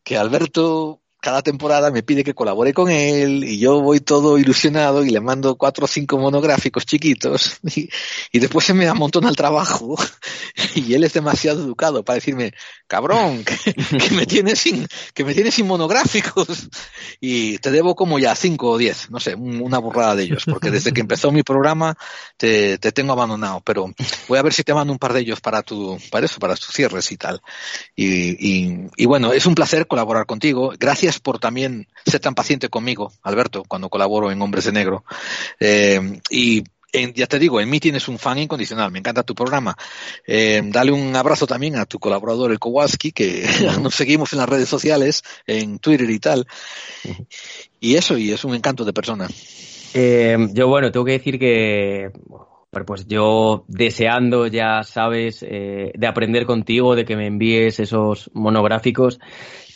[0.03, 5.03] que Alberto cada temporada me pide que colabore con él y yo voy todo ilusionado
[5.03, 7.57] y le mando cuatro o cinco monográficos chiquitos
[8.31, 9.95] y, después se me amontona el trabajo
[10.75, 12.53] y él es demasiado educado para decirme,
[12.85, 16.69] cabrón, que, me tienes sin, que me tienes sin monográficos
[17.19, 20.69] y te debo como ya cinco o diez, no sé, una burrada de ellos, porque
[20.69, 21.97] desde que empezó mi programa
[22.37, 23.91] te, te tengo abandonado, pero
[24.27, 26.53] voy a ver si te mando un par de ellos para tu, para eso, para
[26.53, 27.41] tus cierres y tal.
[27.95, 28.05] Y,
[28.47, 30.71] y, y bueno, es un placer colaborar contigo.
[30.77, 35.03] Gracias por también ser tan paciente conmigo, Alberto, cuando colaboro en Hombres de Negro.
[35.59, 36.63] Eh, y
[37.13, 39.75] ya te digo, en mí tienes un fan incondicional, me encanta tu programa.
[40.25, 43.45] Eh, dale un abrazo también a tu colaborador, el Kowalski, que
[43.81, 46.47] nos seguimos en las redes sociales, en Twitter y tal.
[47.79, 49.27] Y eso, y es un encanto de persona.
[49.93, 52.11] Eh, yo, bueno, tengo que decir que
[52.85, 59.17] pues yo deseando, ya sabes, de aprender contigo, de que me envíes esos monográficos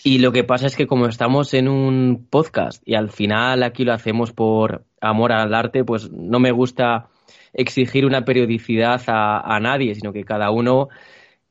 [0.04, 3.84] y lo que pasa es que como estamos en un podcast y al final aquí
[3.84, 7.10] lo hacemos por amor al arte, pues no me gusta
[7.54, 10.88] exigir una periodicidad a, nadie, sino que cada uno,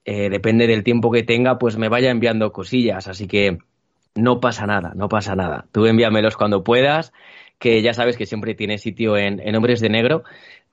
[0.04, 3.08] eh, depende del tiempo que tenga, pues me vaya enviando cosillas.
[3.08, 3.58] Así que
[4.14, 5.66] no pasa nada, no pasa nada.
[5.72, 7.12] Tú envíamelos cuando puedas,
[7.58, 10.24] que ya sabes que siempre tiene sitio en, en Hombres de Negro.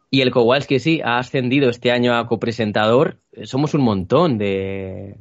[0.10, 3.18] Y el Kowalski sí, ha ascendido este año a copresentador.
[3.44, 5.18] Somos un montón de,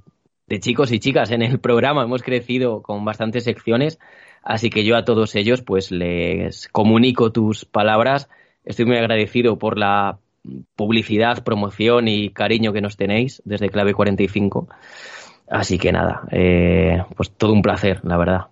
[0.47, 2.03] de chicos y chicas en el programa.
[2.03, 3.99] Hemos crecido con bastantes secciones,
[4.43, 8.29] así que yo a todos ellos pues les comunico tus palabras.
[8.65, 10.19] Estoy muy agradecido por la
[10.77, 14.69] publicidad, promoción y cariño que nos tenéis desde Clave 45.
[15.49, 18.47] Así que nada, eh, pues todo un placer, la verdad.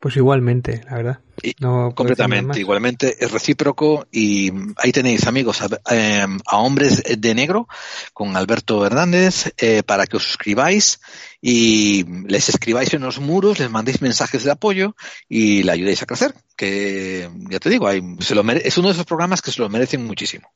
[0.00, 1.18] Pues igualmente, la verdad.
[1.60, 7.68] No completamente, igualmente es recíproco y ahí tenéis amigos a, eh, hombres de negro
[8.12, 11.00] con Alberto Hernández eh, para que os suscribáis
[11.40, 14.94] y les escribáis en los muros, les mandéis mensajes de apoyo
[15.28, 17.88] y le ayudéis a crecer, que ya te digo,
[18.20, 20.48] se lo es uno de esos programas que se lo merecen muchísimo.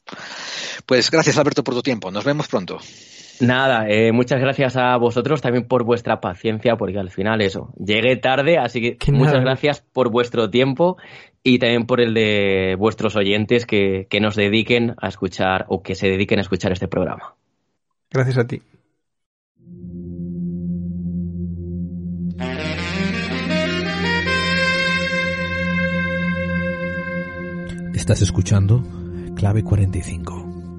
[0.87, 2.79] Pues gracias Alberto por tu tiempo, nos vemos pronto.
[3.41, 8.17] Nada, eh, muchas gracias a vosotros también por vuestra paciencia, porque al final eso, llegué
[8.17, 10.97] tarde, así que, muchas gracias por vuestro tiempo
[11.43, 15.95] y también por el de vuestros oyentes que, que nos dediquen a escuchar o que
[15.95, 17.35] se dediquen a escuchar este programa.
[18.11, 18.63] Gracias a ti.
[27.95, 28.83] Estás escuchando
[29.35, 30.56] Clave 45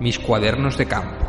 [0.00, 1.26] Mis cuadernos de campo,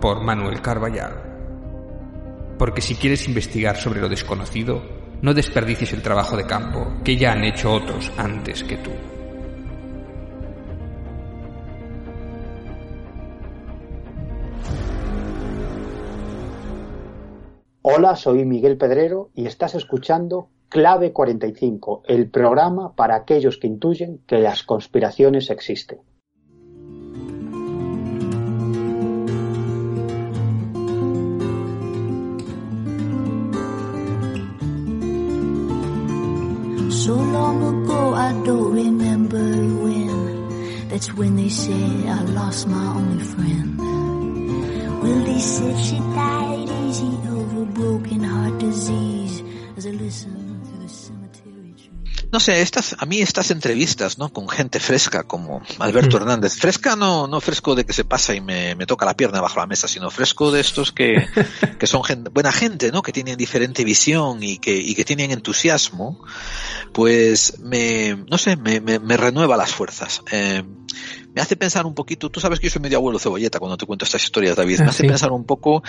[0.00, 2.54] por Manuel Carballal.
[2.56, 4.80] Porque si quieres investigar sobre lo desconocido,
[5.22, 8.92] no desperdicies el trabajo de campo que ya han hecho otros antes que tú.
[17.82, 24.20] Hola, soy Miguel Pedrero y estás escuchando Clave 45, el programa para aquellos que intuyen
[24.28, 25.98] que las conspiraciones existen.
[37.02, 39.42] So long ago, I don't remember
[39.82, 40.88] when.
[40.88, 43.76] That's when they said I lost my only friend.
[45.02, 49.42] Well, they said she died easy of a broken heart disease
[49.76, 50.41] as I listened
[52.32, 54.32] No sé, estas, a mí estas entrevistas, ¿no?
[54.32, 56.56] Con gente fresca como Alberto Hernández.
[56.56, 59.60] Fresca no, no fresco de que se pasa y me, me toca la pierna bajo
[59.60, 61.26] la mesa, sino fresco de estos que,
[61.78, 63.02] que son gente, buena gente, ¿no?
[63.02, 66.24] Que tienen diferente visión y que, y que tienen entusiasmo.
[66.94, 70.22] Pues me, no sé, me, me, me renueva las fuerzas.
[70.32, 70.62] Eh,
[71.34, 73.84] me hace pensar un poquito, tú sabes que yo soy medio abuelo cebolleta cuando te
[73.86, 75.08] cuento estas historias, David, me Ah, hace sí.
[75.08, 75.82] pensar un poco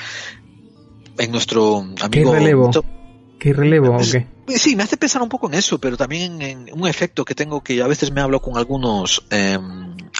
[1.17, 2.71] en nuestro ¿Qué amigo relevo?
[3.43, 4.25] ¿Qué relevo o qué?
[4.57, 7.61] Sí, me hace pensar un poco en eso, pero también en un efecto que tengo
[7.61, 9.59] que a veces me hablo con algunos, eh,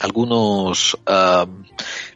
[0.02, 1.46] algunos ah,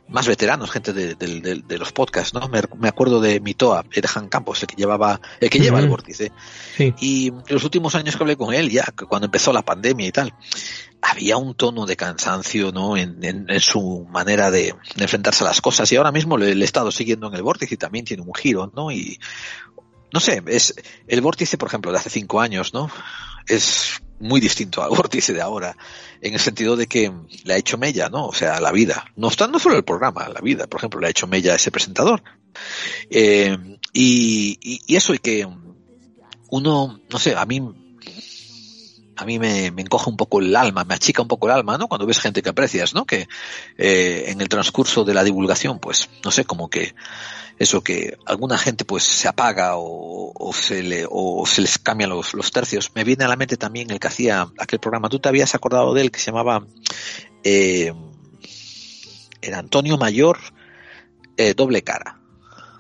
[0.10, 2.48] más veteranos, gente de, de- de- de los podcasts, ¿no?
[2.50, 6.32] Me, me acuerdo de Mitoa, Erhan Campos, el que llevaba, el que lleva el vórtice.
[6.76, 6.94] Sí.
[7.00, 10.34] Y los últimos años que hablé con él, ya cuando empezó la pandemia y tal,
[11.02, 12.98] había un tono de cansancio, ¿no?
[12.98, 15.90] En, en- en su manera de, de enfrentarse a las cosas.
[15.92, 18.34] Y ahora mismo le, le he estado siguiendo en el vórtice y también tiene un
[18.34, 18.92] giro, ¿no?
[18.92, 19.20] Y
[20.12, 20.76] no sé, es
[21.08, 22.90] el vórtice, por ejemplo, de hace cinco años, ¿no?
[23.48, 25.78] Es muy distinto al vórtice de ahora,
[26.22, 27.12] en el sentido de que
[27.44, 28.28] le ha hecho mella, ¿no?
[28.28, 29.06] O sea, la vida.
[29.16, 31.56] No obstante, no solo el programa, la vida, por ejemplo, le ha hecho mella a
[31.56, 32.24] ese presentador.
[33.10, 33.58] Eh,
[33.94, 35.48] y, y, y eso, y que
[36.50, 37.62] uno, no sé, a mí
[39.18, 41.78] a mí me, me encoge un poco el alma, me achica un poco el alma,
[41.78, 41.88] ¿no?
[41.88, 43.06] Cuando ves gente que aprecias, ¿no?
[43.06, 43.28] Que
[43.78, 46.94] eh, en el transcurso de la divulgación, pues, no sé, como que
[47.60, 52.10] eso que alguna gente pues se apaga o, o se le o se les cambian
[52.10, 52.92] los, los tercios.
[52.96, 55.10] Me viene a la mente también el que hacía aquel programa.
[55.10, 56.66] Tú te habías acordado de él que se llamaba
[57.44, 57.94] eh,
[59.42, 60.38] era Antonio Mayor
[61.38, 62.20] eh, Doble Cara.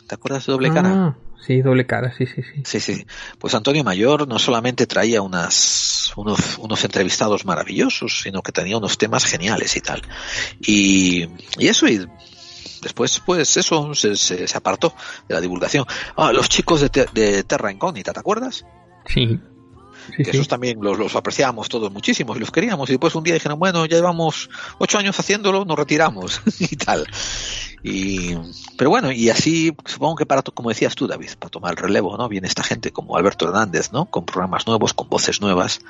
[0.07, 0.89] ¿Te acuerdas de Doble Cara?
[0.89, 2.61] Ah, sí, doble cara, sí, sí, sí.
[2.65, 3.05] Sí, sí.
[3.39, 8.97] Pues Antonio Mayor no solamente traía unas, unos, unos entrevistados maravillosos, sino que tenía unos
[8.97, 10.01] temas geniales y tal.
[10.59, 11.27] Y,
[11.57, 12.05] y eso, y
[12.81, 14.93] después, pues eso se, se, se apartó
[15.27, 15.85] de la divulgación.
[16.15, 18.65] Ah, los chicos de, Te- de Terra Incógnita, ¿te acuerdas?
[19.07, 19.39] Sí.
[20.07, 20.37] Sí, que sí.
[20.37, 22.87] esos también los, los apreciábamos todos muchísimo y los queríamos.
[22.89, 27.05] Y después un día dijeron, bueno, ya llevamos ocho años haciéndolo, nos retiramos y tal.
[27.83, 28.35] Y,
[28.77, 32.15] pero bueno, y así supongo que para, como decías tú, David, para tomar el relevo,
[32.17, 32.29] ¿no?
[32.29, 34.05] Viene esta gente como Alberto Hernández, ¿no?
[34.05, 35.81] Con programas nuevos, con voces nuevas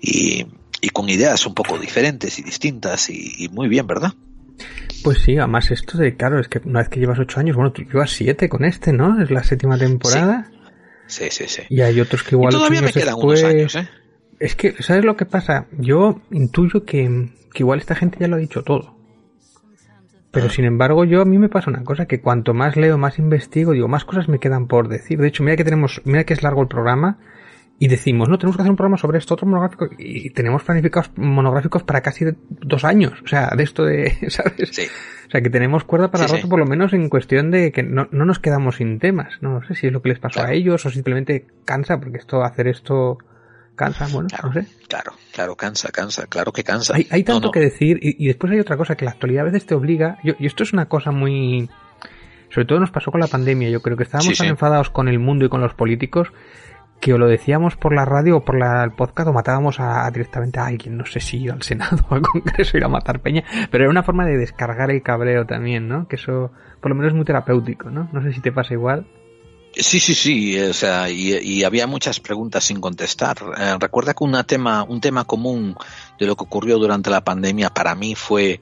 [0.00, 0.44] y,
[0.80, 4.12] y con ideas un poco diferentes y distintas y, y muy bien, ¿verdad?
[5.02, 7.72] Pues sí, además esto de, claro, es que una vez que llevas ocho años, bueno,
[7.72, 9.20] tú llevas siete con este, ¿no?
[9.20, 10.50] Es la séptima temporada.
[11.06, 11.62] Sí, sí, sí.
[11.68, 13.40] Y hay otros que igual Y todavía me quedan después...
[13.40, 13.88] unos años, ¿eh?
[14.38, 15.66] Es que, ¿sabes lo que pasa?
[15.78, 18.96] Yo intuyo que, que igual esta gente ya lo ha dicho todo.
[20.32, 23.18] Pero sin embargo, yo a mí me pasa una cosa, que cuanto más leo, más
[23.18, 25.20] investigo, digo, más cosas me quedan por decir.
[25.20, 27.18] De hecho, mira que tenemos, mira que es largo el programa,
[27.84, 31.10] y decimos, no, tenemos que hacer un programa sobre esto, otro monográfico, y tenemos planificados
[31.16, 33.14] monográficos para casi dos años.
[33.24, 34.68] O sea, de esto de, ¿sabes?
[34.70, 34.82] Sí.
[35.26, 36.48] O sea, que tenemos cuerda para Sí, rato, sí.
[36.48, 39.34] por lo menos en cuestión de que no, no nos quedamos sin temas.
[39.40, 42.44] No sé si es lo que les pasó a ellos o simplemente cansa, porque esto,
[42.44, 43.18] hacer esto
[43.74, 44.64] cansa, bueno, no sé.
[44.86, 46.94] Claro, claro, cansa, cansa, claro que cansa.
[46.94, 47.50] Hay, hay tanto No, no.
[47.50, 50.18] que decir y, y después hay otra cosa que la actualidad a veces te obliga.
[50.22, 51.68] Yo, y esto es una cosa muy...
[52.50, 53.70] Sobre todo nos pasó con la pandemia.
[53.70, 54.50] Yo creo que estábamos Sí, tan sí.
[54.50, 56.28] enfadados con el mundo y con los políticos
[57.02, 60.08] que o lo decíamos por la radio o por la, el podcast o matábamos a,
[60.12, 60.96] directamente a alguien.
[60.96, 63.42] No sé si al Senado o al Congreso ir a matar peña.
[63.72, 66.06] Pero era una forma de descargar el cabreo también, ¿no?
[66.06, 68.08] Que eso por lo menos es muy terapéutico, ¿no?
[68.12, 69.04] No sé si te pasa igual.
[69.74, 73.36] Sí, sí, sí, o sea, y, y había muchas preguntas sin contestar.
[73.58, 75.74] Eh, recuerda que una tema, un tema común
[76.20, 78.60] de lo que ocurrió durante la pandemia para mí fue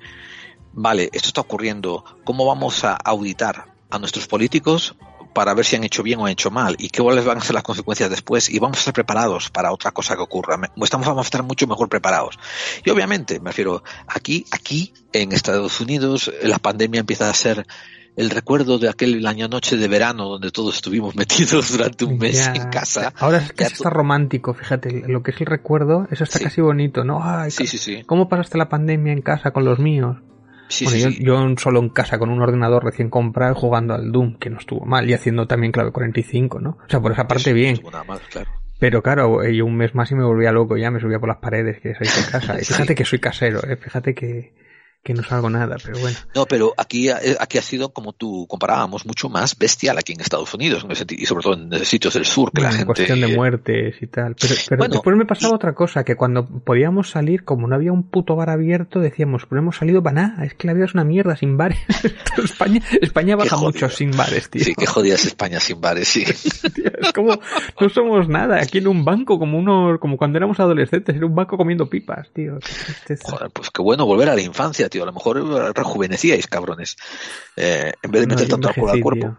[0.73, 4.95] vale, esto está ocurriendo, ¿cómo vamos a auditar a nuestros políticos
[5.33, 7.41] para ver si han hecho bien o han hecho mal y qué cuáles van a
[7.41, 10.59] ser las consecuencias después y vamos a estar preparados para otra cosa que ocurra.
[10.83, 12.39] Estamos vamos a estar mucho mejor prepararos.
[12.85, 17.67] Y obviamente, me refiero, aquí, aquí en Estados Unidos la pandemia empieza a ser
[18.17, 22.45] el recuerdo de aquel año noche de verano donde todos estuvimos metidos durante un mes
[22.45, 23.13] Ya, en casa.
[23.19, 27.05] Ahora es que está romántico, fíjate, lo que es el recuerdo, eso está casi bonito,
[27.05, 27.21] ¿no?
[27.23, 28.03] Ay, Sí, sí, sí.
[28.05, 30.17] ¿Cómo pasaste la pandemia en casa con los míos?
[30.71, 31.25] Sí, Bueno, sí, yo, sí.
[31.25, 34.87] yo solo en casa con un ordenador recién comprado jugando al Doom, que no estuvo
[34.87, 36.71] mal, y haciendo también clave 45, ¿no?
[36.71, 37.77] O sea, por esa parte bien.
[38.31, 38.51] Claro.
[38.79, 41.37] Pero claro, yo un mes más y me volvía loco, ya me subía por las
[41.39, 42.57] paredes que soy de casa.
[42.61, 43.77] Y fíjate que soy casero, ¿eh?
[43.77, 44.55] fíjate que,
[45.03, 46.17] que no salgo nada, pero bueno.
[46.35, 50.21] No, pero aquí, eh, aquí ha sido, como tú comparábamos, mucho más bestial aquí en
[50.21, 53.07] Estados Unidos, en y sobre todo en sitios del sur, que la Bueno, en gente...
[53.07, 54.37] cuestión de muertes y tal.
[54.39, 57.93] Pero, pero Bueno, después me pasaba otra cosa, que cuando podíamos salir, como no había
[57.93, 60.93] un puto bar abierto, decíamos, pero hemos salido para nada, es que la vida es
[60.95, 61.79] una mierda sin bares.
[62.45, 64.63] España, España baja mucho sin bares, tío.
[64.63, 66.25] Sí, qué jodida es España sin bares, sí.
[67.01, 67.39] Es como,
[67.81, 71.35] no somos nada, aquí en un banco, como uno, como cuando éramos adolescentes, en un
[71.35, 72.59] banco comiendo pipas, tío.
[73.23, 75.05] Joder, pues qué bueno volver a la infancia, tío.
[75.05, 76.97] A lo mejor rejuvenecíais, cabrones.
[77.57, 79.39] Eh, en vez de No, meter tanto alcohol al cuerpo.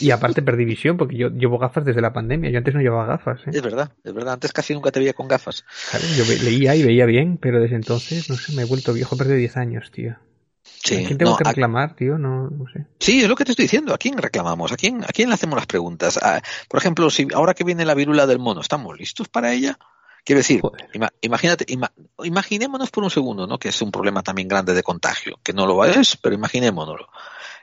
[0.00, 2.50] Y aparte perdí visión, porque yo llevo gafas desde la pandemia.
[2.50, 3.40] Yo antes no llevaba gafas.
[3.46, 3.50] ¿eh?
[3.52, 4.34] Es verdad, es verdad.
[4.34, 5.64] Antes casi nunca te veía con gafas.
[5.90, 9.16] Claro, yo leía y veía bien, pero desde entonces, no sé, me he vuelto viejo,
[9.16, 10.16] perdido 10 años, tío.
[10.62, 12.18] Sí, ¿A quién tengo no, que a- reclamar, tío?
[12.18, 12.86] No, no sé.
[13.00, 13.92] Sí, es lo que te estoy diciendo.
[13.94, 14.72] ¿A quién reclamamos?
[14.72, 16.18] ¿A quién, a quién le hacemos las preguntas?
[16.22, 19.78] Ah, por ejemplo, si ahora que viene la virula del mono, ¿estamos listos para ella?
[20.24, 20.60] Quiero decir,
[20.92, 21.92] ima- imagínate, ima-
[22.22, 23.58] imaginémonos por un segundo, ¿no?
[23.58, 27.08] Que es un problema también grande de contagio, que no lo es, pero imaginémonoslo.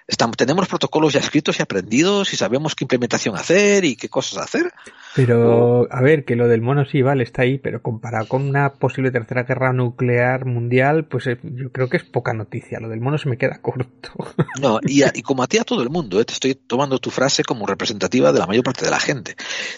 [0.08, 4.08] Estamos, tenemos los protocolos ya escritos y aprendidos y sabemos qué implementación hacer y qué
[4.08, 4.72] cosas hacer.
[5.16, 8.74] Pero, a ver, que lo del mono sí, vale, está ahí, pero comparado con una
[8.76, 12.80] posible tercera guerra nuclear mundial, pues eh, yo creo que es poca noticia.
[12.80, 14.12] Lo del mono se me queda corto.
[14.62, 16.26] No, y, a- y como a ti a todo el mundo, ¿eh?
[16.26, 19.36] te estoy tomando tu frase como representativa de la mayor parte de la gente.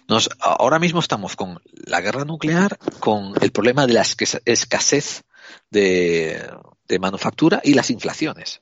[0.08, 4.04] Nos, ahora mismo estamos con la guerra nuclear, con el problema de la
[4.46, 5.24] escasez
[5.70, 6.42] de,
[6.88, 8.62] de manufactura y las inflaciones.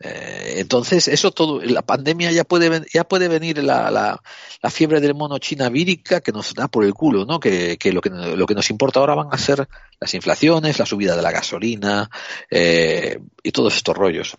[0.00, 4.22] Eh, entonces, eso todo, la pandemia ya puede, ya puede venir la, la,
[4.62, 7.40] la fiebre del mono china vírica que nos da por el culo, ¿no?
[7.40, 9.68] Que, que lo que lo que nos importa ahora van a ser
[10.00, 12.08] las inflaciones, la subida de la gasolina
[12.50, 14.36] eh, y todos estos rollos.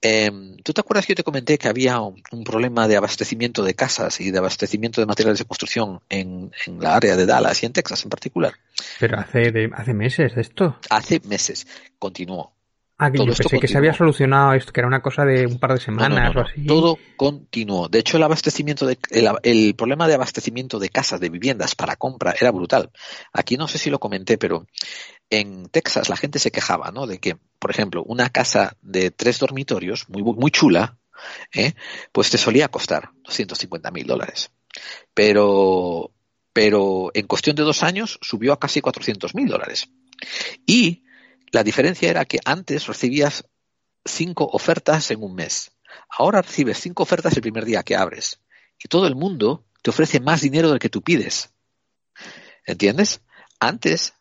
[0.00, 0.30] Eh,
[0.62, 3.74] ¿Tú te acuerdas que yo te comenté que había un, un problema de abastecimiento de
[3.74, 7.66] casas y de abastecimiento de materiales de construcción en, en la área de Dallas y
[7.66, 8.52] en Texas en particular?
[9.00, 10.78] Pero hace, de- hace meses de esto.
[10.90, 11.66] Hace meses
[11.98, 12.52] continuó.
[12.98, 15.24] Ah, que Todo yo esto pensé que se había solucionado esto, que era una cosa
[15.24, 16.66] de un par de No, no, semanas no, o así.
[16.66, 17.88] Todo continuó.
[17.88, 21.96] De hecho, el abastecimiento de, el, el problema de abastecimiento de casas, de viviendas para
[21.96, 22.90] compra era brutal.
[23.32, 24.66] Aquí no sé si lo comenté, pero
[25.30, 27.06] en Texas la gente se quejaba, ¿no?
[27.06, 30.98] De que, por ejemplo, una casa de tres dormitorios, muy, muy chula,
[31.54, 31.72] ¿eh?
[32.12, 34.50] pues te solía costar 250 mil dólares.
[35.14, 36.12] Pero,
[36.52, 39.90] pero en cuestión de dos años subió a casi 400 mil dólares.
[40.66, 41.02] Y
[41.52, 43.44] la diferencia era que antes recibías
[44.04, 45.70] cinco ofertas en un mes.
[46.08, 48.40] Ahora recibes cinco ofertas el primer día que abres.
[48.82, 51.50] Y todo el mundo te ofrece más dinero del que tú pides.
[52.64, 53.20] ¿Entiendes?
[53.60, 54.14] Antes,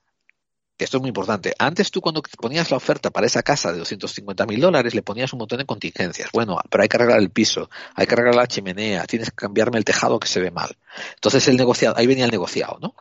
[0.77, 4.45] esto es muy importante, antes tú cuando ponías la oferta para esa casa de 250
[4.45, 6.29] mil dólares le ponías un montón de contingencias.
[6.33, 9.77] Bueno, pero hay que arreglar el piso, hay que arreglar la chimenea, tienes que cambiarme
[9.77, 10.75] el tejado que se ve mal.
[11.13, 12.95] Entonces el negociado, ahí venía el negociado, ¿no?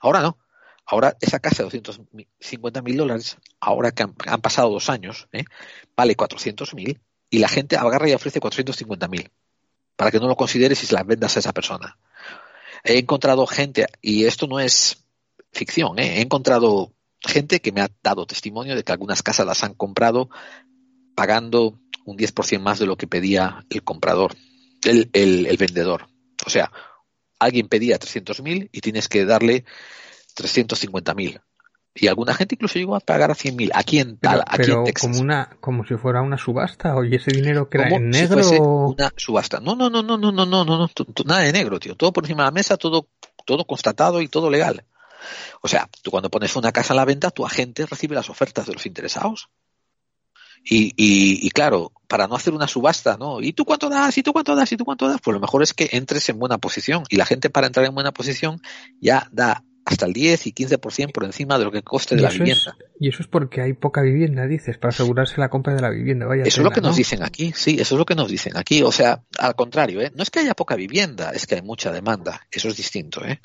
[0.00, 0.38] Ahora no.
[0.90, 5.44] Ahora esa casa de 250 mil dólares, ahora que han, pasado dos años, ¿eh?
[5.96, 7.00] vale 400 mil
[7.30, 9.30] y la gente agarra y ofrece 450 mil
[9.94, 11.96] para que no lo consideres y se las vendas a esa persona.
[12.82, 15.04] He encontrado gente, y esto no es
[15.52, 16.18] ficción, ¿eh?
[16.18, 20.28] he encontrado gente que me ha dado testimonio de que algunas casas las han comprado
[21.14, 24.34] pagando un 10% más de lo que pedía el comprador,
[24.82, 26.08] el, el, el vendedor.
[26.44, 26.72] O sea,
[27.38, 29.64] alguien pedía 300 mil y tienes que darle
[30.40, 31.40] 350 mil.
[31.94, 33.70] Y alguna gente incluso llegó a pagar a 100 mil.
[33.74, 35.10] Aquí en Pero, tal, aquí pero en Texas.
[35.10, 38.48] como una, como si fuera una subasta, o y ese dinero que era en negro.
[38.90, 39.60] una subasta.
[39.60, 40.90] No, no, no, no, no, no, no, no,
[41.24, 41.96] nada de negro, tío.
[41.96, 43.08] Todo por encima de la mesa, todo,
[43.44, 44.84] todo constatado y todo legal.
[45.62, 48.66] O sea, tú cuando pones una casa a la venta, tu agente recibe las ofertas
[48.66, 49.50] de los interesados.
[50.62, 53.40] Y, y, y claro, para no hacer una subasta, ¿no?
[53.40, 54.16] ¿Y tú cuánto das?
[54.16, 54.70] ¿Y tú cuánto das?
[54.70, 55.20] ¿Y tú cuánto das?
[55.22, 57.02] Pues lo mejor es que entres en buena posición.
[57.08, 58.60] Y la gente para entrar en buena posición
[59.00, 62.30] ya da hasta el 10 y 15% por encima de lo que coste de la
[62.30, 62.76] vivienda.
[62.78, 65.90] es, y eso es porque hay poca vivienda, dices, para asegurarse la compra de la
[65.90, 66.26] vivienda.
[66.26, 66.96] Vaya Eso es lo que nos ¿no?
[66.96, 68.82] dicen aquí, sí, eso es lo que nos dicen aquí.
[68.82, 70.12] O sea, al contrario, ¿eh?
[70.14, 72.46] no es que haya poca vivienda, es que hay mucha demanda.
[72.50, 73.40] Eso es distinto, ¿eh?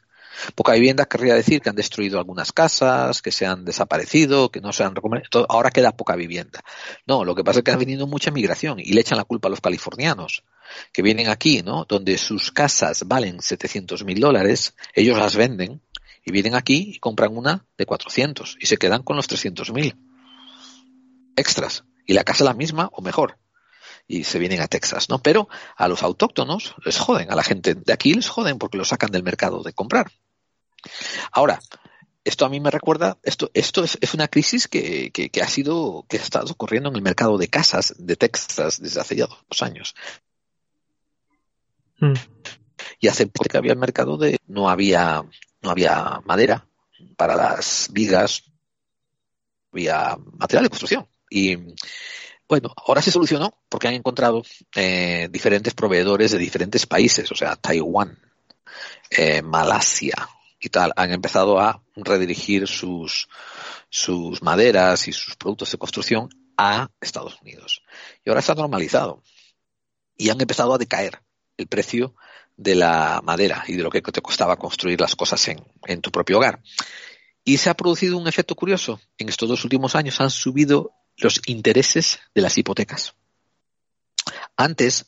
[0.53, 4.73] Poca vivienda querría decir que han destruido algunas casas, que se han desaparecido, que no
[4.73, 5.45] se han reconvertido.
[5.49, 6.61] Ahora queda poca vivienda.
[7.07, 9.47] No, lo que pasa es que ha venido mucha migración y le echan la culpa
[9.47, 10.43] a los californianos,
[10.91, 11.85] que vienen aquí, ¿no?
[11.87, 15.81] Donde sus casas valen 700 mil dólares, ellos las venden
[16.25, 19.95] y vienen aquí y compran una de 400 y se quedan con los 300 mil
[21.35, 21.85] extras.
[22.07, 23.37] Y la casa es la misma o mejor
[24.07, 25.19] y se vienen a Texas, ¿no?
[25.19, 28.85] Pero a los autóctonos les joden, a la gente de aquí les joden porque lo
[28.85, 30.11] sacan del mercado de comprar.
[31.31, 31.59] Ahora,
[32.23, 35.47] esto a mí me recuerda, esto, esto es, es una crisis que, que, que, ha
[35.47, 39.27] sido, que ha estado ocurriendo en el mercado de casas de Texas desde hace ya
[39.27, 39.95] dos años.
[41.99, 42.13] Mm.
[42.99, 45.23] Y hace poco que había el mercado de, no había,
[45.65, 46.65] no había madera
[47.17, 48.43] para las vigas,
[49.73, 51.07] había material de construcción.
[51.29, 51.57] Y
[52.47, 54.43] bueno, ahora se solucionó porque han encontrado
[54.75, 58.17] eh, diferentes proveedores de diferentes países, o sea, Taiwán,
[59.09, 60.29] eh, Malasia
[60.59, 63.27] y tal, han empezado a redirigir sus,
[63.89, 67.81] sus maderas y sus productos de construcción a Estados Unidos.
[68.23, 69.23] Y ahora está normalizado.
[70.15, 71.21] Y han empezado a decaer
[71.57, 72.15] el precio
[72.57, 76.11] de la madera y de lo que te costaba construir las cosas en, en tu
[76.11, 76.61] propio hogar.
[77.43, 78.99] Y se ha producido un efecto curioso.
[79.17, 83.13] En estos dos últimos años han subido los intereses de las hipotecas.
[84.57, 85.05] Antes,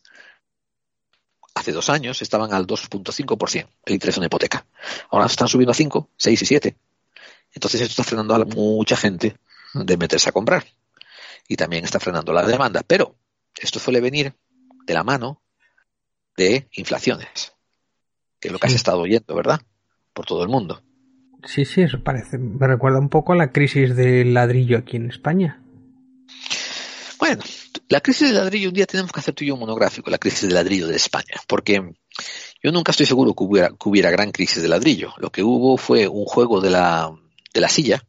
[1.56, 4.66] hace dos años, estaban al 2.5% el interés en una hipoteca.
[5.10, 6.78] Ahora están subiendo a 5, 6 y 7.
[7.54, 9.38] Entonces esto está frenando a mucha gente
[9.74, 10.66] de meterse a comprar.
[11.48, 12.84] Y también está frenando la demanda.
[12.86, 13.16] Pero
[13.56, 14.34] esto suele venir
[14.86, 15.42] de la mano
[16.38, 17.54] de inflaciones,
[18.40, 19.60] que es lo que has estado oyendo, ¿verdad?
[20.14, 20.82] Por todo el mundo.
[21.44, 22.38] Sí, sí, eso parece.
[22.38, 25.62] Me recuerda un poco a la crisis del ladrillo aquí en España.
[27.20, 27.44] Bueno,
[27.90, 30.18] la crisis del ladrillo, un día tenemos que hacer tú y yo un monográfico, la
[30.18, 31.82] crisis del ladrillo de España, porque
[32.62, 35.14] yo nunca estoy seguro que hubiera, que hubiera gran crisis de ladrillo.
[35.18, 37.12] Lo que hubo fue un juego de la,
[37.54, 38.04] de la silla,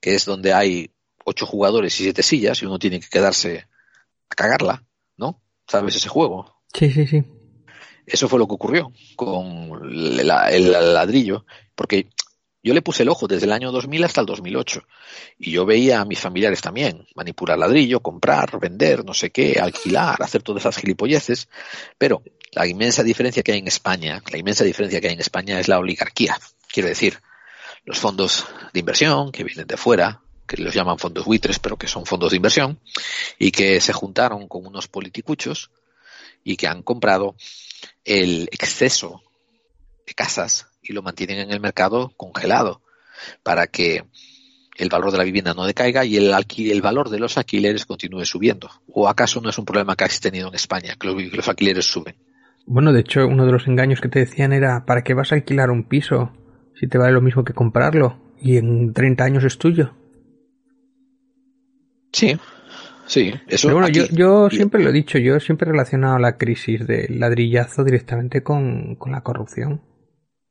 [0.00, 0.92] que es donde hay
[1.24, 3.66] ocho jugadores y siete sillas y uno tiene que quedarse
[4.30, 4.84] a cagarla,
[5.16, 5.42] ¿no?
[5.66, 6.62] ¿Sabes ese juego?
[6.74, 7.24] Sí, sí, sí.
[8.08, 11.44] Eso fue lo que ocurrió con el, ladrillo,
[11.74, 12.08] porque
[12.62, 14.82] yo le puse el ojo desde el año 2000 hasta el 2008
[15.38, 20.22] y yo veía a mis familiares también manipular ladrillo, comprar, vender, no sé qué, alquilar,
[20.22, 21.48] hacer todas esas gilipolleces,
[21.98, 22.22] pero
[22.52, 25.68] la inmensa diferencia que hay en España, la inmensa diferencia que hay en España es
[25.68, 26.38] la oligarquía.
[26.72, 27.20] Quiero decir,
[27.84, 31.86] los fondos de inversión que vienen de fuera, que los llaman fondos buitres, pero que
[31.86, 32.80] son fondos de inversión,
[33.38, 35.70] y que se juntaron con unos politicuchos
[36.42, 37.36] y que han comprado
[38.08, 39.22] el exceso
[40.06, 42.80] de casas y lo mantienen en el mercado congelado
[43.42, 44.04] para que
[44.78, 48.24] el valor de la vivienda no decaiga y el, el valor de los alquileres continúe
[48.24, 48.70] subiendo.
[48.86, 51.48] ¿O acaso no es un problema que has tenido en España, que los, que los
[51.48, 52.16] alquileres suben?
[52.64, 55.34] Bueno, de hecho, uno de los engaños que te decían era, ¿para qué vas a
[55.34, 56.32] alquilar un piso
[56.80, 58.18] si te vale lo mismo que comprarlo?
[58.40, 59.94] Y en 30 años es tuyo.
[62.12, 62.38] Sí,
[63.08, 63.34] sí.
[63.48, 66.86] Eso Pero bueno, yo, yo siempre lo he dicho, yo siempre he relacionado la crisis
[66.86, 69.82] del ladrillazo directamente con, con la corrupción.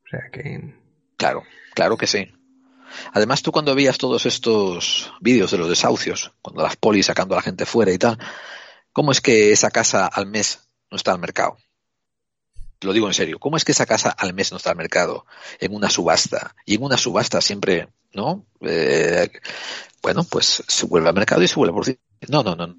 [0.04, 0.74] O sea que.
[1.16, 1.42] Claro,
[1.74, 2.28] claro que sí.
[3.12, 7.38] Además, tú cuando veías todos estos vídeos de los desahucios, cuando las polis sacando a
[7.38, 8.18] la gente fuera y tal,
[8.92, 11.58] ¿cómo es que esa casa al mes no está al mercado?
[12.80, 15.26] Lo digo en serio, ¿cómo es que esa casa al mes no está al mercado
[15.58, 16.54] en una subasta?
[16.64, 18.46] Y en una subasta siempre, ¿no?
[18.60, 19.30] Eh,
[20.00, 21.84] bueno, pues se vuelve al mercado y se vuelve por
[22.28, 22.76] No, no, no.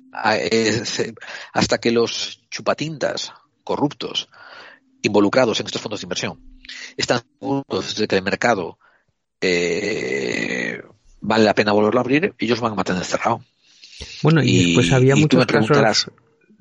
[0.52, 1.02] Es,
[1.54, 3.34] hasta que los chupatintas
[3.64, 4.30] corruptos
[5.02, 6.40] involucrados en estos fondos de inversión
[6.98, 8.78] están seguros de que el mercado
[9.42, 10.82] eh,
[11.22, 13.42] vale la pena volverlo a abrir, ellos van a mantener cerrado.
[14.22, 16.12] Bueno, y, Y- después había y muchos casos.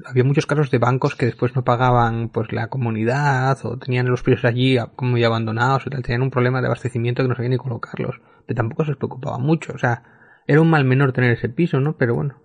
[0.05, 4.23] Había muchos casos de bancos que después no pagaban pues la comunidad o tenían los
[4.23, 7.51] pisos allí como ya abandonados y tal, tenían un problema de abastecimiento que no sabían
[7.51, 8.21] ni colocarlos.
[8.47, 10.05] Pero tampoco se les preocupaba mucho, o sea,
[10.47, 11.97] era un mal menor tener ese piso, ¿no?
[11.97, 12.41] Pero bueno,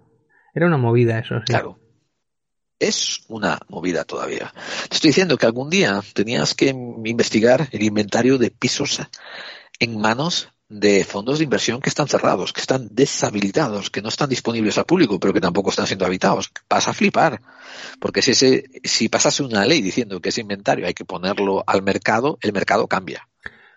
[0.53, 1.35] era una movida eso.
[1.39, 1.45] sí.
[1.47, 1.79] Claro.
[2.79, 4.51] Es una movida todavía.
[4.89, 8.99] Te estoy diciendo que algún día tenías que investigar el inventario de pisos
[9.79, 14.27] en manos de fondos de inversión que están cerrados, que están deshabilitados, que no están
[14.29, 16.51] disponibles al público, pero que tampoco están siendo habitados.
[16.69, 17.39] Vas a flipar.
[17.99, 21.83] Porque si, ese, si pasase una ley diciendo que ese inventario hay que ponerlo al
[21.83, 23.29] mercado, el mercado cambia.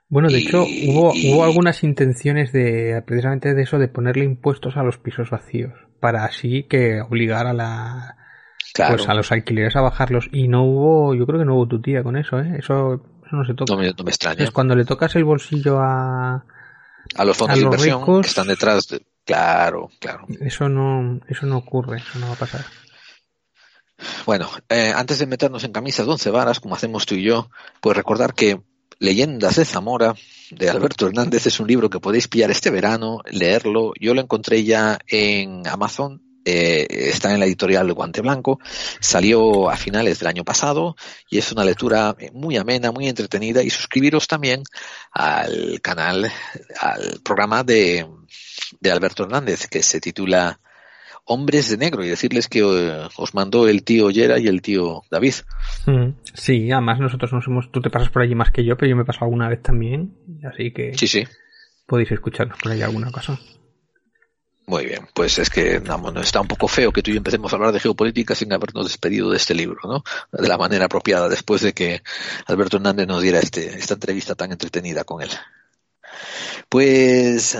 [0.09, 4.25] Bueno, de Y- hecho, hubo, y- hubo algunas intenciones de, precisamente de eso, de ponerle
[4.25, 8.17] impuestos a los pisos vacíos, para así que obligar a la,
[8.75, 8.97] Claro.
[8.97, 10.29] pues a los alquileres a bajarlos.
[10.33, 12.57] Y no hubo, yo creo que no hubo tutía con eso, ¿eh?
[12.59, 12.95] Eso,
[13.27, 13.73] eso no se toca.
[13.75, 14.45] No me, no me extraña.
[14.45, 16.45] Es cuando le tocas el bolsillo a,
[17.17, 19.03] A los fondos a de inversión ricos- que están detrás de...
[19.25, 20.27] Claro, claro.
[20.41, 22.65] eso no, eso no ocurre, eso no va a pasar.
[24.27, 27.49] Bueno, eh, antes de meternos en camisas de once varas, como hacemos tú y yo,
[27.81, 28.61] pues recordar que
[28.99, 30.15] Leyendas de Zamora
[30.51, 33.93] de Alberto Hernández es un libro que podéis pillar este verano, leerlo.
[34.01, 36.23] Yo lo encontré ya en Amazon.
[36.45, 38.61] eh, está en la editorial Guante Blanco,
[39.01, 40.95] salió a finales del año pasado
[41.29, 44.63] y es una lectura muy amena, muy entretenida y suscribiros también
[45.11, 46.31] al canal,
[46.81, 48.07] al programa de,
[48.81, 50.61] de Alberto Hernández que se titula
[51.27, 55.03] Hombres de Negro y decirles que eh, os mandó el tío Yera y el tío
[55.11, 55.35] David.
[55.87, 58.89] Mm, Sí, además nosotros nos hemos, tú te pasas por allí más que yo, pero
[58.91, 60.15] yo me he pasado alguna vez también,
[60.51, 61.25] así que Sí, sí.
[61.87, 63.39] podéis escucharnos por allí alguna ocasión.
[64.69, 67.53] Muy bien, pues es que no, está un poco feo que tú y yo empecemos
[67.53, 70.03] a hablar de geopolítica sin habernos despedido de este libro, ¿no?
[70.33, 72.03] De la manera apropiada, después de que
[72.47, 75.31] Alberto Hernández nos diera este, esta entrevista tan entretenida con él.
[76.69, 77.59] Pues, eh,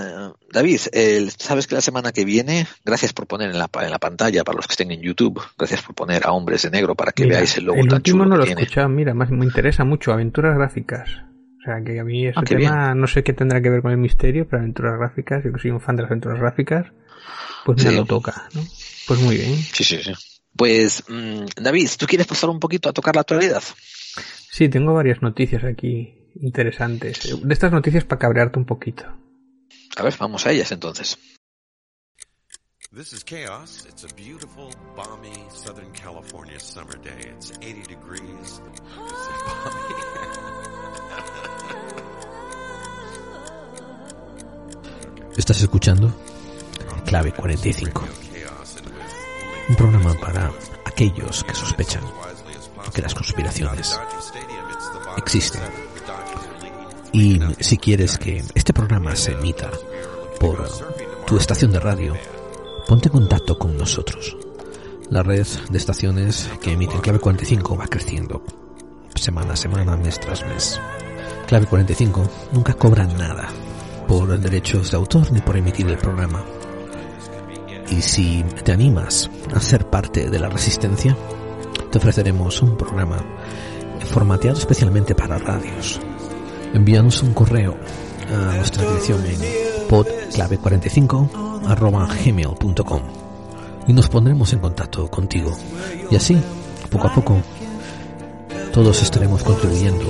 [0.51, 3.91] David, eh, sabes que la semana que viene, gracias por poner en la, pa- en
[3.91, 6.95] la pantalla, para los que estén en YouTube, gracias por poner a Hombres de Negro
[6.95, 9.13] para que Mira, veáis el logo el tan último chulo no lo he escuchado, mira,
[9.13, 11.09] más me interesa mucho, aventuras gráficas.
[11.59, 13.91] O sea, que a mí ese Ah, tema no sé qué tendrá que ver con
[13.91, 16.87] el misterio, pero aventuras gráficas, yo que soy un fan de las aventuras gráficas,
[17.65, 17.95] pues me Sí.
[17.97, 18.61] lo toca, ¿no?
[19.07, 19.53] Pues muy bien.
[19.57, 20.13] Sí, sí, sí.
[20.55, 23.61] Pues, mm, David, ¿tú quieres pasar un poquito a tocar la actualidad?
[24.49, 27.37] Sí, tengo varias noticias aquí interesantes.
[27.43, 29.03] De estas noticias para cabrearte un poquito.
[29.95, 31.17] A ver, vamos a ellas entonces.
[32.91, 33.85] This is Chaos.
[33.87, 37.31] It's a beautiful, balmy Southern California summer day.
[37.35, 38.61] It's 80 degrees.
[38.71, 38.81] It's
[45.37, 46.11] Estás escuchando
[47.05, 48.03] Clave 45.
[49.69, 50.51] Un programa para
[50.85, 52.03] aquellos que sospechan
[52.93, 53.99] que las conspiraciones
[55.17, 55.61] existen.
[57.13, 59.71] Y si quieres que este programa se emita
[60.39, 60.67] por
[61.25, 62.13] tu estación de radio,
[62.87, 64.35] ponte en contacto con nosotros.
[65.09, 68.43] La red de estaciones que emiten Clave 45 va creciendo
[69.15, 70.79] semana a semana, mes tras mes.
[71.47, 73.47] Clave 45 nunca cobra nada
[74.07, 76.43] por derechos de autor ni por emitir el programa.
[77.89, 81.15] Y si te animas a ser parte de la resistencia,
[81.89, 83.23] te ofreceremos un programa
[84.09, 85.99] formateado especialmente para radios.
[86.73, 87.77] Envíanos un correo
[88.29, 89.39] a nuestra dirección en
[89.87, 93.01] podclave45 arroba gmail.com
[93.87, 95.51] y nos pondremos en contacto contigo.
[96.11, 96.37] Y así,
[96.89, 97.37] poco a poco,
[98.73, 100.05] todos estaremos contribuyendo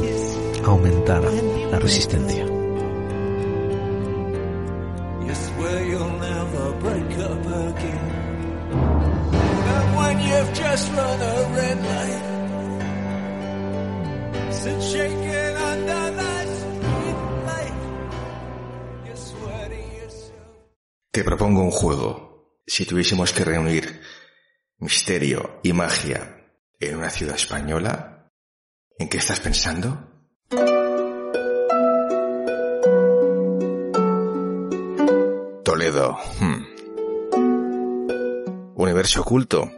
[0.63, 1.23] a aumentar
[1.71, 2.45] la resistencia.
[21.17, 22.61] Te propongo un juego.
[22.67, 24.01] Si tuviésemos que reunir
[24.77, 26.45] misterio y magia
[26.79, 28.29] en una ciudad española,
[28.99, 29.97] ¿en qué estás pensando?
[35.65, 36.19] Toledo.
[36.39, 36.65] hmm.
[38.75, 39.71] Universo oculto.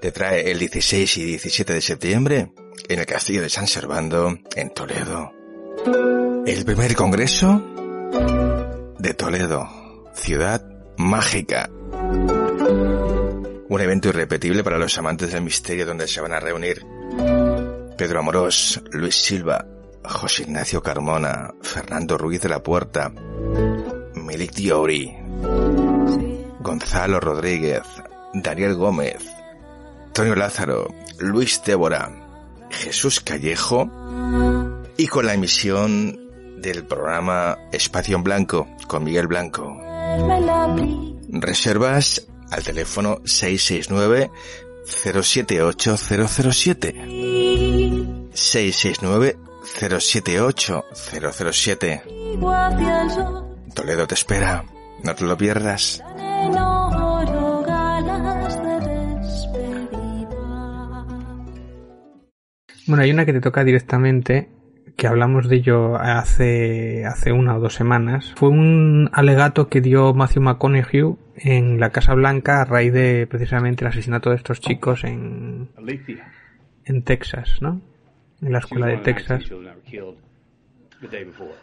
[0.00, 2.52] Te trae el 16 y 17 de septiembre
[2.88, 5.32] en el Castillo de San Servando, en Toledo.
[6.46, 7.64] El primer congreso
[9.00, 9.77] de Toledo,
[10.18, 10.62] ciudad
[10.96, 11.70] mágica.
[13.70, 16.84] Un evento irrepetible para los amantes del misterio donde se van a reunir
[17.96, 19.64] Pedro Amorós, Luis Silva,
[20.04, 23.12] José Ignacio Carmona, Fernando Ruiz de la Puerta,
[24.14, 25.14] Milik Diori,
[26.60, 27.82] Gonzalo Rodríguez,
[28.34, 29.24] Daniel Gómez,
[30.06, 30.88] Antonio Lázaro,
[31.18, 32.10] Luis Débora,
[32.70, 33.90] Jesús Callejo
[34.96, 36.18] y con la emisión
[36.60, 39.78] del programa Espacio en Blanco con Miguel Blanco.
[41.30, 44.30] Reservas al teléfono 669
[44.84, 46.94] 078 007.
[48.32, 52.02] 669 078 007.
[53.74, 54.64] Toledo te espera.
[55.04, 56.02] No te lo pierdas.
[62.86, 64.48] Bueno, hay una que te toca directamente,
[64.98, 68.34] que hablamos de ello hace, hace una o dos semanas.
[68.36, 73.84] Fue un alegato que dio Matthew McConaughey en la Casa Blanca a raíz de precisamente
[73.84, 75.68] el asesinato de estos chicos en,
[76.84, 77.80] en Texas, ¿no?
[78.42, 79.44] En la escuela de Texas.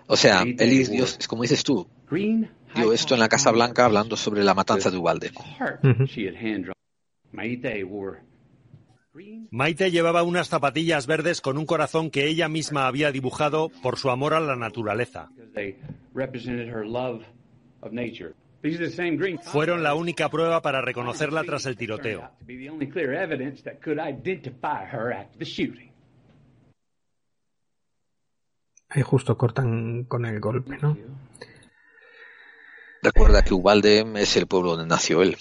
[0.07, 4.45] O sea, él es como dices tú, dio esto en la Casa Blanca hablando sobre
[4.45, 5.32] la matanza de Ubalde.
[9.52, 14.10] Maite llevaba unas zapatillas verdes con un corazón que ella misma había dibujado por su
[14.10, 15.30] amor a la naturaleza.
[19.44, 22.30] Fueron la única prueba para reconocerla tras el tiroteo.
[28.90, 30.98] Ahí justo cortan con el golpe, ¿no?
[33.02, 35.38] Recuerda que Ubalde es el pueblo donde nació él.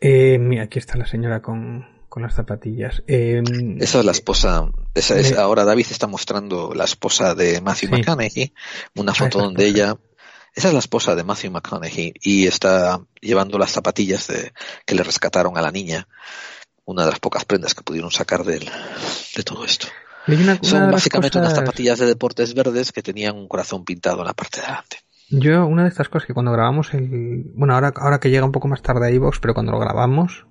[0.00, 3.02] Eh, mira, aquí está la señora con, con las zapatillas.
[3.06, 3.42] Eh,
[3.78, 4.68] Esa es la esposa.
[4.92, 7.94] Esa es, me- ahora David está mostrando la esposa de Matthew Sí.
[7.96, 8.54] McConaughey,
[8.96, 9.96] una Ah, foto esa donde ella.
[10.54, 14.52] Esa es la esposa de Matthew McConaughey y está llevando las zapatillas de,
[14.84, 16.06] que le rescataron a la niña.
[16.84, 18.68] Una de las pocas prendas que pudieron sacar de, él,
[19.34, 19.86] de todo esto.
[20.28, 24.34] una- Son básicamente unas zapatillas de deportes verdes que tenían un corazón pintado en la
[24.34, 24.98] parte de adelante.
[25.30, 27.44] Yo, una de estas cosas que cuando grabamos el.
[27.54, 30.44] Bueno, ahora, ahora que llega un poco más tarde a iVoox, pero cuando lo grabamos,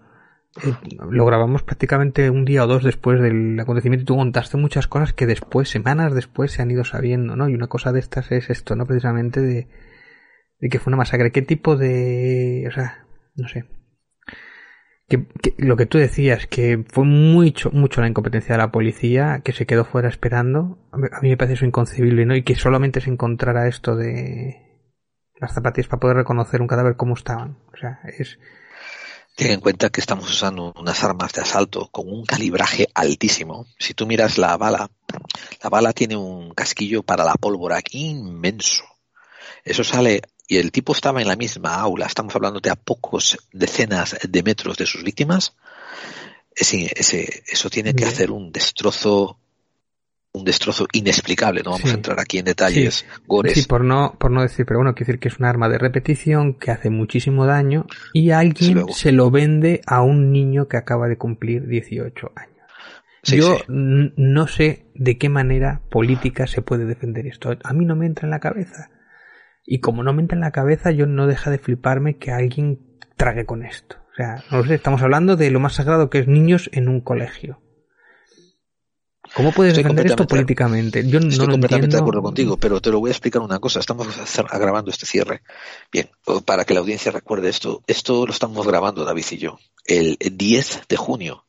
[1.10, 5.14] lo grabamos prácticamente un día o dos después del acontecimiento y tú contaste muchas cosas
[5.14, 7.48] que después, semanas después, se han ido sabiendo, ¿no?
[7.50, 8.86] Y una cosa de estas es esto, ¿no?
[8.86, 9.68] Precisamente de,
[10.60, 11.32] de que fue una masacre.
[11.32, 12.66] ¿Qué tipo de.
[12.68, 13.06] O sea,
[13.36, 13.66] no sé.
[15.08, 19.42] Que, que lo que tú decías, que fue mucho, mucho la incompetencia de la policía,
[19.44, 22.34] que se quedó fuera esperando, a mí- me parece eso inconcebible, ¿no?
[22.36, 24.56] Y que solamente se encontrara esto de
[25.40, 27.58] las zapatillas para poder reconocer un cadáver como estaban.
[27.74, 28.40] O sea, es...
[29.36, 33.66] Ten en cuenta que estamos usando unas armas de asalto con un calibraje altísimo.
[33.80, 34.92] Si tú miras la bala,
[35.64, 38.84] la bala tiene un casquillo para la pólvora inmenso.
[39.64, 42.06] Eso sale y el tipo estaba en la misma aula.
[42.06, 45.56] Estamos hablando de a pocos decenas de metros de sus víctimas.
[46.54, 48.10] Ese, ese- eso tiene que Bien.
[48.10, 49.40] hacer un destrozo,
[50.34, 51.62] un destrozo inexplicable.
[51.64, 51.92] No vamos Sí.
[51.92, 53.06] a entrar aquí en detalles, Sí.
[53.28, 53.54] gores.
[53.54, 55.78] Sí, por no, por no decir, pero bueno, quiero decir que es un arma de
[55.78, 58.94] repetición que hace muchísimo daño y alguien luego.
[58.94, 62.52] se lo vende a un niño que acaba de cumplir 18 años.
[63.24, 67.56] Sí, Yo no sé de qué manera política se puede defender esto.
[67.64, 68.90] A mí no me entra en la cabeza.
[69.64, 72.80] Y como no me entra en la cabeza, yo no deja de fliparme que alguien
[73.18, 73.98] trague con esto.
[74.12, 76.90] O sea, no lo sé, estamos hablando de lo más sagrado que es niños en
[76.90, 77.62] un colegio.
[79.34, 81.08] ¿Cómo puedes Estoy defender esto políticamente?
[81.08, 81.96] Yo no Estoy lo completamente entiendo.
[81.98, 83.80] de acuerdo contigo, pero te lo voy a explicar una cosa.
[83.80, 84.08] Estamos
[84.52, 85.42] grabando este cierre.
[85.92, 86.10] Bien,
[86.46, 90.82] para que la audiencia recuerde esto, esto lo estamos grabando David y yo el 10
[90.90, 91.46] de junio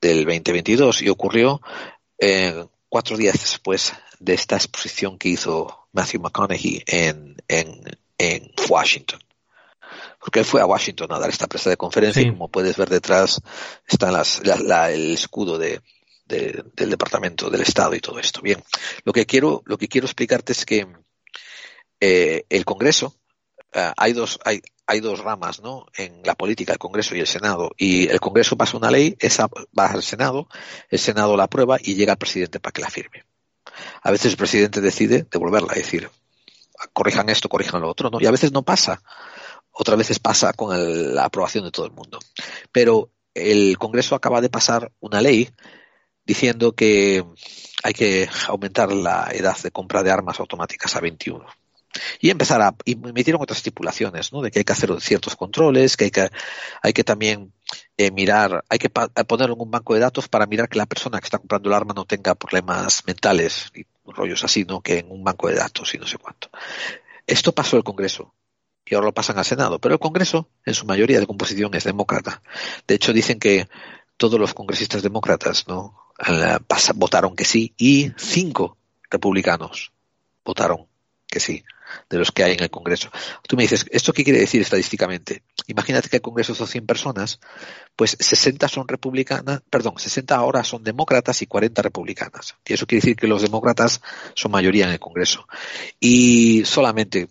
[0.00, 1.60] del 2022 y ocurrió
[2.18, 7.82] eh, cuatro días después de esta exposición que hizo Matthew McConaughey en, en,
[8.16, 9.20] en Washington.
[10.20, 12.28] Porque él fue a Washington a dar esta presa de conferencia Sí.
[12.28, 13.40] y como puedes ver detrás
[13.86, 15.80] está las, la- la- el escudo de,
[16.28, 18.40] de- del Departamento del Estado y todo esto.
[18.42, 18.62] Bien,
[19.04, 20.86] lo que quiero, lo que quiero explicarte es que
[22.00, 23.14] eh, el Congreso,
[23.72, 25.86] eh, hay dos, hay, hay dos ramas, ¿no?
[25.96, 27.72] En la política, el Congreso y el Senado.
[27.76, 29.48] Y el Congreso pasa una ley, esa
[29.78, 30.48] va al Senado,
[30.90, 33.24] el Senado la aprueba y llega al presidente para que la firme.
[34.02, 36.10] A veces el presidente decide devolverla, es decir,
[36.92, 38.20] corrijan esto, corrijan lo otro, ¿no?
[38.20, 39.02] Y a veces no pasa.
[39.72, 42.18] Otras veces pasa con el- la aprobación de todo el mundo.
[42.72, 45.50] Pero el Congreso acaba de pasar una ley
[46.28, 47.24] diciendo que
[47.82, 51.44] hay que aumentar la edad de compra de armas automáticas a 21.
[52.20, 54.42] Y empezar a, y metieron otras estipulaciones, ¿no?
[54.42, 56.28] De que hay que hacer ciertos controles, que hay que,
[56.82, 57.52] hay que también
[57.96, 60.86] eh, mirar, hay que pa- ponerlo en un banco de datos para mirar que la
[60.86, 64.80] persona que está comprando el arma no tenga problemas mentales y rollos así, ¿no?
[64.82, 66.50] Que en un banco de datos y no sé cuánto.
[67.26, 68.34] Esto pasó el Congreso
[68.84, 71.84] y ahora lo pasan al Senado, pero el Congreso en su mayoría de composición es
[71.84, 72.42] demócrata.
[72.86, 73.66] De hecho dicen que
[74.18, 76.07] todos los congresistas demócratas, ¿no?
[76.26, 76.58] Eh,
[76.94, 78.76] votaron que sí y cinco
[79.10, 79.92] republicanos
[80.44, 80.86] votaron
[81.26, 81.64] que sí
[82.08, 83.10] de los que hay en el Congreso.
[83.46, 85.42] Tú me dices, ¿esto qué quiere decir estadísticamente?
[85.66, 87.40] Imagínate que el Congreso son 100 personas,
[87.96, 92.56] pues 60 son republicanas, perdón, 60 ahora son demócratas y 40 republicanas.
[92.64, 94.00] Y eso quiere decir que los demócratas
[94.34, 95.46] son mayoría en el Congreso.
[96.00, 97.28] Y solamente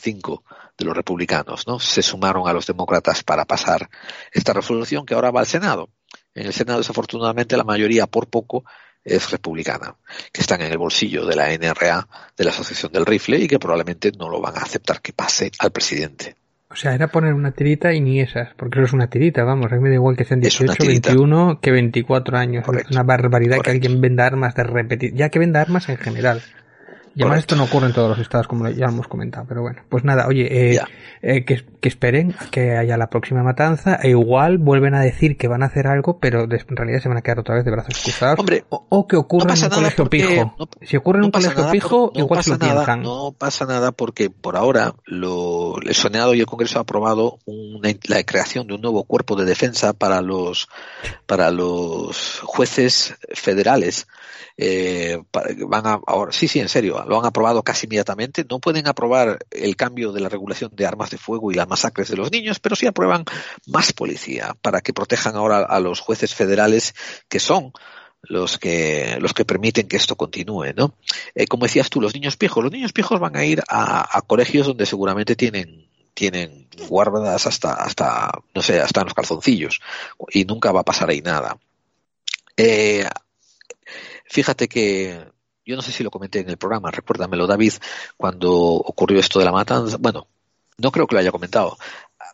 [0.00, 0.44] cinco
[0.76, 1.78] de los republicanos, ¿no?
[1.78, 3.88] Se sumaron a los demócratas para pasar
[4.32, 5.90] esta resolución que ahora va al Senado.
[6.34, 8.64] En el Senado, desafortunadamente, la mayoría por poco
[9.04, 9.96] es republicana,
[10.32, 12.06] que están en el bolsillo de la NRA,
[12.36, 15.50] de la Asociación del Rifle, y que probablemente no lo van a aceptar que pase
[15.58, 16.36] al presidente.
[16.70, 19.70] O sea, era poner una tirita y ni esas, porque eso es una tirita, vamos,
[19.70, 21.08] a mí me da igual que sean Es una 18, tirita.
[21.10, 22.64] 21 que 24 años.
[22.78, 26.42] Es una barbaridad que alguien venda armas de repetir, ya que venda armas en general.
[27.14, 29.82] Y además esto no ocurre en todos los estados, como ya hemos comentado, pero bueno,
[29.88, 30.80] pues nada, oye, eh,
[31.20, 35.36] eh, que, que esperen a que haya la próxima matanza, e igual vuelven a decir
[35.36, 37.70] que van a hacer algo, pero en realidad se van a quedar otra vez de
[37.70, 38.38] brazos cruzados.
[38.70, 40.54] o, o que ocurra no en un colegio porque- pijo.
[40.58, 43.02] no- si ocurre en un colegio pijo, por- igual se lo nada, piensan.
[43.02, 47.90] No pasa nada porque por ahora lo, el Senado y el Congreso han aprobado una-
[48.08, 50.68] la creación de un nuevo cuerpo de defensa para los
[51.26, 54.06] para los jueces federales.
[54.56, 55.18] Eh,
[55.66, 58.44] van a, ahora, sí, sí, en serio, lo han aprobado casi inmediatamente.
[58.48, 62.08] No pueden aprobar el cambio de la regulación de armas de fuego y las masacres
[62.08, 63.24] de los niños, pero sí aprueban
[63.66, 66.94] más policía para que protejan ahora a los jueces federales
[67.28, 67.72] que son
[68.22, 70.94] los que los que permiten que esto continúe, ¿no?
[71.34, 74.22] Eh, como decías tú, los niños piejos, los niños piejos van a ir a, a
[74.22, 79.80] colegios donde seguramente tienen tienen guardadas hasta hasta no sé hasta los calzoncillos
[80.30, 81.58] y nunca va a pasar ahí nada.
[82.56, 83.08] Eh,
[84.32, 85.26] fíjate que
[85.64, 87.74] yo no sé si lo comenté en el programa, recuérdamelo David,
[88.16, 90.26] cuando ocurrió esto de la matanza, bueno,
[90.78, 91.76] no creo que lo haya comentado,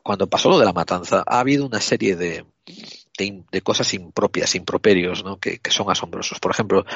[0.02, 2.46] cuando pasó lo de la matanza, ha habido una serie de,
[3.50, 5.38] de, cosas impropias, improperios, ¿no?
[5.38, 6.38] que, que, son asombrosos.
[6.38, 6.86] Por ejemplo,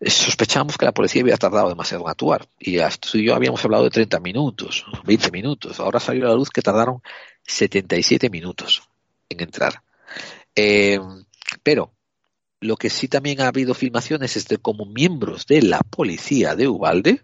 [0.00, 3.84] sospechamos que la policía había tardado demasiado en actuar y tú y yo habíamos hablado
[3.84, 5.78] de 30 minutos, 20 minutos.
[5.78, 7.02] Ahora salió a la luz que tardaron
[7.42, 8.82] 77 minutos
[9.28, 9.82] en entrar.
[10.56, 10.98] Eh,
[11.62, 11.92] pero
[12.60, 16.68] lo que sí también ha habido filmaciones es de cómo miembros de la policía de
[16.68, 17.22] Ubalde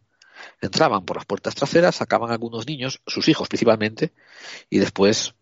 [0.60, 4.12] entraban por las puertas traseras, sacaban a algunos niños, sus hijos principalmente,
[4.70, 5.34] y después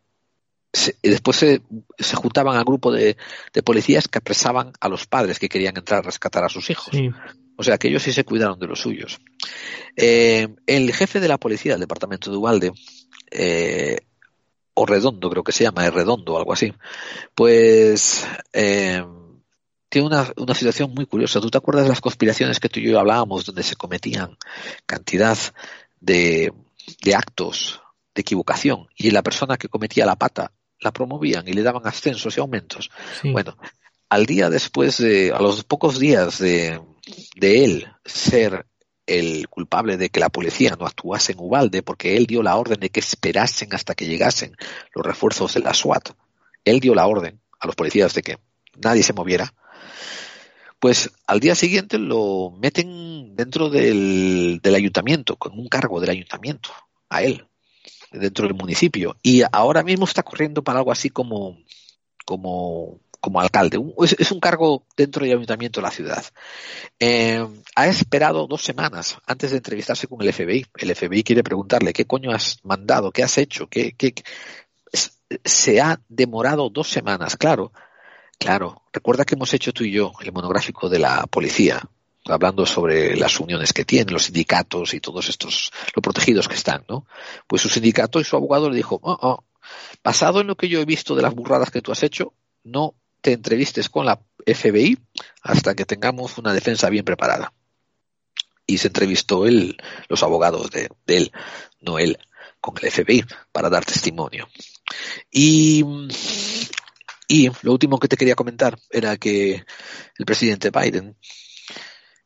[0.73, 1.62] se, y después se,
[1.98, 3.16] se, juntaban al grupo de,
[3.52, 6.89] de, policías que apresaban a los padres que querían entrar a rescatar a sus hijos.
[6.93, 7.10] Sí.
[7.56, 9.20] O sea que ellos sí se cuidaron de los suyos.
[9.97, 12.73] Eh, el jefe de la policía del departamento de Ubalde,
[13.31, 13.98] eh,
[14.74, 16.73] o Redondo creo que se llama, es Redondo o algo así,
[17.35, 19.05] pues eh,
[19.93, 21.39] tiene una, una, situación muy curiosa.
[21.39, 24.39] ¿Tú te acuerdas de las conspiraciones que tú y yo hablábamos donde se cometían
[24.86, 25.36] cantidad
[26.01, 26.51] de,
[27.02, 27.82] de actos
[28.14, 30.51] de equivocación y la persona que cometía la pata
[30.81, 32.90] la promovían y le daban ascensos y aumentos?
[33.20, 33.32] Sí.
[33.32, 33.59] Bueno,
[34.09, 36.81] al día después de, a los pocos días de,
[37.36, 38.64] de él ser
[39.05, 42.81] el culpable de que la policía no actuase en Ubalde porque él dio la orden
[42.81, 44.56] de que esperasen hasta que llegasen
[44.94, 46.12] los refuerzos de la SWAT.
[46.64, 48.39] Él dio la orden a los policías de que
[48.82, 49.52] nadie se moviera
[50.83, 56.71] pues al día siguiente lo meten dentro del, del, ayuntamiento, con un cargo del ayuntamiento,
[57.09, 57.47] a él,
[58.11, 59.17] dentro del municipio.
[59.23, 61.57] Y ahora mismo está corriendo para algo así como,
[62.27, 63.81] como, como alcalde.
[64.19, 66.25] Es, un cargo dentro del ayuntamiento de la ciudad.
[66.99, 67.47] Eh,
[67.77, 70.67] ha esperado dos semanas antes de entrevistarse con el FBI.
[70.79, 74.15] El FBI quiere preguntarle qué coño has mandado, qué has hecho, qué, qué,
[75.45, 77.71] se ha demorado dos semanas, claro
[78.43, 81.81] Claro, recuerda que hemos hecho tú y yo el monográfico de la policía,
[82.24, 86.85] hablando sobre las uniones que tienen, los sindicatos y todos estos, lo protegidos que están,
[86.89, 87.06] ¿no?
[87.47, 89.44] Pues su sindicato y su abogado le dijo, oh, oh,
[90.02, 92.97] basado en lo que yo he visto de las burradas que tú has hecho, no
[93.20, 94.98] te entrevistes con la FBI
[95.43, 97.52] hasta que tengamos una defensa bien preparada.
[98.66, 99.77] Y se entrevistó él,
[100.09, 101.32] los abogados de, de él,
[101.81, 102.19] no él,
[102.60, 104.48] con el FBI, para dar testimonio.
[105.31, 105.85] Y
[107.33, 109.65] y lo último que te quería comentar era que
[110.19, 111.17] el presidente Biden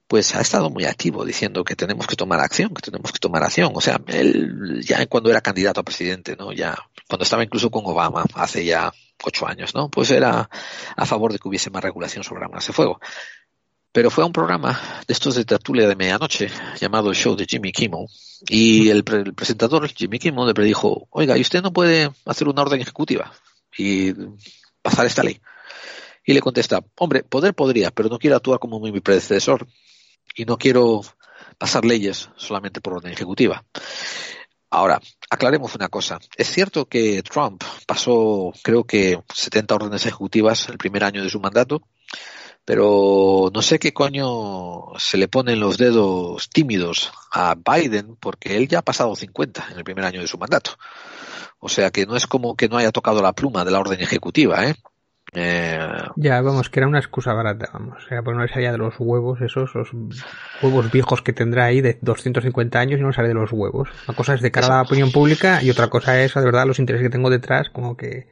[0.08, 3.44] pues ha estado muy activo diciendo que tenemos que tomar acción, que tenemos que tomar
[3.44, 3.70] acción.
[3.72, 6.52] O sea, él ya cuando era candidato a presidente, ¿no?
[6.52, 6.76] Ya
[7.08, 8.92] cuando estaba incluso con Obama hace ya
[9.22, 9.88] ocho años, ¿no?
[9.88, 10.50] Pues era
[10.96, 12.98] a favor de que hubiese más regulación sobre armas de fuego.
[13.92, 16.50] Pero fue a un programa de estos de tertulia de medianoche
[16.80, 18.06] llamado el show de Jimmy Kimmel
[18.48, 22.48] y el, pre el presentador Jimmy Kimmel le predijo, oiga, ¿y usted no puede hacer
[22.48, 23.32] una orden ejecutiva?
[23.78, 24.12] Y
[24.86, 25.40] pasar esta ley.
[26.24, 29.66] Y le contesta, hombre, poder podría, pero no quiero actuar como mi predecesor
[30.34, 31.02] y no quiero
[31.58, 33.64] pasar leyes solamente por orden ejecutiva.
[34.70, 35.00] Ahora,
[35.30, 36.18] aclaremos una cosa.
[36.36, 41.40] Es cierto que Trump pasó, creo que, 70 órdenes ejecutivas el primer año de su
[41.40, 41.82] mandato,
[42.64, 48.66] pero no sé qué coño se le ponen los dedos tímidos a Biden porque él
[48.66, 50.76] ya ha pasado 50 en el primer año de su mandato.
[51.58, 54.00] O sea que no es como que no haya tocado la pluma de la orden
[54.00, 54.74] ejecutiva, ¿eh?
[55.32, 55.78] Eh...
[56.16, 58.04] Ya, vamos, que era una excusa barata, vamos.
[58.10, 59.90] Era por no allá de los huevos, esos, los
[60.62, 63.88] huevos viejos que tendrá ahí de 250 años y no sabe de los huevos.
[64.06, 66.66] Una cosa es de cara a la opinión pública y otra cosa es, de verdad,
[66.66, 68.28] los intereses que tengo detrás, como que...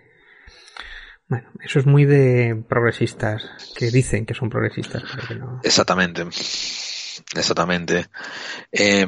[1.26, 5.60] Bueno, eso es muy de progresistas, que dicen que son progresistas, pero que no...
[5.64, 6.22] Exactamente.
[7.34, 8.06] Exactamente.
[8.70, 9.06] Eh,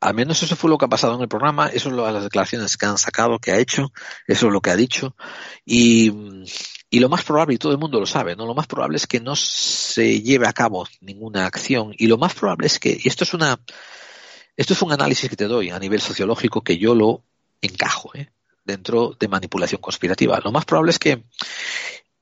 [0.00, 2.24] al menos eso fue lo que ha pasado en el programa, eso es lo, las
[2.24, 3.92] declaraciones que han sacado, que ha hecho,
[4.26, 5.14] eso es lo que ha dicho.
[5.64, 6.10] Y,
[6.88, 8.46] y lo más probable, y todo el mundo lo sabe, ¿no?
[8.46, 11.94] Lo más probable es que no se lleve a cabo ninguna acción.
[11.98, 13.60] Y lo más probable es que, y esto es una,
[14.56, 17.22] esto es un análisis que te doy a nivel sociológico que yo lo
[17.60, 18.30] encajo, ¿eh?
[18.64, 20.40] dentro de manipulación conspirativa.
[20.42, 21.24] Lo más probable es que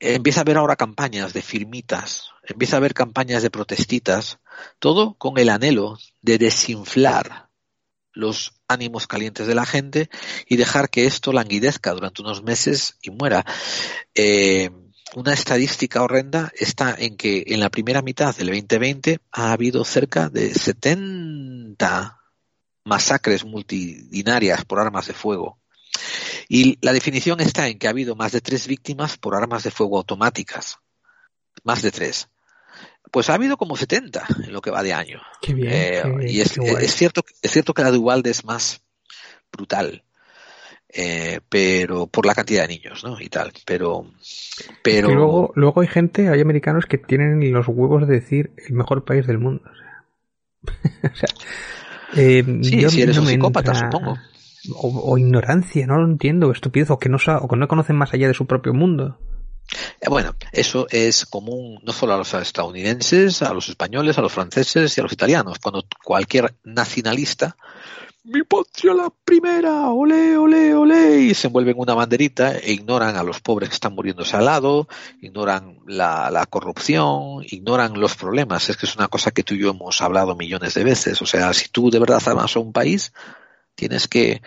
[0.00, 4.38] empieza a haber ahora campañas de firmitas, empieza a haber campañas de protestitas,
[4.78, 7.47] todo con el anhelo de desinflar
[8.18, 10.10] los ánimos calientes de la gente
[10.48, 13.46] y dejar que esto languidezca durante unos meses y muera.
[14.12, 14.70] Eh,
[15.14, 20.28] una estadística horrenda está en que en la primera mitad del 2020 ha habido cerca
[20.28, 22.18] de 70
[22.84, 25.60] masacres multidinarias por armas de fuego.
[26.48, 29.70] Y la definición está en que ha habido más de tres víctimas por armas de
[29.70, 30.78] fuego automáticas.
[31.62, 32.28] Más de tres.
[33.10, 35.20] Pues ha habido como 70 en lo que va de año.
[35.40, 35.70] Qué bien.
[35.72, 36.84] Eh, qué- y es, qué guay.
[36.84, 38.82] es cierto, es cierto que la de Uvalde es más
[39.52, 40.02] brutal,
[40.90, 43.20] eh, pero por la cantidad de niños, ¿no?
[43.20, 44.06] Y tal, pero,
[44.82, 48.74] pero Y luego, luego hay gente, hay americanos que tienen los huevos de decir el
[48.74, 49.62] mejor país del mundo.
[50.64, 51.28] O sea,
[52.16, 54.18] eh, Sí, yo si eres no un psicópata, entra- supongo.
[54.74, 58.12] O, o ignorancia, no lo entiendo, estupidez, o que no, o que no conocen más
[58.12, 59.18] allá de su propio mundo.
[60.00, 64.32] Eh, Bueno, eso es común no solo a los estadounidenses, a los españoles, a los
[64.32, 65.58] franceses y a los italianos.
[65.58, 67.56] Cuando cualquier nacionalista,
[68.24, 73.22] mi patria la primera, olé, olé, olé, y se envuelven una banderita e ignoran a
[73.22, 74.86] los pobres que están muriéndose al lado,
[75.22, 78.68] ignoran la, la corrupción, ignoran los problemas.
[78.68, 81.22] Es que es una cosa que tú y yo hemos hablado millones de veces.
[81.22, 83.12] O sea, si tú de verdad amas a un país,
[83.74, 84.42] tienes que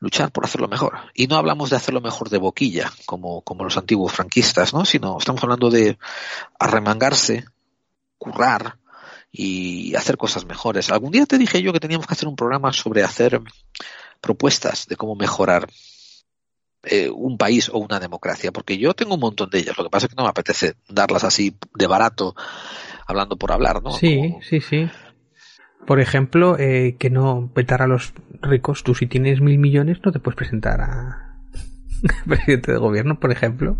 [0.00, 0.98] luchar por hacerlo mejor.
[1.14, 4.84] Y no hablamos de hacerlo mejor de boquilla, como, como los antiguos franquistas, ¿no?
[4.84, 5.98] Sino estamos hablando de
[6.58, 7.44] arremangarse,
[8.18, 8.78] currar
[9.30, 10.90] y hacer cosas mejores.
[10.90, 13.40] Algún día te dije yo que teníamos que hacer un programa sobre hacer
[14.20, 15.68] propuestas de cómo mejorar
[16.84, 19.76] eh, un país o una democracia, porque yo tengo un montón de ellas.
[19.76, 22.34] Lo que pasa es que no me apetece darlas así de barato,
[23.06, 23.92] hablando por hablar, ¿no?
[23.92, 24.88] Sí, sí, sí.
[25.86, 28.82] Por ejemplo, eh, que no petar a los ricos.
[28.82, 31.36] Tú si tienes mil millones no te puedes presentar a
[32.26, 33.78] presidente de gobierno, por ejemplo.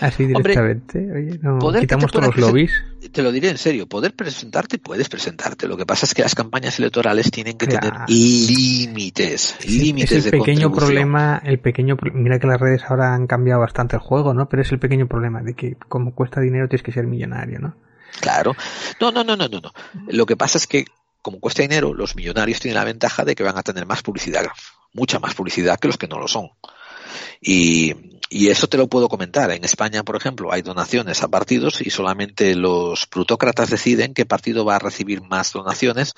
[0.00, 1.12] Así Hombre, directamente.
[1.12, 2.72] Oye, no, quitamos todos los lobbies.
[3.12, 5.68] Te lo diré en serio, poder presentarte, puedes presentarte.
[5.68, 10.30] Lo que pasa es que las campañas electorales tienen que tener límites, límites es de
[10.30, 14.32] el pequeño problema, el pequeño, mira que las redes ahora han cambiado bastante el juego,
[14.32, 14.48] ¿no?
[14.48, 17.74] Pero es el pequeño problema de que como cuesta dinero tienes que ser millonario, ¿no?
[18.20, 18.56] Claro.
[19.00, 19.72] No, no, no, no, no, no.
[20.08, 20.86] Lo que pasa es que,
[21.22, 24.46] como cuesta dinero, los millonarios tienen la ventaja de que van a tener más publicidad,
[24.92, 26.50] mucha más publicidad que los que no lo son.
[27.40, 27.94] Y,
[28.32, 29.50] y eso te lo puedo comentar.
[29.50, 34.64] En España, por ejemplo, hay donaciones a partidos y solamente los plutócratas deciden qué partido
[34.64, 36.14] va a recibir más donaciones,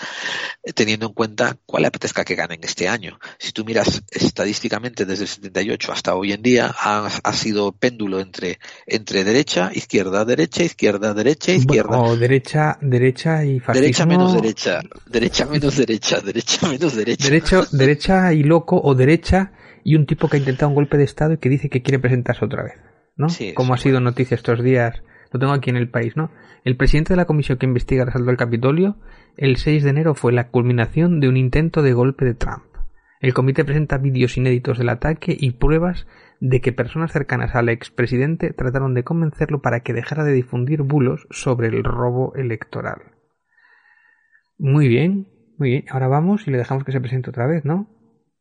[0.62, 3.18] eh, teniendo en cuenta cuál le apetezca que ganen este año.
[3.38, 8.20] Si tú miras estadísticamente desde el 78 hasta hoy en día, ha, ha sido péndulo
[8.20, 11.98] entre, entre derecha, izquierda, derecha, izquierda, derecha, izquierda.
[11.98, 13.80] O derecha, derecha y fascismo.
[13.80, 17.24] Derecha menos derecha, derecha menos derecha, derecha menos derecha.
[17.24, 19.52] Derecho, derecha y loco o derecha
[19.84, 21.98] y un tipo que ha intentado un golpe de estado y que dice que quiere
[21.98, 22.74] presentarse otra vez,
[23.16, 23.28] ¿no?
[23.28, 25.02] Sí, Como ha sido noticia estos días,
[25.32, 26.30] lo tengo aquí en el país, ¿no?
[26.64, 28.96] El presidente de la comisión que investiga el asalto del Capitolio,
[29.36, 32.64] el 6 de enero fue la culminación de un intento de golpe de Trump.
[33.20, 36.06] El comité presenta vídeos inéditos del ataque y pruebas
[36.40, 41.28] de que personas cercanas al expresidente trataron de convencerlo para que dejara de difundir bulos
[41.30, 42.98] sobre el robo electoral.
[44.58, 45.84] Muy bien, muy bien.
[45.88, 47.88] Ahora vamos y le dejamos que se presente otra vez, ¿no?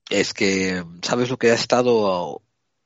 [0.10, 2.41] Es que, ¿sabes lo que ha estado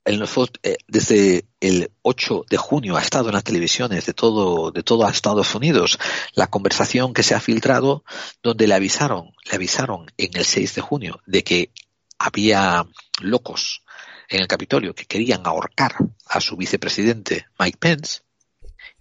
[0.05, 0.31] en los,
[0.61, 5.07] eh, desde el 8 de junio ha estado en las televisiones de todo, de todo
[5.09, 5.97] Estados Unidos?
[6.33, 8.03] La conversación que se ha filtrado
[8.43, 11.71] donde le avisaron, le avisaron en el 6 de junio de que
[12.19, 12.85] había
[13.21, 13.83] locos
[14.29, 15.95] en el Capitolio que querían ahorcar
[16.27, 18.21] a su vicepresidente Mike Pence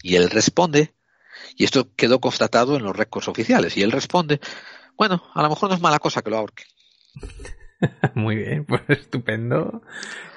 [0.04, 0.92] y él responde,
[1.56, 4.38] y esto quedó constatado en los récords oficiales, y él responde,
[4.98, 6.64] bueno, a lo mejor no es mala cosa que lo ahorque.
[8.14, 9.82] Muy bien, pues estupendo.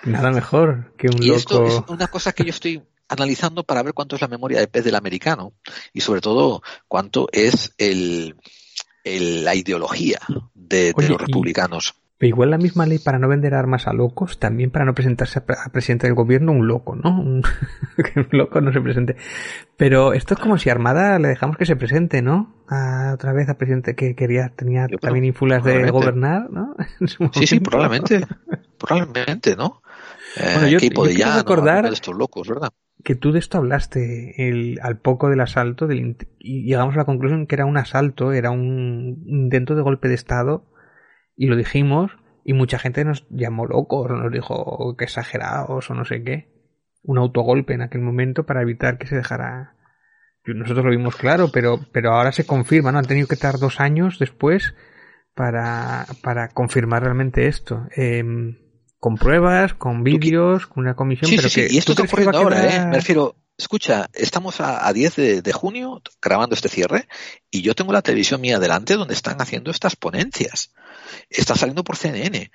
[0.04, 1.68] Nada mejor que un Y esto loco.
[1.68, 4.84] es una cosa que yo estoy analizando para ver cuánto es la memoria de pez
[4.84, 5.54] del americano
[5.94, 8.36] y sobre todo cuánto es el,
[9.04, 10.20] el- la ideología
[10.54, 11.96] de, los y- republicanos.
[12.20, 15.38] Pero igual la misma ley para no vender armas a locos, también para no presentarse
[15.40, 17.12] a, pre- a presidente del gobierno un loco, ¿no?
[17.20, 17.44] Un,
[17.98, 19.16] que un loco no se presente.
[19.78, 22.56] Pero esto es como si Armada le dejamos que se presente, ¿no?
[22.68, 26.76] A, otra vez a presidente que quería, tenía también ínfulas de gobernar, ¿no?
[27.34, 28.26] Sí, sí, probablemente.
[28.80, 29.82] Probablemente, ¿no?
[30.38, 32.70] Eh, Bueno, yo- equipo yo de quiero llano, recordar- de estos locos, ¿verdad?
[33.04, 37.06] que tú de esto hablaste el, al poco del asalto del, y llegamos a la
[37.06, 40.66] conclusión que era un asalto, era un intento de golpe de Estado
[41.38, 42.12] y lo dijimos
[42.44, 46.50] y mucha gente nos llamó locos, nos dijo que exagerados o no sé qué.
[47.04, 49.76] Un autogolpe en aquel momento para evitar que se dejara...
[50.46, 53.00] Nosotros lo vimos claro, pero, pero ahora se confirma, ¿no?
[53.00, 54.76] Han tenido que estar dos años después
[55.36, 57.86] para, para confirmar realmente esto.
[57.94, 58.58] Em,
[58.98, 61.68] con pruebas, con vídeos, con una comisión, Sí, pero sí, sí.
[61.68, 62.86] que Y esto ¿tú está ocurriendo ahora, ¿eh?
[62.86, 67.10] Me refiero, escucha, estamos a, a 10 de, de junio grabando este cierre
[67.52, 70.74] y yo tengo la televisión mía delante donde están haciendo estas ponencias.
[71.30, 72.52] Está saliendo por CNN.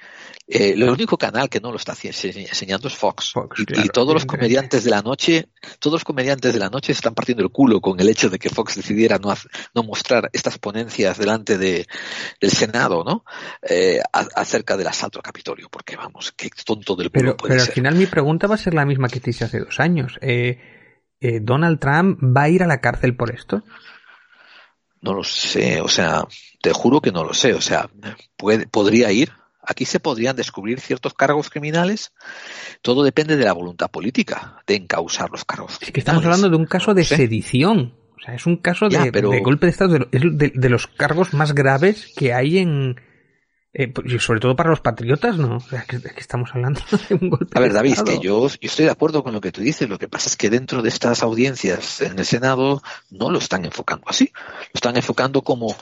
[0.49, 3.33] Eh, el único canal que no lo está enseñando es Fox.
[3.59, 5.49] y, y claro, todos los comediantes de la noche,
[5.79, 8.49] todos los comediantes de la noche están partiendo el culo con el hecho de que
[8.51, 11.87] Fox decidiera no, mostrar estas ponencias delante de,
[12.41, 13.25] del Senado, ¿no?
[13.63, 17.55] Eh, a- acerca del asalto al Capitolio, porque vamos, qué tonto del pueblo Pero, puede
[17.55, 19.81] pero al final mi pregunta va a ser la misma que te hice hace dos
[19.81, 20.19] años.
[20.21, 20.59] Eh,
[21.21, 23.63] eh, ¿Donald Trump va a ir a la cárcel por esto?
[25.03, 26.25] No lo sé, o sea,
[26.63, 27.91] te juro que no lo sé, o sea,
[28.37, 29.33] puede, podría ir.
[29.65, 32.13] Aquí se podrían descubrir ciertos cargos criminales.
[32.83, 35.79] Todo depende de la voluntad política de encausar los cargos.
[35.81, 37.95] Es que estamos hablando de un caso de sedición.
[38.17, 39.99] O sea, es un caso Ya, de, pero- de golpe de Estado.
[39.99, 43.01] de- Es de, de los cargos más graves que hay en.
[43.75, 45.57] Eh, y sobre todo para los patriotas, ¿no?
[45.57, 48.59] O sea, que, que estamos hablando de un golpe A ver, David, que yo, yo
[48.61, 49.89] estoy de acuerdo con lo que tú dices.
[49.89, 53.65] Lo que pasa es que dentro de estas audiencias en el Senado no lo están
[53.65, 54.31] enfocando así.
[54.35, 55.75] Lo están enfocando como,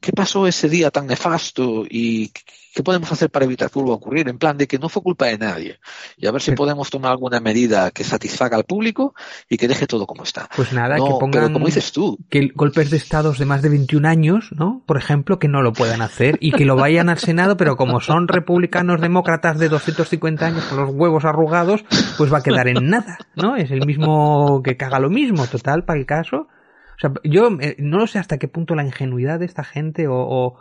[0.00, 1.84] ¿qué pasó ese día tan nefasto?
[1.88, 2.32] ¿Y
[2.74, 4.28] qué podemos hacer para evitar que vuelva a ocurrir?
[4.28, 5.78] En plan de que no fue culpa de nadie.
[6.16, 9.14] Y a ver si podemos tomar alguna medida que satisfaga al público
[9.48, 10.48] y que deje todo como está.
[10.56, 13.62] Pues nada, No, que pero pongan como dices tú, que golpes de estados de más
[13.62, 14.82] de 21 años, ¿no?
[14.86, 18.00] Por ejemplo, que no lo puedan hacer y que lo vayan al Senado, pero como
[18.00, 21.84] son republicanos demócratas de 250 años con los huevos arrugados,
[22.18, 23.56] pues va a quedar en nada, ¿no?
[23.56, 26.48] Es el mismo que caga lo mismo, total, para el caso.
[26.96, 30.06] O sea, yo eh, no lo sé hasta qué punto la ingenuidad de esta gente
[30.06, 30.58] o, o-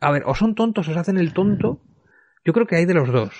[0.00, 1.80] a ver, o son tontos o se hacen el tonto.
[2.44, 3.32] Yo creo que hay de los dos.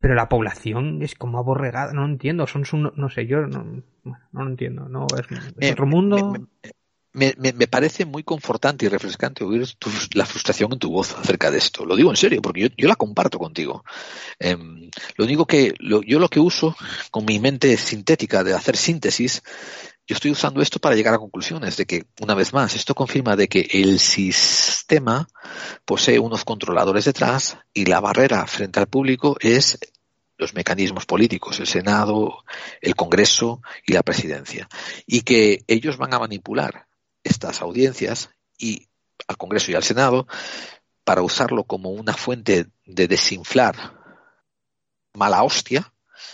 [0.00, 4.16] Pero la población es como aborregada, no entiendo, son su, no sé, yo no, no
[4.44, 6.48] lo entiendo, no es, es Me- otro mundo.
[7.14, 11.16] me, me- me parece muy confortante y refrescante oír tu- la frustración en tu voz
[11.16, 11.84] acerca de esto.
[11.86, 13.84] Lo digo en serio, porque yo, yo la comparto contigo.
[14.40, 16.74] Em, lo único que lo- yo lo que uso
[17.12, 19.42] con mi mente sintética de hacer síntesis,
[20.06, 23.36] yo estoy usando esto para llegar a conclusiones de que, una vez más, esto confirma
[23.36, 25.28] de que el sistema
[25.84, 29.78] posee unos controladores detrás y la barrera frente al público es
[30.38, 32.44] los mecanismos políticos, el Senado,
[32.80, 34.68] el Congreso y la presidencia.
[35.06, 36.88] Y que ellos van a manipular
[37.22, 38.88] estas audiencias y
[39.28, 40.26] al Congreso y al Senado
[41.04, 43.76] para usarlo como una fuente de desinflar
[45.14, 45.92] mala hostia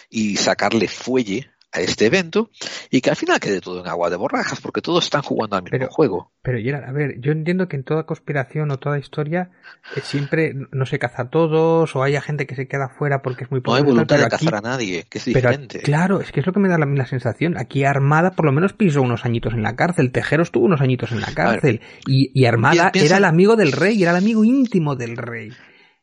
[0.09, 2.51] y sacarle fuelle a este evento
[2.91, 5.65] y que al final quede todo en agua de borrajas porque todos están jugando al
[5.65, 6.33] mismo juego.
[6.41, 9.51] Pero Gerard, a ver, yo entiendo que en toda conspiración o toda historia
[9.95, 13.45] eh, siempre no se caza a todos o haya gente que se queda fuera porque
[13.45, 15.51] es muy No hay pobre, voluntad pero de aquí- cazar a nadie, que es pero
[15.51, 15.81] diferente.
[15.81, 17.59] claro, es que es lo que me da la, la sensación.
[17.59, 21.13] Aquí Armada por lo menos pisó unos añitos en la cárcel, Tejero estuvo unos añitos
[21.13, 24.43] en la cárcel y, y Armada Piensa- era el amigo del rey, era el amigo
[24.43, 25.53] íntimo del rey.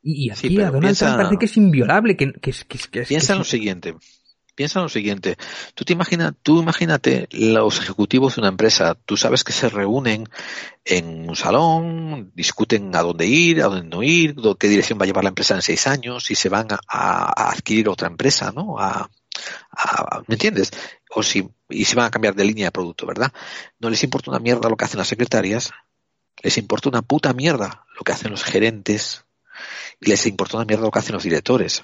[0.03, 2.53] Y, y aquí Sí, pero a Donald piensa- Trump parece que es inviolable, que, que,
[3.07, 3.95] Piensa en lo siguiente.
[4.55, 5.35] Piensa en lo siguiente.
[5.73, 8.95] Tú te imaginas, tú imagínate los ejecutivos de una empresa.
[8.95, 10.29] Tú sabes que se reúnen
[10.85, 15.07] en un salón, discuten a dónde ir, a dónde no ir, qué dirección va a
[15.07, 18.79] llevar la empresa en seis años, si se van a, adquirir otra empresa, ¿no?
[18.79, 19.09] A-
[20.27, 20.71] ¿Me entiendes?
[21.11, 23.33] O si, y si van a cambiar de línea de producto, ¿verdad?
[23.79, 25.71] No les importa una mierda lo que hacen las secretarias,
[26.41, 29.25] les importa una puta mierda lo que hacen los gerentes
[29.99, 31.83] y les importa una mierda lo que hacen los directores.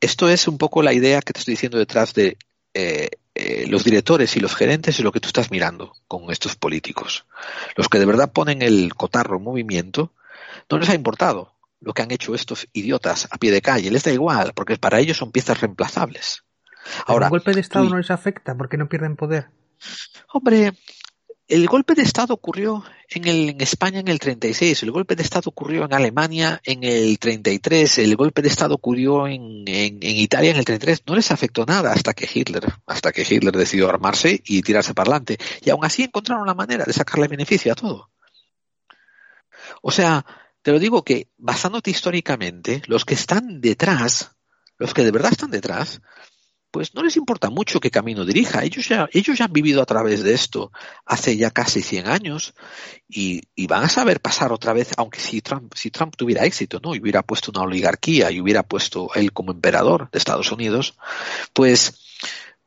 [0.00, 2.36] Esto es un poco la idea que te estoy diciendo detrás de
[2.74, 6.56] eh, eh, los directores y los gerentes y lo que tú estás mirando con estos
[6.56, 7.24] políticos.
[7.76, 10.12] Los que de verdad ponen el cotarro en movimiento,
[10.70, 13.90] no les ha importado lo que han hecho estos idiotas a pie de calle.
[13.90, 16.44] Les da igual, porque para ellos son piezas reemplazables.
[17.06, 19.48] Ahora, un golpe de Estado tú- no les afecta porque no pierden poder.
[20.32, 20.72] Hombre,
[21.48, 25.22] el golpe de Estado ocurrió en, el, en España en el 36, el golpe de
[25.22, 30.16] Estado ocurrió en Alemania en el 33, el golpe de Estado ocurrió en, en, en
[30.16, 31.04] Italia en el 33.
[31.06, 35.10] No les afectó nada hasta que Hitler, hasta que Hitler decidió armarse y tirarse para
[35.10, 35.38] adelante.
[35.62, 38.10] Y aún así encontraron la manera de sacarle beneficio a todo.
[39.82, 40.26] O sea,
[40.62, 44.32] te lo digo que basándote históricamente, los que están detrás,
[44.78, 46.00] los que de verdad están detrás,
[46.76, 48.62] pues no les importa mucho qué camino dirija.
[48.62, 50.72] Ellos ya, ellos ya han vivido a través de esto
[51.06, 52.52] hace ya casi 100 años
[53.08, 56.94] y, van a saber pasar otra vez, aunque si Trump, si Trump tuviera éxito, ¿no?
[56.94, 60.98] Y hubiera puesto una oligarquía y hubiera puesto él como emperador de Estados Unidos,
[61.54, 61.94] pues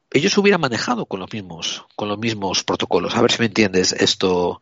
[0.09, 3.15] ellos hubieran manejado con los mismos, con los mismos protocolos.
[3.15, 4.59] A ver si me entiendes esto.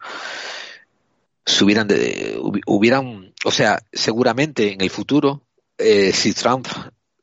[1.45, 5.41] Se hubieran, de, hubieran, o sea, seguramente en el futuro,
[5.78, 6.68] eh, si Trump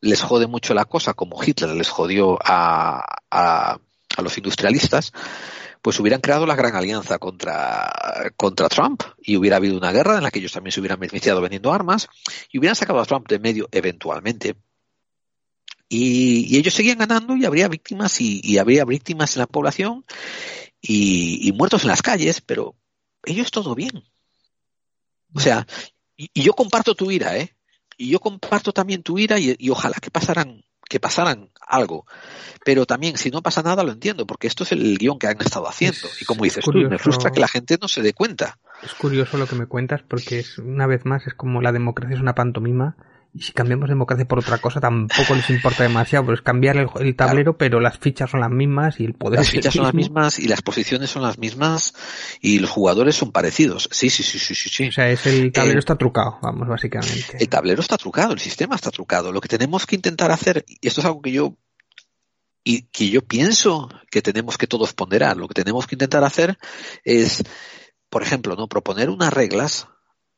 [0.05, 3.78] les jode mucho la cosa, como Hitler les jodió a, a,
[4.22, 5.12] los industrialistas,
[5.81, 7.90] pues hubieran creado la gran alianza contra,
[8.70, 11.72] Trump y hubiera habido una guerra en la que ellos también se hubieran beneficiado vendiendo
[11.72, 12.09] armas
[12.52, 14.56] y hubieran sacado a Trump de medio eventualmente.
[15.89, 20.05] Y, ellos seguían ganando y habría víctimas y, y habría víctimas en la población
[20.81, 22.74] y, y, muertos en las calles, pero
[23.24, 24.05] ellos todo bien.
[25.35, 25.66] O sea,
[26.16, 27.55] y yo comparto tu ira, ¿eh?
[27.97, 32.07] Y yo comparto también tu ira y, y, ojalá que pasaran que pasaran algo.
[32.65, 35.41] Pero también si no pasa nada lo entiendo porque esto es el guion que han
[35.41, 35.97] estado haciendo.
[35.97, 36.89] Es y como dices curioso.
[36.89, 38.59] tú me frustra que la gente no se dé cuenta.
[38.83, 42.16] Es curioso lo que me cuentas porque es una vez más es como la democracia
[42.16, 42.97] es una pantomima
[43.36, 47.16] Y si cambiamos democracia por otra cosa, tampoco les importa demasiado, pues cambiar el, el
[47.16, 49.93] tablero, pero las fichas son las mismas y el poder Las es fichas son las
[49.94, 51.94] mismas y las posiciones son las mismas
[52.40, 53.89] y los jugadores son parecidos.
[53.90, 54.69] Sí, sí, sí, sí, sí.
[54.69, 54.86] sí.
[54.86, 57.36] O sea, es el tablero Eh, está trucado, vamos, básicamente.
[57.40, 59.32] El tablero está trucado, el sistema está trucado.
[59.32, 61.56] Lo que tenemos que intentar hacer, y esto es algo que yo
[62.62, 66.56] y que yo pienso que tenemos que todos ponderar, lo que tenemos que intentar hacer
[67.05, 67.43] es,
[68.09, 69.89] por ejemplo, no proponer unas reglas,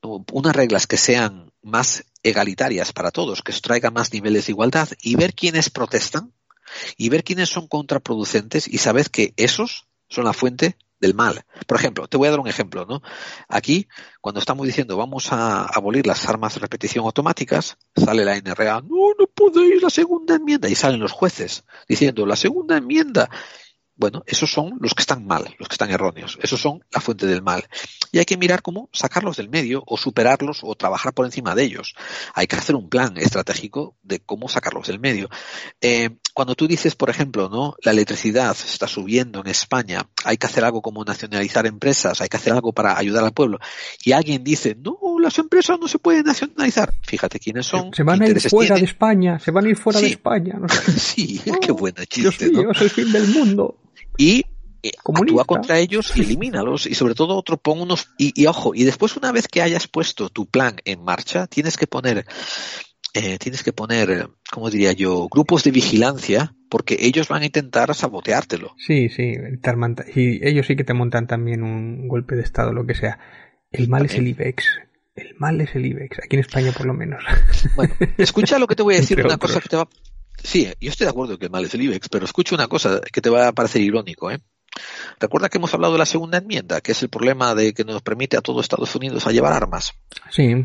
[0.00, 5.16] unas reglas que sean más egalitarias para todos, que traigan más niveles de igualdad y
[5.16, 6.32] ver quiénes protestan
[6.96, 11.44] y ver quiénes son contraproducentes y saber que esos son la fuente del mal.
[11.66, 13.02] Por ejemplo, te voy a dar un ejemplo, ¿no?
[13.48, 13.86] Aquí,
[14.20, 19.14] cuando estamos diciendo vamos a abolir las armas de repetición automáticas, sale la NRA, no,
[19.18, 23.28] no podéis la segunda enmienda, y salen los jueces diciendo la segunda enmienda.
[23.96, 26.38] Bueno, esos son los que están mal, los que están erróneos.
[26.42, 27.64] Esos son la fuente del mal.
[28.12, 31.64] Y hay que mirar cómo sacarlos del medio o superarlos o trabajar por encima de
[31.64, 31.94] ellos.
[32.34, 35.30] Hay que hacer un plan estratégico de cómo sacarlos del medio.
[35.80, 40.46] Eh, cuando tú dices, por ejemplo, no, la electricidad está subiendo en España, hay que
[40.46, 43.58] hacer algo como nacionalizar empresas, hay que hacer algo para ayudar al pueblo.
[44.04, 46.92] Y alguien dice, no, las empresas no se pueden nacionalizar.
[47.02, 47.94] Fíjate quiénes son.
[47.94, 48.84] Se van a ir fuera de.
[48.84, 50.08] España, se van a ir fuera de.
[50.08, 50.58] España.
[50.60, 50.66] No.
[50.96, 52.72] Sí, qué buena Dios chiste, mío, ¿no?
[52.72, 53.78] es el fin del mundo.
[54.16, 54.44] Y
[54.82, 55.42] eh, Comunista.
[55.42, 58.84] actúa contra ellos y elimínalos y sobre todo otro pon unos y, y ojo y
[58.84, 62.26] después una vez que hayas puesto tu plan en marcha tienes que poner
[63.14, 67.94] eh, tienes que poner cómo diría yo grupos de vigilancia porque ellos van a intentar
[67.94, 69.34] saboteártelo Sí, sí,
[70.14, 73.18] y ellos sí que te montan también un golpe de estado, lo que sea.
[73.70, 74.64] El mal es el IBEX.
[75.14, 77.22] El mal es el IBEX, aquí en España por lo menos.
[77.74, 79.50] Bueno, escucha lo que te voy a decir, Entre una otros.
[79.52, 79.88] cosa que te va...
[80.46, 83.00] Sí, yo estoy de acuerdo que el mal es el IBEX, pero escucha una cosa
[83.00, 84.38] que te va a parecer irónico, ¿eh?
[85.18, 88.00] Recuerda que hemos hablado de la segunda enmienda, que es el problema de que nos
[88.02, 89.94] permite a todo Estados Unidos a llevar armas.
[90.30, 90.64] Sí,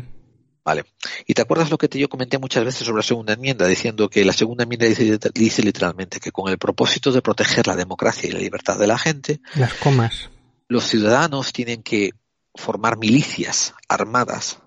[0.64, 0.84] Vale.
[1.26, 4.08] ¿Y te acuerdas lo que te, yo comenté muchas veces sobre la segunda enmienda, diciendo
[4.08, 8.28] que la segunda enmienda dice, dice literalmente que con el propósito de proteger la democracia
[8.28, 10.30] y la libertad de la gente, las comas.
[10.68, 12.12] los ciudadanos tienen que
[12.54, 14.60] formar milicias armadas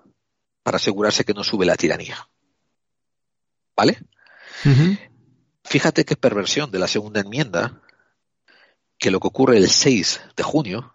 [0.62, 2.28] para asegurarse que no sube la tiranía.
[3.74, 3.98] ¿Vale?
[5.64, 7.82] Fíjate qué perversión de la segunda enmienda,
[8.98, 10.94] que lo que ocurre el 6 de junio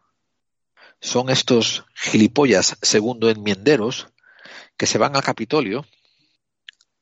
[1.00, 4.08] son estos gilipollas segundo enmienderos
[4.78, 5.86] que se van al Capitolio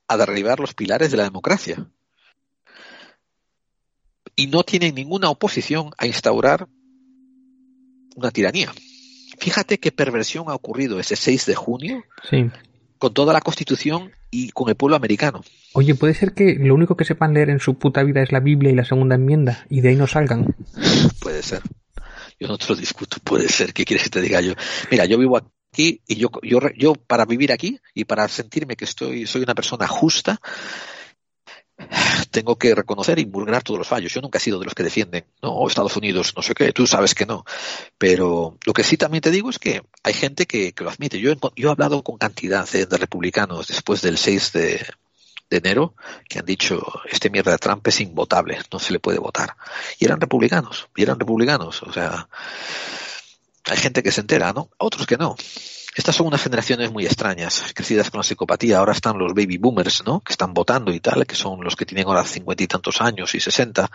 [0.08, 1.90] a derribar los pilares de la democracia.
[4.36, 6.68] Y no tienen ninguna oposición a instaurar
[8.16, 8.74] una tiranía.
[9.38, 12.50] Fíjate qué perversión ha ocurrido ese 6 de junio Sí.
[13.00, 15.42] Con toda la Constitución y con el pueblo americano.
[15.74, 18.42] Oye, puede ser que lo único que sepan leer en su puta vida es la
[18.42, 20.56] Biblia y la segunda enmienda, y de ahí no salgan.
[21.22, 21.62] Puede ser.
[22.40, 23.74] Yo no te lo discuto, puede ser.
[23.74, 24.54] ¿Qué quieres que te diga yo?
[24.90, 28.86] Mira, yo vivo aquí y yo, yo, yo para vivir aquí y para sentirme que
[28.86, 30.40] estoy, soy una persona justa,
[32.32, 34.14] tengo que reconocer y vulgar todos los fallos.
[34.14, 36.88] Yo nunca he sido de los que defienden, no, Estados Unidos, no sé qué, tú
[36.88, 37.46] sabes que no.
[37.98, 41.20] Pero lo que sí también te digo es que hay gente que, que lo admite.
[41.20, 44.86] Yo, he yo he hablado con cantidad de republicanos después del 6 de,
[45.50, 45.96] de enero
[46.28, 49.56] que han dicho este mierda de Trump es invotable, no se le puede votar.
[49.98, 51.82] Y eran republicanos, y eran republicanos.
[51.84, 52.30] O sea,
[53.66, 54.70] hay gente que se entera, ¿no?
[54.78, 55.36] Otros que no.
[55.96, 58.78] Estas son unas generaciones muy extrañas, crecidas con la psicopatía.
[58.78, 60.22] Ahora están los baby boomers, ¿no?
[60.22, 63.34] Que están votando y tal, que son los que tienen ahora cincuenta y tantos años
[63.36, 63.90] y sesenta.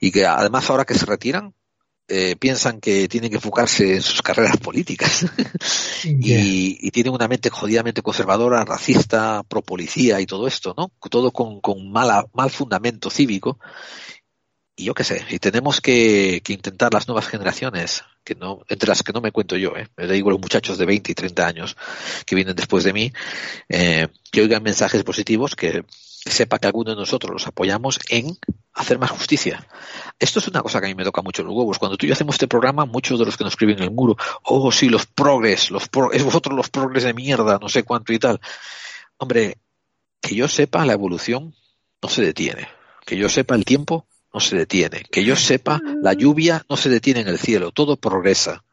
[0.00, 1.54] Y que además ahora que se retiran,
[2.06, 5.24] eh, piensan que tienen que enfocarse en sus carreras políticas.
[6.04, 10.90] y, y tienen una mente jodidamente conservadora, racista, pro policía y todo esto, ¿no?
[11.08, 13.58] Todo con, con mala, mal fundamento cívico.
[14.76, 19.04] Y yo qué sé, y tenemos que, intentar las nuevas generaciones, que no, entre las
[19.04, 19.86] que no me cuento yo, ¿eh?
[19.96, 21.76] me digo los muchachos de 20 y 30 años
[22.26, 23.12] que vienen después de mí,
[23.68, 25.84] eh, que oigan mensajes positivos, que
[26.30, 28.36] sepa que alguno de nosotros los apoyamos en
[28.72, 29.64] hacer más justicia.
[30.18, 31.78] Esto es una cosa que a mí me toca mucho los huevos.
[31.78, 33.90] Cuando tú y yo hacemos este programa, muchos de los que nos escriben en el
[33.90, 37.84] muro, oh sí, los progres, los pro, es vosotros los progres de mierda, no sé
[37.84, 38.40] cuánto y tal.
[39.18, 39.58] Hombre,
[40.20, 41.54] que yo sepa, la evolución
[42.02, 42.68] no se detiene.
[43.06, 45.04] Que yo sepa, el tiempo no se detiene.
[45.10, 48.64] Que yo sepa, la lluvia no se detiene en el cielo, todo progresa.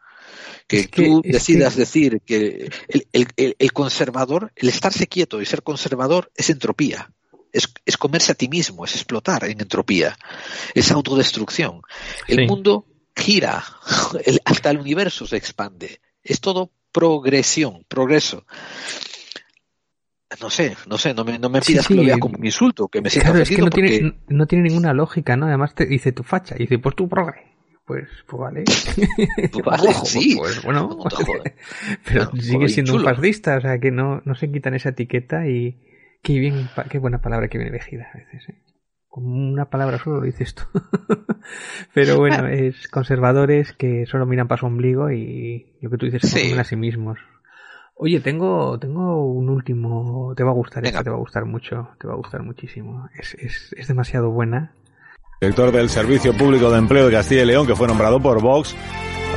[0.68, 5.46] Que, tú decidas que- decir que el, el- el- el conservador, el estarse quieto y
[5.46, 7.12] ser conservador es entropía.
[7.54, 10.18] Es, es comerse a ti mismo, es explotar en entropía,
[10.74, 11.82] es autodestrucción.
[12.28, 12.46] El Sí.
[12.48, 12.86] mundo
[13.16, 13.62] gira,
[14.26, 16.00] el- hasta el universo se expande.
[16.24, 18.46] Es todo progresión, progreso.
[20.40, 21.99] No sé, no sé, no me, no me Sí, pidas que sí.
[21.99, 24.45] lo vea como un insulto, que me sienta Claro, es que no porque tiene, no
[24.45, 25.48] tiene ninguna lógica, ¿no?
[25.48, 27.52] Además te dice tu facha, y dice, pues tú progre.
[27.86, 28.64] Pues, pues vale.
[29.66, 30.36] Vale, Ojo, sí.
[30.38, 31.52] Pues bueno, No te jodas.
[32.06, 35.48] pero Bueno, sigue siendo un fascista, o sea que no, no se quitan esa etiqueta
[35.48, 35.82] y,
[36.24, 38.62] Qué bien, qué buena palabra que viene elegida a veces, ¿eh?
[39.10, 40.64] Con una palabra solo lo dices tú.
[41.94, 46.22] Pero bueno, es conservadores que solo miran para su ombligo y lo que tú dices
[46.30, 46.53] se Sí.
[46.53, 47.20] a sí mismos.
[48.03, 51.90] Oye, tengo, tengo un último, te va a gustar, esta te va a gustar mucho,
[51.99, 53.07] te va a gustar muchísimo.
[53.14, 54.73] Es, es, es demasiado buena.
[55.40, 58.76] Director del Servicio Público de Empleo de Castilla y León, que fue nombrado por Vox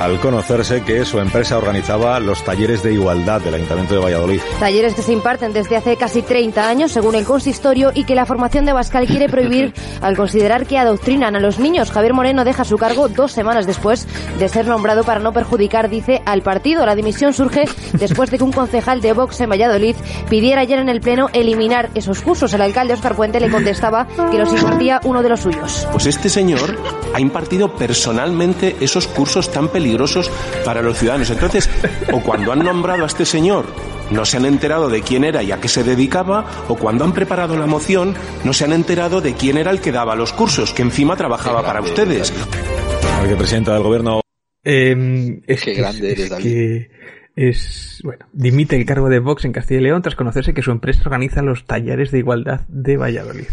[0.00, 4.40] al conocerse que su empresa organizaba los talleres de igualdad del Ayuntamiento de Valladolid.
[4.58, 8.26] Talleres que se imparten desde hace casi 30 años, según el consistorio, y que la
[8.26, 11.90] formación de Bascal quiere prohibir al considerar que adoctrinan a los niños.
[11.90, 14.06] Javier Moreno deja su cargo dos semanas después
[14.38, 16.84] de ser nombrado para no perjudicar, dice, al partido.
[16.84, 19.96] La dimisión surge después de que un concejal de Vox en Valladolid
[20.28, 22.52] pidiera ayer en el Pleno eliminar esos cursos.
[22.52, 25.86] El alcalde Oscar Puente le contestaba que los impartía uno de los suyos.
[25.92, 26.76] Pues este señor
[27.14, 29.83] ha impartido personalmente esos cursos tan peligrosos
[30.64, 31.30] para los ciudadanos.
[31.30, 31.68] Entonces,
[32.12, 33.66] o cuando han nombrado a este señor
[34.10, 37.12] no se han enterado de quién era y a qué se dedicaba, o cuando han
[37.12, 40.72] preparado la moción no se han enterado de quién era el que daba los cursos,
[40.72, 42.32] que encima trabajaba para ustedes.
[43.16, 44.20] La vicepresidenta del gobierno.
[44.62, 46.42] Eh, es Qué que- grande es, eres, David.
[46.44, 46.90] que
[47.36, 50.70] es bueno, dimite el cargo de Vox en Castilla y León tras conocerse que su
[50.70, 53.46] empresa organiza los talleres de igualdad de Valladolid.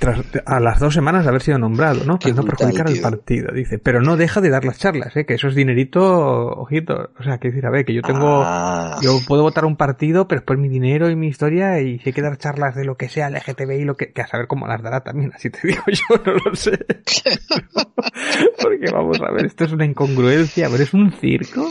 [0.00, 2.18] Tras, a las dos semanas de haber sido nombrado, ¿no?
[2.18, 3.78] Para no perjudicar al partido, dice.
[3.78, 5.26] Pero no deja de dar las charlas, ¿eh?
[5.26, 7.10] Que eso es dinerito, ojito.
[7.18, 8.98] O sea, que decir, a ver, que yo tengo, Ah.
[9.02, 12.08] yo puedo votar a un partido, pero después mi dinero y mi historia, y si
[12.08, 14.66] hay que dar charlas de lo que sea, LGTBI, lo que, que a saber cómo
[14.66, 16.78] las dará también, así te digo yo, no lo sé.
[18.62, 21.70] Porque vamos a ver, esto es una incongruencia, pero es un circo.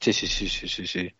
[0.00, 1.12] Sí, sí, sí, sí, sí, sí.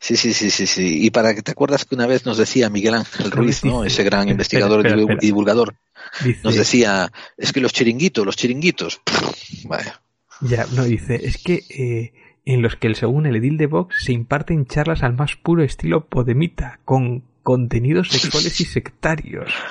[0.00, 1.04] Sí, sí, sí, sí, sí.
[1.04, 3.84] Y para que te acuerdas que una vez nos decía Miguel Ángel Ruiz, ¿no?
[3.84, 5.76] Ese gran investigador espera, y divulgador,
[6.24, 9.02] Dice, nos decía, es que los chiringuitos, los chiringuitos.
[9.64, 10.00] Vaya.
[10.40, 12.12] Ya, no, dice, es que eh,
[12.46, 16.06] en los que según el edil de Vox se imparten charlas al más puro estilo
[16.06, 19.52] podemita, con contenidos sexuales y sectarios.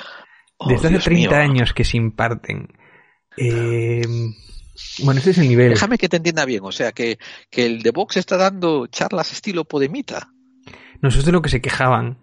[0.62, 1.38] Oh, Desde hace Dios 30 mío.
[1.38, 2.68] años que se imparten.
[3.38, 4.02] Eh,
[5.02, 5.70] bueno, ese es el nivel.
[5.70, 7.18] Déjame que te entienda bien, o sea, que,
[7.50, 10.28] que el de Vox está dando charlas estilo Podemita.
[11.00, 12.18] No, eso es de lo que se quejaban.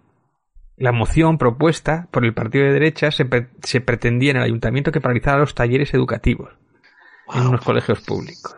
[0.76, 4.92] La moción propuesta por el partido de derecha se, pre- se pretendía en el ayuntamiento
[4.92, 6.50] que paralizara los talleres educativos
[7.34, 8.54] en unos colegios públicos.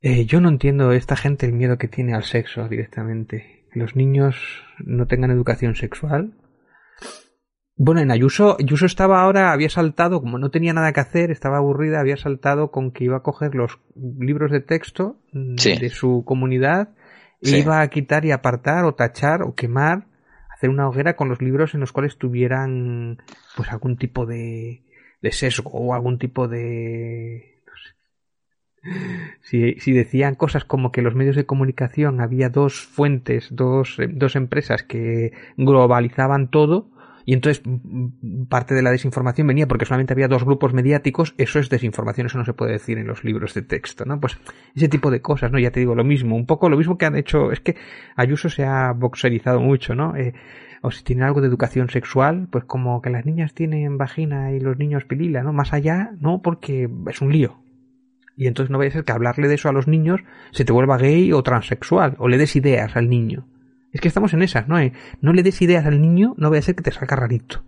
[0.00, 3.66] Eh, yo no entiendo esta gente el miedo que tiene al sexo directamente.
[3.72, 4.36] Que los niños
[4.78, 6.34] no tengan educación sexual.
[7.80, 11.58] Bueno, en Ayuso, Ayuso estaba ahora, había saltado, como no tenía nada que hacer, estaba
[11.58, 15.78] aburrida, había saltado con que iba a coger los libros de texto mm, Sí.
[15.78, 16.88] de su comunidad
[17.40, 17.56] e Sí.
[17.60, 20.06] iba a quitar y apartar o tachar o quemar,
[20.52, 23.18] hacer una hoguera con los libros en los cuales tuvieran
[23.56, 24.82] pues algún tipo de,
[25.22, 27.72] de sesgo o algún tipo de no
[28.90, 28.90] sé.
[29.42, 34.08] si, si decían cosas como que los medios de comunicación había dos fuentes, dos, eh,
[34.10, 36.90] dos empresas que globalizaban todo
[37.28, 41.58] y entonces mm, parte de la desinformación venía porque solamente había dos grupos mediáticos, eso
[41.58, 44.18] es desinformación, eso no se puede decir en los libros de texto, ¿no?
[44.18, 44.38] Pues
[44.74, 45.58] ese tipo de cosas, ¿no?
[45.58, 47.76] Ya te digo, lo mismo, un poco lo mismo que han hecho, es que
[48.16, 50.16] Ayuso se ha boxerizado mucho, ¿no?
[50.16, 50.32] Eh,
[50.80, 54.60] o si tienen algo de educación sexual, pues como que las niñas tienen vagina y
[54.60, 55.52] los niños pilila, ¿no?
[55.52, 57.58] Más allá, no, porque es un lío.
[58.38, 60.22] Y entonces no vaya a ser que hablarle de eso a los niños
[60.52, 63.44] se te vuelva gay o transexual, o le des ideas al niño.
[63.92, 64.78] Es que estamos en esas, ¿no?
[64.78, 67.64] Eh, No le des ideas al niño, no vaya a ser que te salga rarito.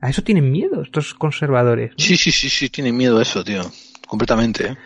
[0.00, 1.90] A eso tienen miedo estos conservadores.
[1.92, 1.96] ¿no?
[1.98, 3.62] Sí, sí, sí, sí, tienen miedo a eso, tío.
[4.06, 4.68] Completamente.
[4.68, 4.76] ¿eh?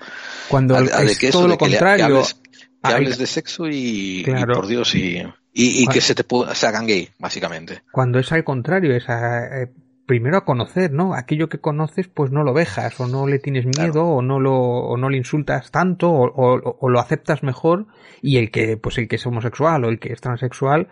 [0.48, 2.04] Cuando A- a de es que todo de lo que le- que contrario.
[2.06, 2.36] hables-
[2.82, 4.24] que hables de sexo y,
[4.54, 5.18] por Dios, y,
[5.52, 6.24] y, y que se te
[6.54, 7.82] se hagan gay, básicamente.
[7.92, 9.72] Cuando es al contrario, es a, eh,
[10.10, 11.14] primero a conocer, ¿no?
[11.14, 14.56] Aquello que conoces, pues no lo vejas, o no le tienes miedo, o no lo,
[14.58, 17.86] o no le insultas tanto, o, o- o lo aceptas mejor,
[18.20, 20.88] y el que, pues el que es homosexual o el que es transexual,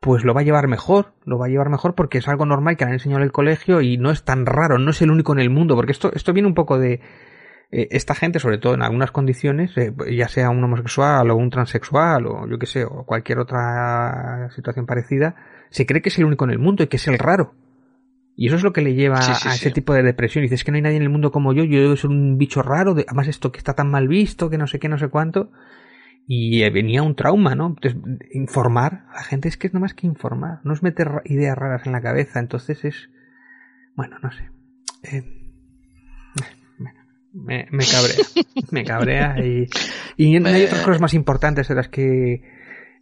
[0.00, 2.78] pues lo va a llevar mejor, lo va a llevar mejor porque es algo normal
[2.78, 5.10] que le han enseñado en el colegio y no es tan raro, no es el
[5.10, 7.00] único en el mundo, porque esto, esto viene un poco de,
[7.72, 11.50] eh, esta gente, sobre todo en algunas condiciones, eh, ya sea un homosexual o un
[11.50, 15.34] transexual o yo que sé, o cualquier otra situación parecida,
[15.68, 17.52] se cree que es el único en el mundo y que es el raro.
[18.38, 19.58] Y eso es lo que le lleva Sí, sí, a sí.
[19.58, 20.44] ese tipo de depresión.
[20.44, 22.36] Y dices que no hay nadie en el mundo como yo, yo debo ser un
[22.36, 24.98] bicho raro, de- además esto que está tan mal visto, que no sé qué, no
[24.98, 25.50] sé cuánto.
[26.28, 27.68] Y eh, venía un trauma, ¿no?
[27.68, 28.00] Entonces,
[28.32, 31.56] informar a la gente es que es nada más que informar, no es meter ideas
[31.56, 32.38] raras en la cabeza.
[32.40, 33.08] Entonces es,
[33.94, 34.50] bueno, no sé.
[35.04, 35.22] Eh,
[37.32, 38.16] me, me cabrea,
[38.70, 39.68] me cabrea y,
[40.16, 42.42] y no hay otras cosas más importantes de las que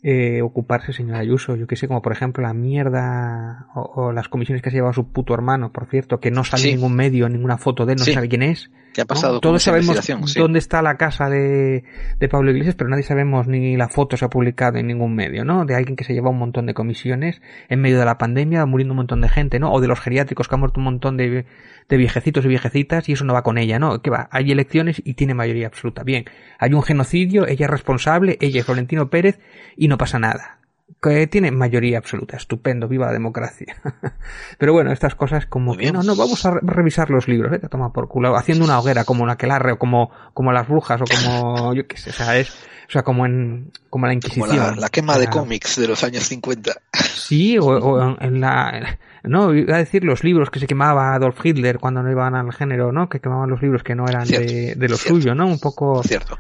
[0.07, 1.57] eh, ocuparse, señor Ayuso.
[1.57, 4.79] Yo que sé, como por ejemplo la mierda o, o las comisiones que se ha
[4.79, 6.69] llevado su puto hermano, por cierto, que no sale Sí.
[6.71, 8.13] en ningún medio, ninguna foto de él, no Sí.
[8.13, 8.71] sabe quién es.
[8.95, 9.09] ¿Qué ha ¿no?
[9.09, 10.33] pasado con Todos esa sabemos?
[10.33, 10.39] Sí.
[10.39, 11.85] dónde está la casa de,
[12.19, 15.45] de Pablo Iglesias, pero nadie sabemos ni la foto se ha publicado en ningún medio,
[15.45, 15.65] ¿no?
[15.65, 18.93] De alguien que se lleva un montón de comisiones en medio de la pandemia, muriendo
[18.93, 19.73] un montón de gente, ¿no?
[19.73, 21.45] O de los geriátricos que han muerto un montón de,
[21.89, 24.01] de viejecitos y viejecitas y eso no va con ella, ¿no?
[24.01, 24.29] ¿Qué va?
[24.31, 26.05] Hay elecciones y tiene mayoría absoluta.
[26.05, 26.25] Bien,
[26.59, 29.41] hay un genocidio, ella es responsable, ella es Florentino Pérez
[29.77, 30.59] y no pasa nada
[31.03, 32.37] que tiene mayoría absoluta.
[32.37, 33.77] Estupendo, viva la democracia.
[34.59, 37.67] Pero bueno, estas cosas como que no, no, vamos a re- revisar los libros, vete
[37.67, 41.01] a tomar por culo, haciendo una hoguera como la Aquelarre o como, como las brujas
[41.01, 42.51] o como, yo qué sé, o sea, es,
[42.89, 44.57] o sea, como en, como la Como Inquisición.
[44.57, 46.73] la, la quema de cómics de los años 50.
[47.15, 51.15] Sí, o, o en- en la, no, iba a decir los libros que se quemaba
[51.15, 53.09] Adolf Hitler cuando no iban al género, ¿no?
[53.09, 55.19] Que quemaban los libros que no eran Cierto, de, de lo cierto.
[55.21, 55.47] suyo, ¿no?
[55.47, 56.03] Un poco.
[56.03, 56.39] Cierto.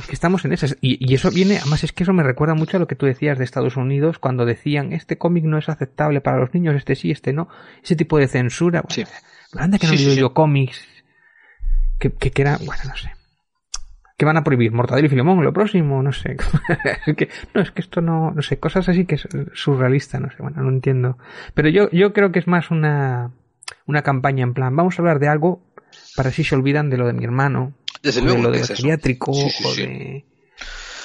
[0.00, 0.76] Es que estamos en esas.
[0.80, 3.06] Y, y eso viene, además es que eso me recuerda mucho a lo que tú
[3.06, 6.94] decías de Estados Unidos cuando decían, este cómic no es aceptable para los niños, este
[6.94, 7.48] sí, este no.
[7.82, 8.82] Ese tipo de censura.
[8.82, 9.10] Bueno,
[9.52, 10.16] pero anda que no Sí, sí.
[10.16, 10.86] yo cómics
[11.98, 13.12] que, que, que era, bueno, no sé.
[14.16, 16.36] Que van a prohibir Mortadelo y Filemón, lo próximo, no sé.
[17.06, 20.30] Es que, no, es que esto no, no sé, cosas así que es surrealista, no
[20.30, 21.18] sé, bueno, no entiendo.
[21.54, 23.32] Pero yo, yo creo que es más una,
[23.86, 25.62] una campaña en plan, vamos a hablar de algo
[26.16, 27.72] para así se olvidan de lo de mi hermano,
[28.02, 30.24] Desde o de luego lo es Sí, sí, o de,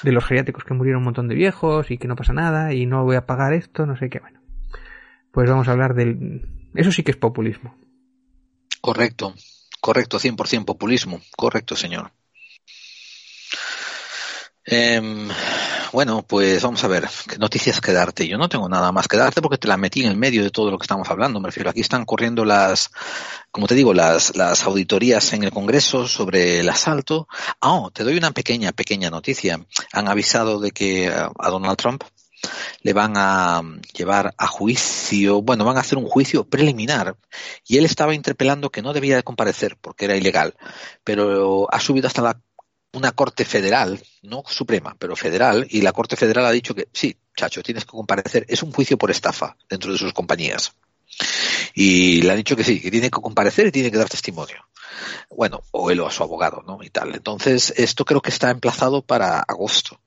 [0.04, 2.86] de los geriátricos que murieron un montón de viejos y que no pasa nada y
[2.86, 4.42] no voy a pagar esto, no sé qué, bueno.
[5.32, 6.70] Pues vamos a hablar del...
[6.76, 7.76] Eso sí que es populismo.
[8.82, 9.34] Correcto,
[9.82, 12.12] correcto, 100% populismo, correcto, señor.
[14.66, 15.28] Em,
[15.96, 18.28] bueno, pues vamos a ver, qué noticias que darte.
[18.28, 20.50] Yo no tengo nada más que darte porque te la metí en el medio de
[20.50, 21.40] todo lo que estamos hablando.
[21.40, 22.92] Me refiero, aquí están corriendo las,
[23.50, 27.30] como te digo, las, las auditorías en el Congreso sobre el asalto.
[27.62, 29.66] Ah, oh, te doy una pequeña, pequeña noticia.
[29.94, 32.04] Han avisado de que eh, a Donald Trump
[32.82, 33.62] le van a
[33.98, 37.16] llevar a juicio, bueno, van a hacer un juicio preliminar
[37.66, 40.56] y él estaba interpelando que no debía de comparecer porque era ilegal,
[41.06, 42.42] pero ha subido hasta la,
[42.96, 47.16] una corte federal, no suprema, pero federal, y la corte federal ha dicho que sí,
[47.36, 50.74] chacho, tienes que comparecer, es un juicio por estafa dentro de sus compañías.
[51.74, 54.58] Y le han dicho que sí, que tiene que comparecer y tiene que dar testimonio.
[55.30, 56.80] Bueno, o él o a su abogado, ¿no?
[56.82, 57.14] Y tal.
[57.16, 60.00] Entonces, esto creo que está emplazado para agosto.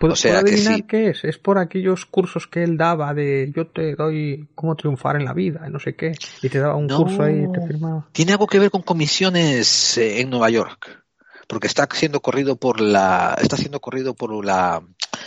[0.00, 0.82] ¿Puedo, O sea puedo que adivinar sí.
[0.88, 1.24] qué es?
[1.24, 5.34] Es por aquellos cursos que él daba de yo te doy cómo triunfar en la
[5.34, 6.12] vida, no sé qué.
[6.42, 6.98] Y te daba un No.
[6.98, 8.08] curso ahí y te firmaba.
[8.12, 11.04] Tiene algo que ver con comisiones eh, en Nueva York,
[11.46, 14.82] porque está siendo corrido por la, está siendo corrido por la,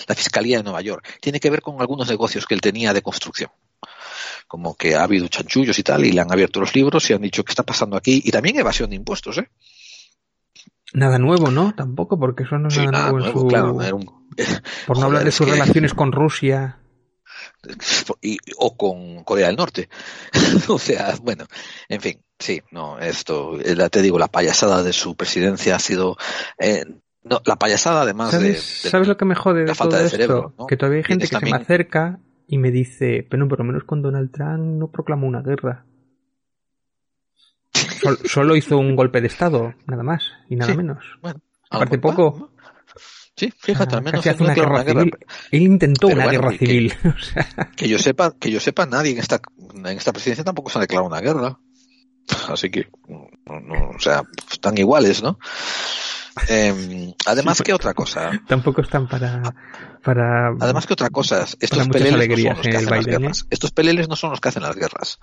[0.07, 1.17] la fiscalía de Nueva York.
[1.21, 3.51] Tiene que ver con algunos negocios que él tenía de construcción.
[4.47, 7.21] Como que ha habido chanchullos y tal, y le han abierto los libros y han
[7.21, 9.49] dicho qué está pasando aquí, y también evasión de impuestos, ¿eh?
[10.93, 11.75] Nada nuevo, ¿no?
[11.75, 13.47] Tampoco, porque eso no es Sí, nada, nada nuevo, en nuevo, su...
[13.47, 14.05] claro, era un-
[14.87, 16.79] Por no Joder, hablar de sus que- relaciones con Rusia.
[18.21, 19.87] y- o con Corea del Norte.
[20.67, 21.45] o sea, bueno,
[21.87, 26.18] en fin, sí, no, esto, eh, te digo, la payasada de su presidencia ha sido,
[26.57, 26.84] eh,
[27.24, 29.98] no, la payasada además de, ¿Sabes, de- ¿Sabes lo que me jode de la falta
[29.98, 30.18] todo de esto?
[30.18, 30.68] cerebro, ¿no?
[30.68, 33.84] Que todavía hay gente que se me acerca y me dice, pero por lo menos
[33.84, 35.86] con Donald Trump no proclamó una guerra.
[38.02, 41.03] Sol- solo hizo un golpe de Estado, nada más y nada Sí, menos.
[41.22, 41.40] bueno,
[41.70, 42.52] Aparte poco.
[43.36, 44.99] Sí, fíjate, Ah, al menos casi él hace no una guerra una guerra.
[45.02, 45.18] civil.
[45.52, 46.94] Él intentó Pero una bueno, guerra que- civil.
[47.78, 49.40] Que yo sepa, que yo sepa, nadie en esta,
[49.76, 51.57] en esta presidencia tampoco se ha declarado una guerra.
[52.49, 53.30] Así que, no,
[53.60, 55.39] no, o sea, están iguales, ¿no?
[56.48, 58.32] Em, además, ¿qué otra cosa?
[58.48, 59.41] tampoco están para,
[60.03, 61.45] para Además, que otra cosa?
[61.60, 63.10] Estos peleles no son los que hacen las ¿eh?
[63.10, 63.45] guerras.
[63.49, 65.20] Estos peleles no son los que hacen las guerras.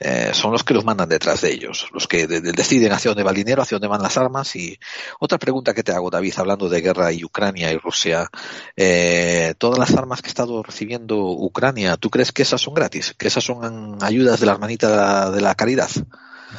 [0.00, 1.88] Eh, son los que los mandan detrás de ellos.
[1.92, 4.56] Los que de- de- deciden hacia dónde va el dinero, hacia dónde van las armas.
[4.56, 4.78] Y
[5.18, 8.28] otra pregunta que te hago, David, hablando de guerra y Ucrania y Rusia.
[8.76, 13.14] Eh, todas las armas que ha estado recibiendo Ucrania, ¿tú crees que esas son gratis?
[13.18, 15.90] ¿Que esas son ayudas de la hermanita de la caridad?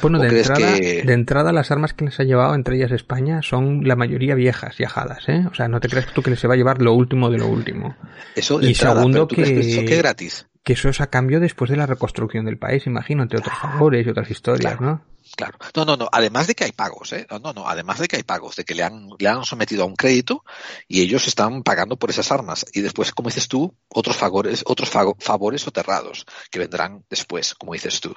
[0.00, 2.76] Bueno, ¿O de crees entrada, que- de entrada las armas que les ha llevado, entre
[2.76, 5.44] ellas España, son la mayoría viejas y ajadas, ¿eh?
[5.50, 7.48] O sea, no te creas tú que les va a llevar lo último de lo
[7.48, 7.96] último.
[8.34, 10.46] Eso de y entrada, segundo pero ¿tú crees que, eso es gratis?
[10.64, 14.06] Que eso es a cambio después de la reconstrucción del país, imagino, entre otros favores
[14.06, 15.04] y otras historias, ¿no?
[15.36, 15.58] Claro.
[15.74, 16.08] No, no, no.
[16.12, 17.26] Además de que hay pagos, ¿eh?
[17.30, 17.68] No, no, no.
[17.68, 20.44] Además de que hay pagos, de que le han, le han sometido a un crédito
[20.88, 22.66] y ellos están pagando por esas armas.
[22.72, 28.00] Y después, como dices tú, otros favores, otros favores soterrados que vendrán después, como dices
[28.00, 28.14] tú.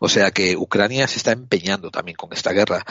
[0.00, 2.84] O sea que Ucrania se está empeñando también con esta guerra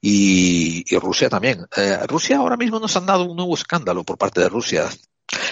[0.00, 1.66] y, y Rusia también.
[1.76, 4.88] Eh, Rusia ahora mismo nos han dado un nuevo escándalo por parte de Rusia.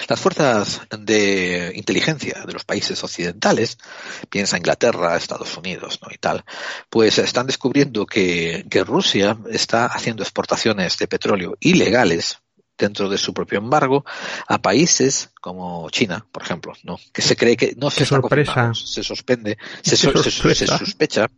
[0.07, 3.77] Las fuerzas de inteligencia de los países occidentales,
[4.29, 6.09] piensa Inglaterra, Estados Unidos ¿no?
[6.13, 6.45] y tal,
[6.89, 12.39] pues están descubriendo que, que Rusia está haciendo exportaciones de petróleo ilegales
[12.77, 14.05] dentro de su propio embargo
[14.47, 16.97] a países como China, por ejemplo, ¿no?
[17.13, 18.73] que se cree que no se sorpresa.
[18.73, 21.29] se suspende, se sospecha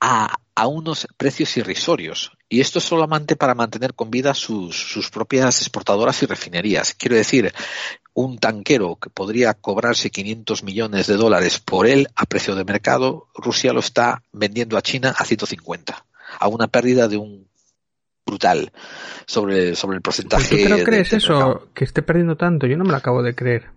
[0.00, 2.32] a, a unos precios irrisorios.
[2.48, 6.94] Y esto es solamente para mantener con vida sus, sus propias exportadoras y refinerías.
[6.94, 7.52] Quiero decir,
[8.14, 13.28] un tanquero que podría cobrarse 500 millones de dólares por él a precio de mercado,
[13.34, 16.06] Rusia lo está vendiendo a China a 150,
[16.38, 17.48] a una pérdida de un
[18.24, 18.72] brutal
[19.26, 20.48] sobre, sobre el porcentaje.
[20.48, 21.32] ¿Tú te lo de- crees del eso?
[21.32, 21.68] mercado.
[21.74, 22.66] Que esté perdiendo tanto.
[22.66, 23.70] Yo no me lo acabo de creer.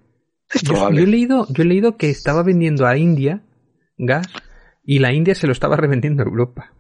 [0.51, 0.97] Es Yo, probable.
[1.01, 3.43] yo he leído, yo he leído que estaba vendiendo a India
[3.97, 4.27] gas
[4.89, 6.73] y la India se lo estaba revendiendo a Europa.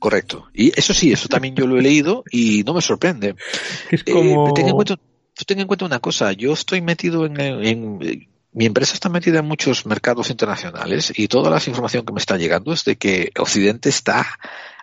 [0.00, 0.48] Correcto.
[0.52, 3.34] Y eso sí, eso también yo lo he leído y no me sorprende.
[3.90, 7.24] Es Eh, como- ten, en cuenta, tú ten en cuenta una cosa, yo estoy metido
[7.24, 12.12] en, en- mi empresa está metida en muchos mercados internacionales y toda la información que
[12.12, 14.26] me está llegando es de que Occidente está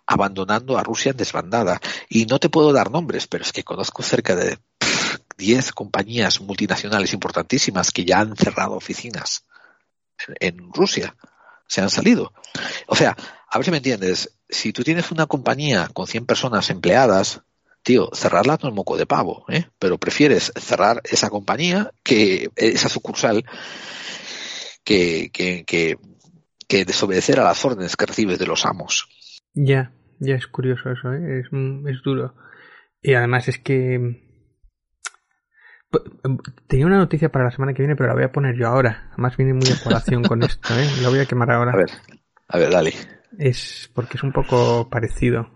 [0.06, 1.81] abandonando a Rusia en desbandada.
[2.07, 6.40] Y no te puedo dar nombres, pero es que conozco cerca de pff, 10 compañías
[6.40, 9.45] multinacionales importantísimas que ya han cerrado oficinas
[10.40, 11.15] en, en Rusia.
[11.73, 12.31] Se han salido.
[12.85, 13.17] O sea,
[13.49, 14.37] a ver si me entiendes.
[14.47, 17.41] Si tú tienes una compañía con 100 personas empleadas,
[17.81, 19.65] tío, cerrarla no es moco de pavo, ¿eh?
[19.79, 23.43] Pero prefieres cerrar esa compañía que esa sucursal
[24.83, 25.97] que, que, que,
[26.67, 29.09] que desobedecer a las órdenes que recibes de los amos.
[29.55, 31.39] Ya, ya es curioso eso, ¿eh?
[31.39, 32.35] es, es duro.
[33.01, 34.22] Y además es que...
[35.94, 35.99] P-
[36.68, 39.07] Tenía una noticia para la semana que viene, pero la voy a poner yo ahora.
[39.14, 40.88] Además viene muy a colación con esto, ¿eh?
[41.02, 41.72] La voy a quemar ahora.
[41.72, 41.90] A ver,
[42.49, 42.94] a ver, dale.
[43.38, 45.49] Es porque es un poco parecido.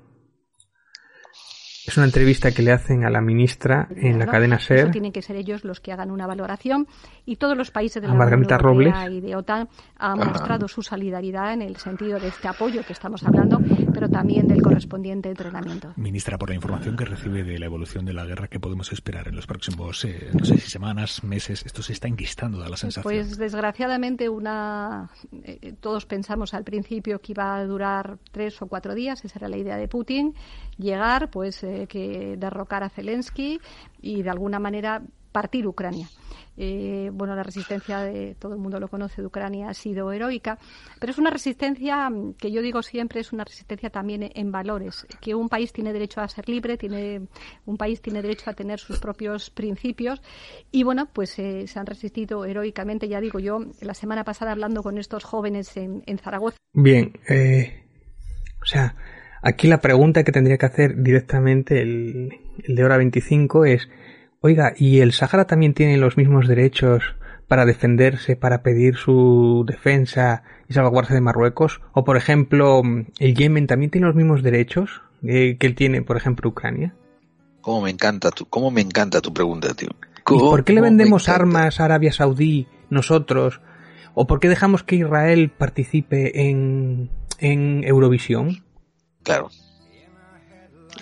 [1.87, 4.91] Es una entrevista que le hacen a la ministra en la cadena Eso SER.
[4.91, 6.85] tienen que ser ellos los que hagan una valoración
[7.25, 8.93] y todos los países de la Unión Europea Robles.
[9.09, 10.29] y de OTAN han Ajá.
[10.31, 13.61] mostrado su solidaridad en el sentido de este apoyo que estamos hablando,
[13.93, 15.93] pero también del correspondiente entrenamiento.
[15.95, 19.29] Ministra, por la información que recibe de la evolución de la guerra, ¿qué podemos esperar
[19.29, 21.65] en los próximos, eh, no sé si semanas, meses?
[21.65, 23.03] Esto se está enquistando, da la sensación.
[23.03, 25.09] Pues desgraciadamente una
[25.43, 29.47] eh, todos pensamos al principio que iba a durar tres o cuatro días, esa era
[29.47, 30.33] la idea de Putin,
[30.77, 33.59] llegar, pues eh, que derrocar a Zelensky
[34.01, 35.01] y de alguna manera
[35.31, 36.07] partir Ucrania.
[36.59, 40.57] Eh, bueno, la resistencia de todo el mundo lo conoce de Ucrania ha sido heroica,
[40.99, 45.05] pero es una resistencia mm, que yo digo siempre es una resistencia también en valores,
[45.21, 47.27] que un país tiene derecho a ser libre, tiene
[47.67, 50.23] un país tiene derecho a tener sus propios principios
[50.71, 54.81] y bueno, pues eh, se han resistido heroicamente, ya digo yo, la semana pasada hablando
[54.81, 56.57] con estos jóvenes en, en Zaragoza.
[56.73, 57.83] Bien, eh,
[58.59, 58.95] o sea,
[59.41, 63.89] aquí la pregunta que tendría que hacer directamente el, el de hora 25 es,
[64.41, 67.15] oiga, ¿y el Sáhara también tiene los mismos derechos
[67.47, 71.81] para defenderse, para pedir su defensa y salvaguardarse de Marruecos?
[71.93, 72.81] O, por ejemplo,
[73.19, 76.93] ¿el Yemen también tiene los mismos derechos eh, que él tiene, por ejemplo, Ucrania?
[77.61, 79.89] Cómo me encanta tu, cómo me encanta tu pregunta, tío.
[80.29, 83.61] ¿Y por qué le vendemos armas a Arabia Saudí nosotros?
[84.13, 87.09] ¿O por qué dejamos que Israel participe en,
[87.39, 88.63] en Eurovisión?
[89.27, 89.49] Claro.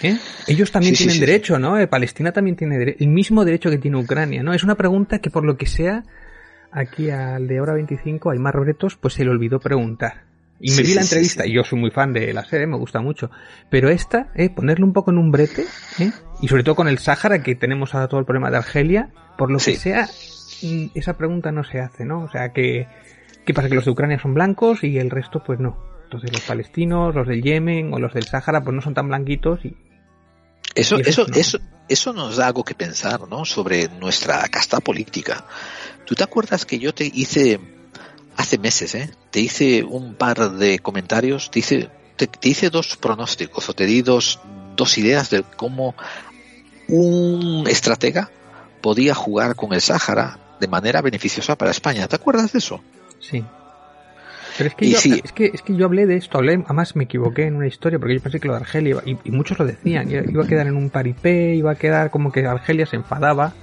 [0.01, 0.17] ¿Eh?
[0.47, 1.79] Ellos también Sí, tienen sí, derecho, ¿no?
[1.79, 4.53] Eh, Palestina también tiene dere- el mismo derecho que tiene Ucrania, ¿no?
[4.53, 6.03] Es una pregunta que por lo que sea,
[6.71, 10.23] aquí al de hora 25, hay más retos, pues se le olvidó preguntar.
[10.59, 11.49] Y me Sí, vi la entrevista, sí.
[11.51, 13.29] y yo soy muy fan de la serie, me gusta mucho.
[13.69, 15.65] Pero esta, eh, ponerle un poco en un brete,
[15.99, 16.11] ¿eh?
[16.41, 19.51] y sobre todo con el Sáhara, que tenemos ahora todo el problema de Argelia, por
[19.51, 20.07] lo que sea,
[20.63, 22.23] mm, esa pregunta no se hace, ¿no?
[22.23, 22.87] O sea, que,
[23.45, 23.69] ¿qué pasa?
[23.69, 25.77] Que los de Ucrania son blancos y el resto, pues no.
[26.05, 29.65] Entonces los palestinos, los del Yemen o los del Sáhara, pues no son tan blanquitos
[29.65, 29.75] y
[30.75, 31.35] Eso, Y eso eso, no.
[31.35, 33.45] eso, eso nos da algo que pensar, ¿no?
[33.45, 35.45] Sobre nuestra casta política.
[36.05, 37.59] ¿Tú te acuerdas que yo te hice
[38.37, 39.09] hace meses, ¿eh?
[39.31, 43.85] Te hice un par de comentarios, te hice, te, te hice dos pronósticos o te
[43.85, 44.39] di dos,
[44.75, 45.95] dos ideas de cómo
[46.87, 48.29] un estratega
[48.81, 52.07] podía jugar con el Sáhara de manera beneficiosa para España.
[52.07, 52.81] ¿Te acuerdas de eso?
[53.19, 53.43] Sí.
[54.57, 55.21] Pero es que, Y yo, sí.
[55.23, 57.99] es, que, es que yo hablé de esto, hablé, además me equivoqué en una historia,
[57.99, 60.47] porque yo pensé que lo de Argelia, iba- y, y muchos lo decían, iba a
[60.47, 63.53] quedar en un paripé, iba a quedar como que Argelia se enfadaba,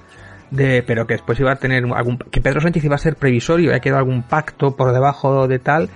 [0.51, 3.67] de, pero que después iba a tener algún, que Pedro Sánchez iba a ser previsorio,
[3.69, 5.89] iba a quedar algún pacto por debajo de tal,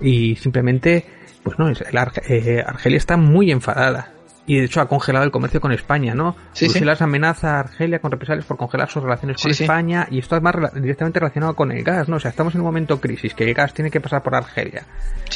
[0.00, 1.04] y simplemente,
[1.42, 4.12] pues no, eh, Argelia está muy enfadada.
[4.46, 6.36] Y de hecho ha congelado el comercio con España, ¿no?
[6.52, 6.72] Sí, sí.
[6.72, 9.62] Bruselas amenaza a Argelia con represalias por congelar sus relaciones con Sí.
[9.64, 12.16] España y esto además directamente relacionado con el gas, ¿no?
[12.16, 14.82] O sea, estamos en un momento crisis, que el gas tiene que pasar por Argelia.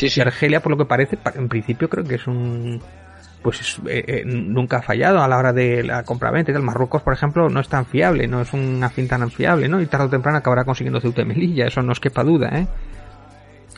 [0.00, 2.82] Y Argelia, por lo que parece, pa- en principio creo que es un...
[3.42, 6.62] Pues es- eh, eh, nunca ha fallado a la hora de la compraventa y tal.
[6.64, 9.80] Marruecos, por ejemplo, no es tan fiable, no es una fin tan fiable, ¿no?
[9.80, 12.66] Y tarde o temprano acabará consiguiendo Ceuta y Melilla, eso no os quepa duda, ¿eh?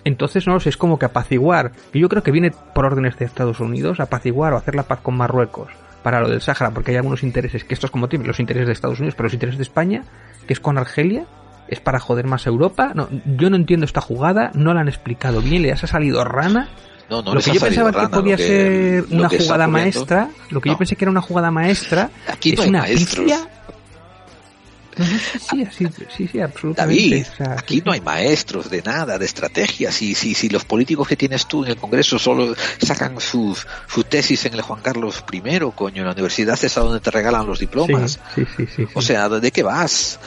[0.05, 1.73] Entonces, no sé, es como que apaciguar.
[1.93, 5.01] Y yo creo que viene por órdenes de Estados Unidos, apaciguar o hacer la paz
[5.03, 5.69] con Marruecos
[6.03, 8.73] para lo del Sáhara, porque hay algunos intereses, que estos como tienen los intereses de
[8.73, 10.05] Estados Unidos, pero los intereses de España,
[10.47, 11.27] que es con Argelia,
[11.69, 12.93] es para joder más a Europa.
[12.95, 16.69] No, yo no entiendo esta jugada, no la han explicado bien, le ha salido rana
[17.11, 20.71] No, no lo que yo pensaba que podía que- ser una jugada maestra, lo que
[20.71, 23.25] yo pensé que era una jugada maestra, Aquí es una maestros.
[23.27, 23.39] pifia.
[25.51, 27.25] Sí, sí, sí, sí, absolutamente.
[27.39, 29.95] David, aquí no hay maestros de nada, de estrategias.
[29.95, 34.05] Si, si, si los políticos que tienes tú en el Congreso solo sacan sus su
[34.05, 35.41] tesis en el Juan Carlos I,
[35.75, 38.21] coño, en la universidad es a donde te regalan los diplomas.
[38.35, 40.19] Sí, sí, sí, sí, O sea, ¿de qué vas?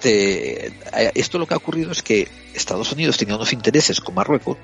[0.00, 4.14] Te- eh, esto lo que ha ocurrido es que Estados Unidos tenía unos intereses con
[4.14, 4.56] Marruecos,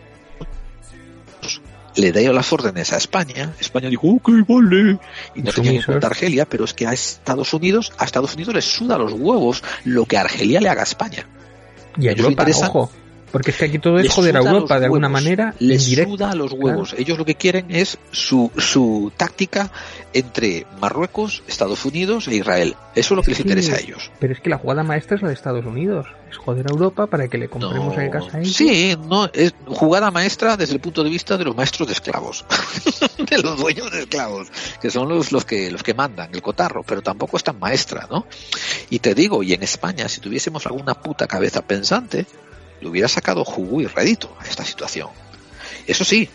[1.96, 4.98] le dio las órdenes a España, España dijo, ok, vale,
[5.34, 8.34] y no tenía en cuenta a Argelia, pero es que a Estados Unidos, a Estados
[8.34, 11.26] Unidos le suda los huevos lo que Argelia le haga a España.
[11.96, 12.90] Y a Europa, ojo.
[13.32, 15.54] Porque es que aquí todo es les joder a Europa de alguna huevos, manera.
[15.58, 16.10] Les indirecta.
[16.10, 16.94] suda los huevos.
[16.98, 19.70] Ellos lo que quieren es su, su táctica
[20.12, 22.74] entre Marruecos, Estados Unidos e Israel.
[22.94, 24.10] Eso es lo que les interesa a ellos.
[24.18, 26.06] Pero es que la jugada maestra es la de Estados Unidos.
[26.28, 28.54] Es joder a Europa para que le compremos No, en casa a ellos.
[28.54, 32.44] Sí, no, es jugada maestra desde el punto de vista de los maestros de esclavos,
[33.30, 34.48] de los dueños de esclavos,
[34.80, 38.06] que son los, los que los que mandan el cotarro, pero tampoco es tan maestra,
[38.10, 38.26] ¿no?
[38.90, 42.26] Y te digo, y en España, si tuviésemos alguna puta cabeza pensante,
[42.80, 45.08] le hubiera sacado jugo y rédito a esta situación.
[45.86, 46.28] Eso sí,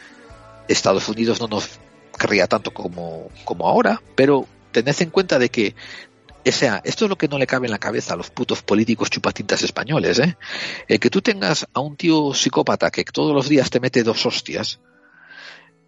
[0.67, 1.79] Estados Unidos no nos
[2.17, 5.75] querría tanto como, como ahora, pero tened en cuenta de que
[6.47, 8.61] o sea, esto es lo que no le cabe en la cabeza a los putos
[8.61, 10.37] políticos chupatintas españoles, ¿eh?
[10.87, 14.23] El que tú tengas a un tío psicópata que todos los días te mete dos
[14.27, 14.79] hostias,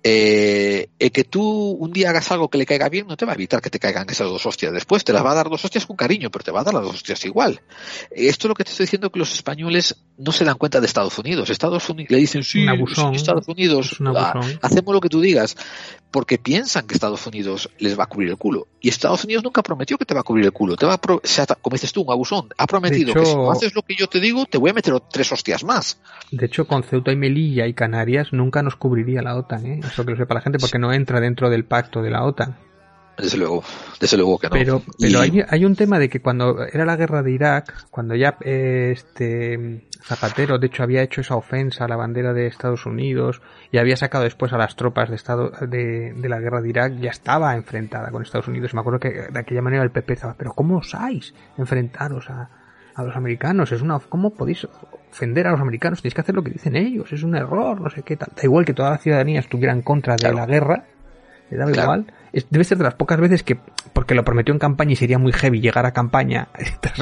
[0.10, 3.34] eh, el que tú un día hagas algo que le caiga bien no te va
[3.34, 5.64] a evitar que te caigan esas dos hostias después, te las va a dar dos
[5.66, 7.60] hostias con cariño, pero te va a dar las dos hostias igual.
[8.12, 10.88] Esto es lo que te estoy diciendo que los españoles no se dan cuenta de
[10.88, 11.50] Estados Unidos.
[11.50, 13.16] Estados Unidos le dicen, sí, Un abusón.
[13.16, 15.56] Estados Unidos, ah, hacemos lo que tú digas,
[16.10, 18.68] porque piensan que Estados Unidos les va a cubrir el culo.
[18.80, 20.76] Y Estados Unidos nunca prometió que te va a cubrir el culo.
[20.78, 21.22] Te va a pro-
[21.62, 22.48] como dices tú, un abusón.
[22.58, 24.94] Ha prometido que si no haces lo que yo te digo, te voy a meter
[25.12, 26.00] tres hostias más.
[26.32, 29.82] De hecho, con Ceuta y Melilla y Canarias nunca nos cubriría la OTAN, ¿eh?
[29.98, 32.56] Eso que lo sepa la gente, porque no entra dentro del pacto de la OTAN.
[33.18, 33.64] Desde luego,
[34.00, 34.52] desde luego que no.
[34.54, 37.88] Pero, Y- pero hay, hay un tema de que cuando era la guerra de Irak,
[37.90, 42.46] cuando ya eh, este Zapatero, de hecho, había hecho esa ofensa a la bandera de
[42.46, 46.62] Estados Unidos y había sacado después a las tropas de estado de, de la guerra
[46.62, 48.76] de Irak, ya estaba enfrentada con Estados Unidos.
[48.76, 52.52] Me acuerdo que de aquella manera el PP estaba, pero ¿cómo osáis enfrentaros a,
[52.94, 53.72] a los americanos?
[53.72, 54.68] Es una, ¿cómo podéis
[55.12, 56.02] ofender a los americanos?
[56.02, 58.30] Tenéis que hacer lo que dicen ellos, es un error, no sé qué tal.
[58.36, 60.86] Da igual que toda la ciudadanía estuviera en contra de la guerra,
[61.50, 61.86] le daba Claro.
[61.86, 62.14] igual.
[62.34, 63.58] Es- debe ser de las pocas veces que,
[63.94, 66.50] porque lo prometió en campaña y sería muy heavy llegar a campaña
[66.82, 67.00] tras,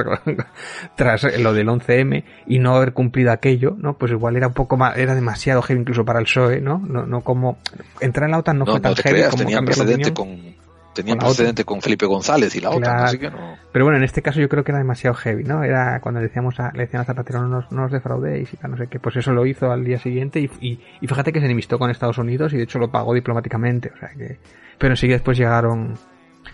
[0.95, 3.98] tras lo del 11M y no haber cumplido aquello, ¿no?
[3.98, 6.77] Pues igual era un poco más, era demasiado heavy incluso para el PSOE, ¿no?
[6.88, 7.58] No, no como,
[8.01, 9.77] entrar en la OTAN no, no, fue tan no te heavy creas, como tenía cambiar
[9.77, 10.38] la precedente opinión.
[10.56, 10.64] con
[10.95, 13.03] tenía precedente con Felipe González y la Claro.
[13.03, 13.57] así que no.
[13.72, 15.64] Pero bueno, en este caso yo creo que era demasiado heavy, ¿no?
[15.64, 18.72] Era cuando le decíamos a, le decían a Zapatero no nos, no defraudéis y tal,
[18.72, 18.99] no sé qué.
[18.99, 21.91] Pues eso lo hizo al día siguiente y, y, y fíjate que se enemistó con
[21.91, 24.40] Estados Unidos y de hecho lo pagó diplomáticamente, o sea que...
[24.80, 25.93] Pero sí que después llegaron...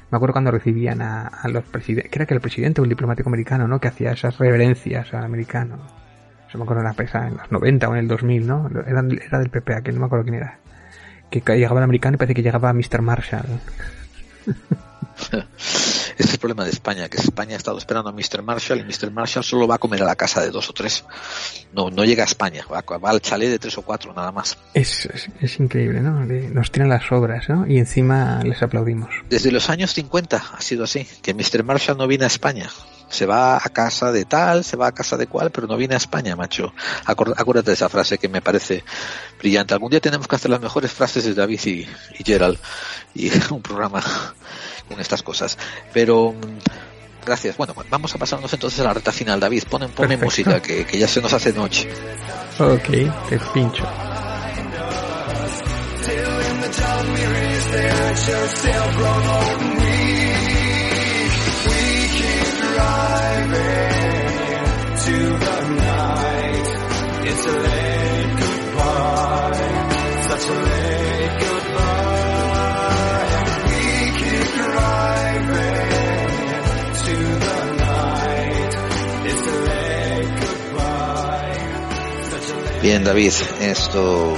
[0.10, 3.30] Me acuerdo cuando recibían a, a los presidentes, era que el presidente o el diplomático
[3.30, 3.80] americano, ¿no?
[3.80, 5.78] Que hacía esas reverencias al americano.
[6.48, 8.70] Eso me acuerdo en la pesa en los 90 o en el 2000, ¿no?
[8.86, 10.60] Era, era del PP, aquel no me acuerdo quién era.
[11.30, 13.02] Que llegaba el americano y parece que llegaba Mr.
[13.02, 13.46] Marshall.
[15.32, 15.46] Ese
[16.18, 18.42] es el problema de España, que España ha estado esperando a Mr.
[18.42, 19.12] Marshall y Mr.
[19.12, 21.06] Marshall solo va a comer a la casa de dos o tres.
[21.74, 24.58] No, no llega a España, va, va al chalet de tres o cuatro nada más.
[24.74, 26.26] Es, es, es increíble, ¿no?
[26.26, 27.68] Nos tiran las obras, ¿no?
[27.68, 29.10] Y encima les aplaudimos.
[29.30, 31.64] Desde los años 50 ha sido así, que Mr.
[31.64, 32.70] Marshall no viene a España.
[33.12, 35.94] Se va a casa de tal, se va a casa de cual, pero no viene
[35.94, 36.74] a España, macho.
[37.06, 38.84] Acuérdate de esa frase que me parece
[39.38, 39.74] brillante.
[39.74, 42.58] Algún día tenemos que hacer las mejores frases de David y, y Gerald
[43.14, 44.02] y un programa
[44.88, 45.58] con estas cosas.
[45.94, 47.58] Pero mm, gracias.
[47.58, 49.64] Bueno, vamos a pasarnos entonces a la reta final, David.
[49.70, 50.26] Ponen, ponme Perfecto.
[50.26, 51.90] música que, que ya se nos hace noche.
[52.60, 52.90] Ok,
[53.30, 53.88] te pincho.
[67.44, 69.66] It's a late goodbye,
[70.30, 72.46] such a late goodbye.
[73.66, 73.82] We
[74.20, 75.90] keep driving
[77.02, 78.74] to the night.
[79.26, 81.66] It's a late goodbye,
[82.30, 84.38] such a late Bien, David, esto,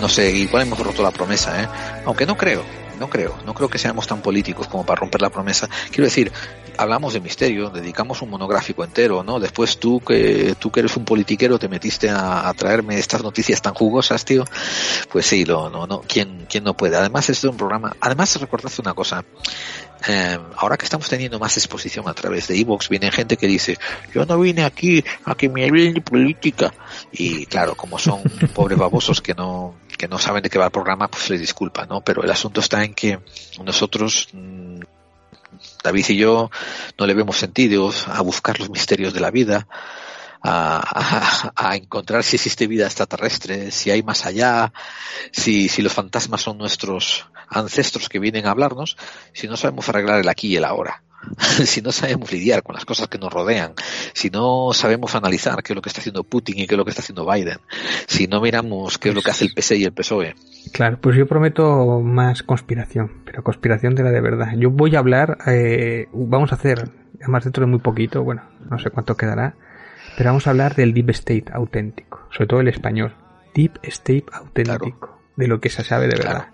[0.00, 1.68] no sé, igual hemos roto la promesa, ¿eh?
[2.04, 2.64] Aunque no creo.
[3.02, 5.68] No creo, no creo que seamos tan políticos como para romper la promesa.
[5.88, 6.30] Quiero decir,
[6.76, 9.40] hablamos de misterio, dedicamos un monográfico entero, ¿no?
[9.40, 13.60] Después tú que tú que eres un politiquero te metiste a, a traerme estas noticias
[13.60, 14.44] tan jugosas, tío.
[15.10, 16.94] Pues sí, lo, no, no, ¿quién, quién no puede?
[16.94, 17.92] Además es de un programa.
[18.00, 19.24] Además recordad una cosa.
[20.08, 23.78] Eh, ahora que estamos teniendo más exposición a través de Evox, viene gente que dice,
[24.14, 26.72] yo no vine aquí a que me hablen de política.
[27.12, 28.22] Y claro, como son
[28.54, 31.86] pobres babosos que no, que no saben de qué va el programa, pues les disculpa,
[31.86, 32.00] ¿no?
[32.00, 33.20] Pero el asunto está en que
[33.64, 34.80] nosotros, mm,
[35.84, 36.50] David y yo,
[36.98, 39.66] no le vemos sentido a buscar los misterios de la vida,
[40.44, 44.72] a, encontrar si existe vida extraterrestre, si hay más allá,
[45.30, 48.96] si, si los fantasmas son nuestros ancestros que vienen a hablarnos,
[49.32, 51.02] si no sabemos arreglar el aquí y el ahora.
[51.38, 53.74] si no sabemos lidiar con las cosas que nos rodean,
[54.12, 56.84] si no sabemos analizar qué es lo que está haciendo Putin y qué es lo
[56.84, 57.58] que está haciendo Biden,
[58.06, 60.34] si no miramos qué es lo que hace el PS y el PSOE.
[60.72, 64.52] Claro, pues yo prometo más conspiración, pero conspiración de la de verdad.
[64.56, 66.90] Yo voy a hablar, eh, vamos a hacer,
[67.20, 69.54] además dentro de muy poquito, bueno, no sé cuánto quedará,
[70.16, 73.14] pero vamos a hablar del Deep State auténtico, sobre todo el español.
[73.54, 75.22] Deep State auténtico, claro.
[75.36, 76.46] de lo que se sabe de verdad.
[76.46, 76.52] Claro.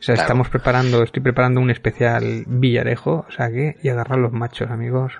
[0.00, 0.26] O sea, claro.
[0.26, 5.12] estamos preparando, estoy preparando un especial Villarejo, o sea que, y agarrar los machos, amigos,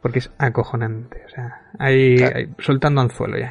[0.00, 3.50] porque es acojonante, o sea, hay, hay soltando anzuelo ya.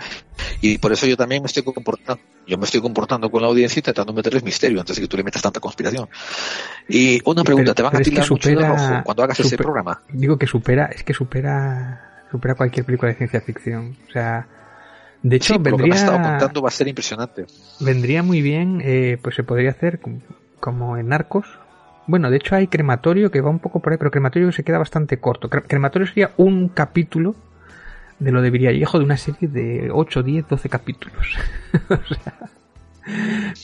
[0.62, 3.80] Y por eso yo también me estoy comportando, yo me estoy comportando con la audiencia
[3.80, 6.08] intentando meterles misterio antes de que tú le metas tanta conspiración.
[6.88, 9.38] Y una pregunta, ¿te van a tirar es que supera, mucho de rojo cuando hagas
[9.38, 10.02] super, ese programa?
[10.10, 14.48] Digo que supera, es que supera, supera cualquier película de ciencia ficción, o sea,
[15.24, 17.46] de hecho, sí, vendría, lo que me has estado contando va a ser impresionante.
[17.80, 20.00] Vendría muy bien, eh, pues se podría hacer
[20.60, 21.48] como en Narcos.
[22.06, 24.78] Bueno, de hecho hay crematorio que va un poco por ahí, pero crematorio se queda
[24.78, 25.50] bastante corto.
[25.50, 27.36] Crematorio sería un capítulo
[28.20, 31.28] de lo de Viriallejo de una serie de 8, 10, 12 capítulos.
[31.90, 32.34] o sea,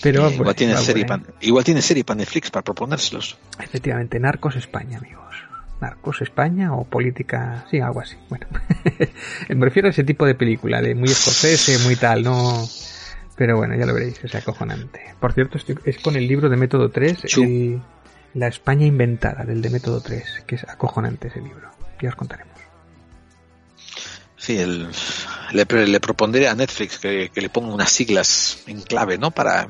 [0.01, 3.37] pero igual, pues, tiene serie pan, igual tiene serie para Netflix para proponérselos.
[3.59, 5.22] Efectivamente, Narcos España, amigos.
[5.83, 8.15] Narcos España o política, sí, algo así.
[8.29, 8.47] Bueno,
[9.49, 12.65] me refiero a ese tipo de película, de muy escocese, muy tal, no.
[13.35, 15.01] Pero bueno, ya lo veréis, es acojonante.
[15.19, 17.81] Por cierto, estoy, es con el libro de Método 3, el,
[18.33, 21.69] La España inventada, del de Método 3, que es acojonante ese libro.
[22.01, 22.53] Ya os contaremos.
[24.37, 24.89] Sí, el,
[25.53, 29.31] le, le, propondré a Netflix que, que, le ponga unas siglas en clave, ¿no?
[29.31, 29.69] Para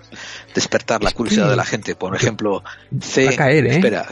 [0.56, 1.96] despertar la curiosidad de la gente.
[1.96, 2.64] Por ejemplo,
[3.00, 3.76] C, caer, ¿eh?
[3.76, 4.08] espera,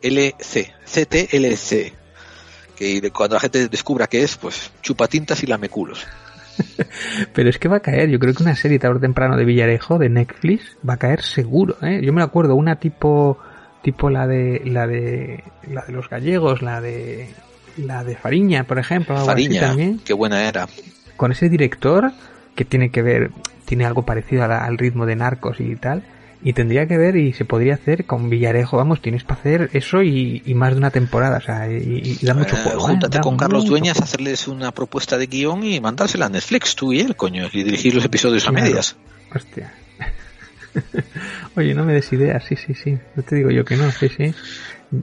[0.00, 1.92] CTLC, CTLC.
[2.76, 6.06] Que cuando la gente descubra qué es, pues chupatintas y lameculos.
[7.32, 9.44] Pero es que va a caer, yo creo que una serie tarde o temprano de
[9.44, 12.00] Villarejo, de Netflix, va a caer seguro, ¿eh?
[12.02, 13.38] Yo me acuerdo, una tipo,
[13.82, 17.30] tipo la de, la de, la de los gallegos, la de,
[17.76, 19.16] la de Fariña, por ejemplo.
[19.24, 20.00] Fariña, también.
[20.04, 20.66] qué buena era.
[21.16, 22.12] Con ese director
[22.54, 23.30] que tiene que ver,
[23.64, 26.02] tiene algo parecido la, al ritmo de Narcos y tal.
[26.42, 30.02] Y tendría que ver y se podría hacer con Villarejo, vamos, tienes para hacer eso
[30.02, 32.80] y, y, más de una temporada, o sea, y, y da mucho eh, juego.
[32.80, 33.20] Júntate ¿eh?
[33.20, 37.00] con Carlos mucho Dueñas, hacerles una propuesta de guion y mandársela a Netflix, tú y
[37.00, 38.58] él, coño, y dirigir los episodios claro.
[38.58, 38.96] a medias.
[39.34, 39.74] Hostia.
[41.56, 42.98] Oye, no me des ideas, sí, sí, sí.
[43.14, 44.34] No te digo yo que no, sí, sí.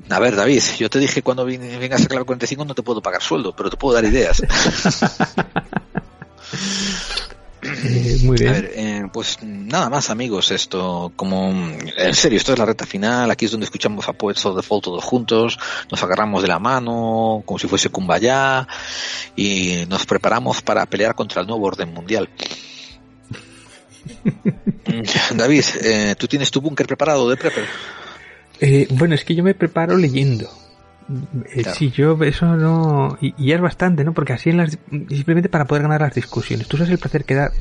[0.10, 3.22] A ver, David, yo te dije cuando vengas a Clave 45 no te puedo pagar
[3.22, 4.42] sueldo, pero te puedo dar ideas.
[7.84, 8.50] Eh, muy bien.
[8.50, 12.86] A ver, eh, pues nada más amigos, esto como en serio, esto es la reta
[12.86, 15.58] final, aquí es donde escuchamos a Poets of the Fall todos juntos,
[15.90, 18.68] nos agarramos de la mano como si fuese Kumbaya
[19.36, 22.30] y nos preparamos para pelear contra el nuevo orden mundial.
[25.36, 27.66] David, eh, ¿tú tienes tu búnker preparado de Prepper?
[28.60, 30.50] Eh, bueno, es que yo me preparo leyendo.
[31.10, 31.78] Eh, claro.
[31.78, 33.18] Sí, yo eso no.
[33.22, 34.14] Y, y, es bastante, ¿no?
[34.14, 34.78] Porque así en las.
[34.90, 36.68] Simplemente para poder ganar las discusiones.
[36.68, 37.52] ¿Tú sabes el placer que da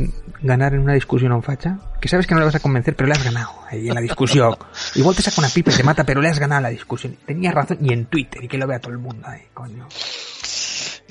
[0.42, 1.78] ganar en una discusión a un facha?
[2.00, 4.00] Que sabes que no le vas a convencer, pero le has ganado ahí en la
[4.00, 4.56] discusión.
[4.94, 7.16] Igual te saca una pipa y te mata, pero le has ganado la discusión.
[7.26, 9.88] Tenías razón, y en Twitter, y que lo vea todo el mundo ahí, coño.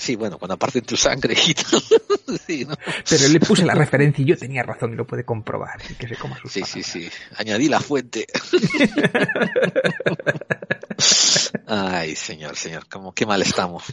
[0.02, 1.54] Sí, bueno, cuando aparte tu sangre y
[2.48, 2.76] sí, ¿no?
[3.08, 5.80] Pero le puse la referencia y yo tenía razón y lo puede comprobar.
[5.88, 7.08] Y que se coma sus sí, sí, sí.
[7.36, 8.26] Añadí la fuente.
[11.68, 13.84] Ay, señor, señor, como qué mal estamos.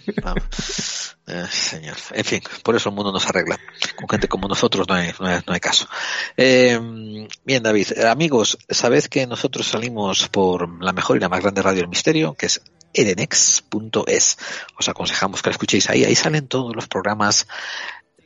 [1.26, 3.60] Eh, señor, en fin, por eso el mundo nos arregla.
[3.94, 5.86] Con gente como nosotros no hay, no hay, no hay caso.
[6.38, 6.80] Eh,
[7.44, 11.82] bien, David, amigos, sabed que nosotros salimos por la mejor y la más grande radio
[11.82, 12.62] del misterio, que es
[13.00, 14.38] edenex.es.
[14.78, 16.04] Os aconsejamos que la escuchéis ahí.
[16.04, 17.46] Ahí salen todos los programas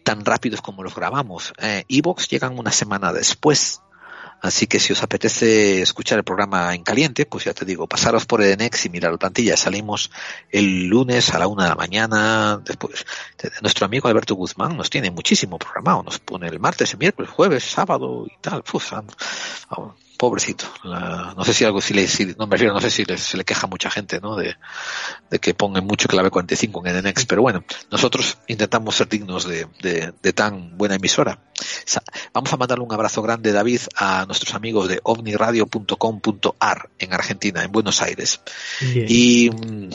[0.02, 1.52] tan rápidos como los grabamos.
[1.88, 3.80] Evox eh, llegan una semana después.
[4.42, 8.26] Así que si os apetece escuchar el programa en caliente, pues ya te digo, pasaros
[8.26, 9.56] por Edenex y mirar la plantilla.
[9.56, 10.10] Salimos
[10.50, 12.60] el lunes a la una de la mañana.
[12.64, 13.06] Después,
[13.60, 16.02] nuestro amigo Alberto Guzmán nos tiene muchísimo programado.
[16.02, 18.64] Nos pone el martes, el miércoles, jueves, sábado y tal.
[18.72, 18.92] Uf,
[20.22, 20.66] pobrecito.
[20.84, 23.18] La- no sé si algo, si le, si- no me refiero, no sé si le,
[23.18, 24.36] se le queja mucha gente, ¿no?
[24.36, 24.54] De,
[25.30, 29.66] de que pongan mucho clave 45 en NNX, pero bueno, nosotros intentamos ser dignos de,
[29.80, 31.40] de- de tan buena emisora.
[32.32, 37.72] Vamos a mandarle un abrazo grande, David, a nuestros amigos de ovniradio.com.ar en Argentina, en
[37.72, 38.40] Buenos Aires.
[38.80, 39.06] Bien.
[39.08, 39.88] Y, mm,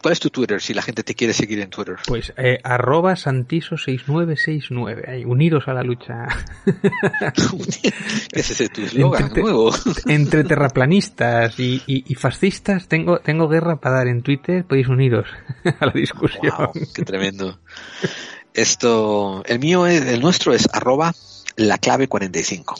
[0.00, 1.96] ¿cuál es tu Twitter si la gente te quiere seguir en Twitter?
[2.06, 5.08] Pues eh, arroba santiso6969.
[5.08, 6.26] Ahí, unidos a la lucha.
[8.32, 9.70] ¿Qué es ese tu eslogan Entre- nuevo?
[10.06, 14.64] Entre terraplanistas y, y- y fascistas tengo, tengo guerra para dar en Twitter.
[14.64, 15.26] Podéis uniros
[15.80, 16.52] a la discusión.
[16.56, 17.58] Wow, qué tremendo.
[18.54, 21.14] Esto, el mío, es, el nuestro es arroba
[21.56, 22.74] la clave 45.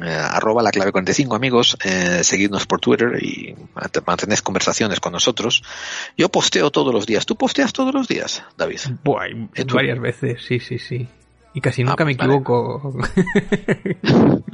[0.00, 5.12] Eh, arroba la clave 45 amigos, eh, seguidnos por Twitter y mant- mantenéis conversaciones con
[5.12, 5.62] nosotros.
[6.16, 7.26] Yo posteo todos los días.
[7.26, 8.78] ¿Tú posteas todos los días, David?
[9.02, 9.26] Buah,
[9.72, 11.08] varias veces, sí, sí, sí.
[11.54, 12.34] Y casi nunca Ah, me pues vale.
[12.34, 12.94] equivoco.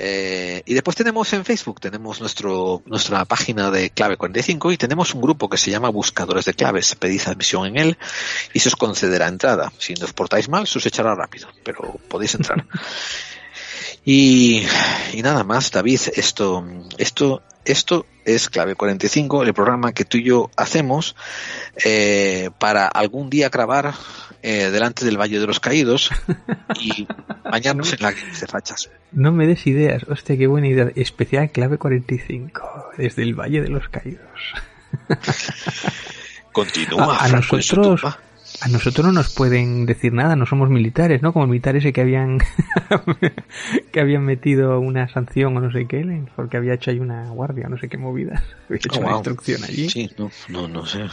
[0.00, 5.12] Eh, y después tenemos en Facebook, tenemos nuestro, nuestra página de clave 45 y tenemos
[5.12, 6.94] un grupo que se llama Buscadores de Claves.
[6.94, 7.98] Pedid admisión en él
[8.52, 9.72] y se os concederá entrada.
[9.78, 12.64] Si no os portáis mal, se os echará rápido, pero podéis entrar.
[14.04, 14.62] y,
[15.12, 16.64] y nada más, David, esto,
[16.98, 21.16] esto, esto es clave 45, el programa que tú y yo hacemos
[21.84, 23.94] eh, para algún día grabar
[24.42, 26.10] eh, delante del Valle de los Caídos
[26.80, 27.06] y
[27.44, 28.90] bañarnos en lágrimas de fachas.
[29.12, 30.04] No me des ideas.
[30.08, 30.90] Hostia, qué buena idea.
[30.94, 32.90] Especial clave 45.
[32.96, 34.54] Desde el Valle de los Caídos.
[36.52, 38.18] Continúa, A, a Franco, en su nosotros, tumba.
[38.60, 41.32] A nosotros no nos pueden decir nada, no somos militares, ¿no?
[41.32, 42.38] Como el militar ese que habían
[43.92, 46.04] que habían metido una sanción o no sé qué,
[46.34, 48.42] porque había hecho ahí una guardia, no sé qué movidas.
[48.68, 49.16] Había hecho Oh, una wow.
[49.18, 49.88] instrucción allí.
[49.88, 51.04] Sí, no, no, no sé.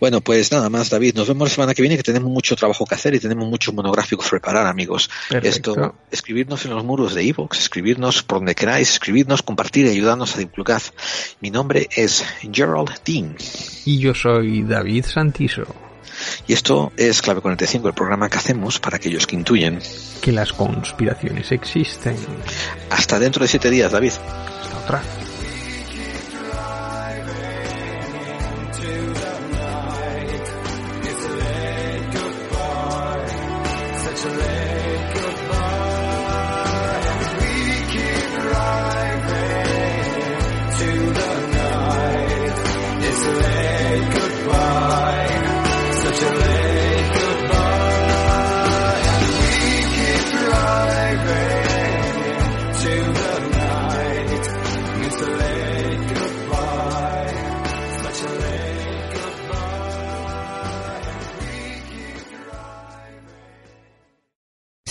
[0.00, 1.14] Bueno, pues nada más, David.
[1.14, 3.74] Nos vemos la semana que viene, que tenemos mucho trabajo que hacer y tenemos muchos
[3.74, 5.10] monográficos que preparar, amigos.
[5.28, 5.72] Perfecto.
[5.72, 10.34] Esto, escribirnos en los muros de iVoox, escribirnos por donde queráis, escribirnos, compartir y ayudarnos
[10.34, 10.80] a divulgar.
[11.40, 13.36] Mi nombre es Gerald Dean
[13.84, 15.89] Y yo soy David Santiso.
[16.46, 19.80] Y esto es Clave 45, el programa que hacemos para aquellos que intuyen.
[20.20, 22.16] Que las conspiraciones existen.
[22.90, 24.12] Hasta dentro de siete días, David.
[24.12, 25.29] Hasta otra.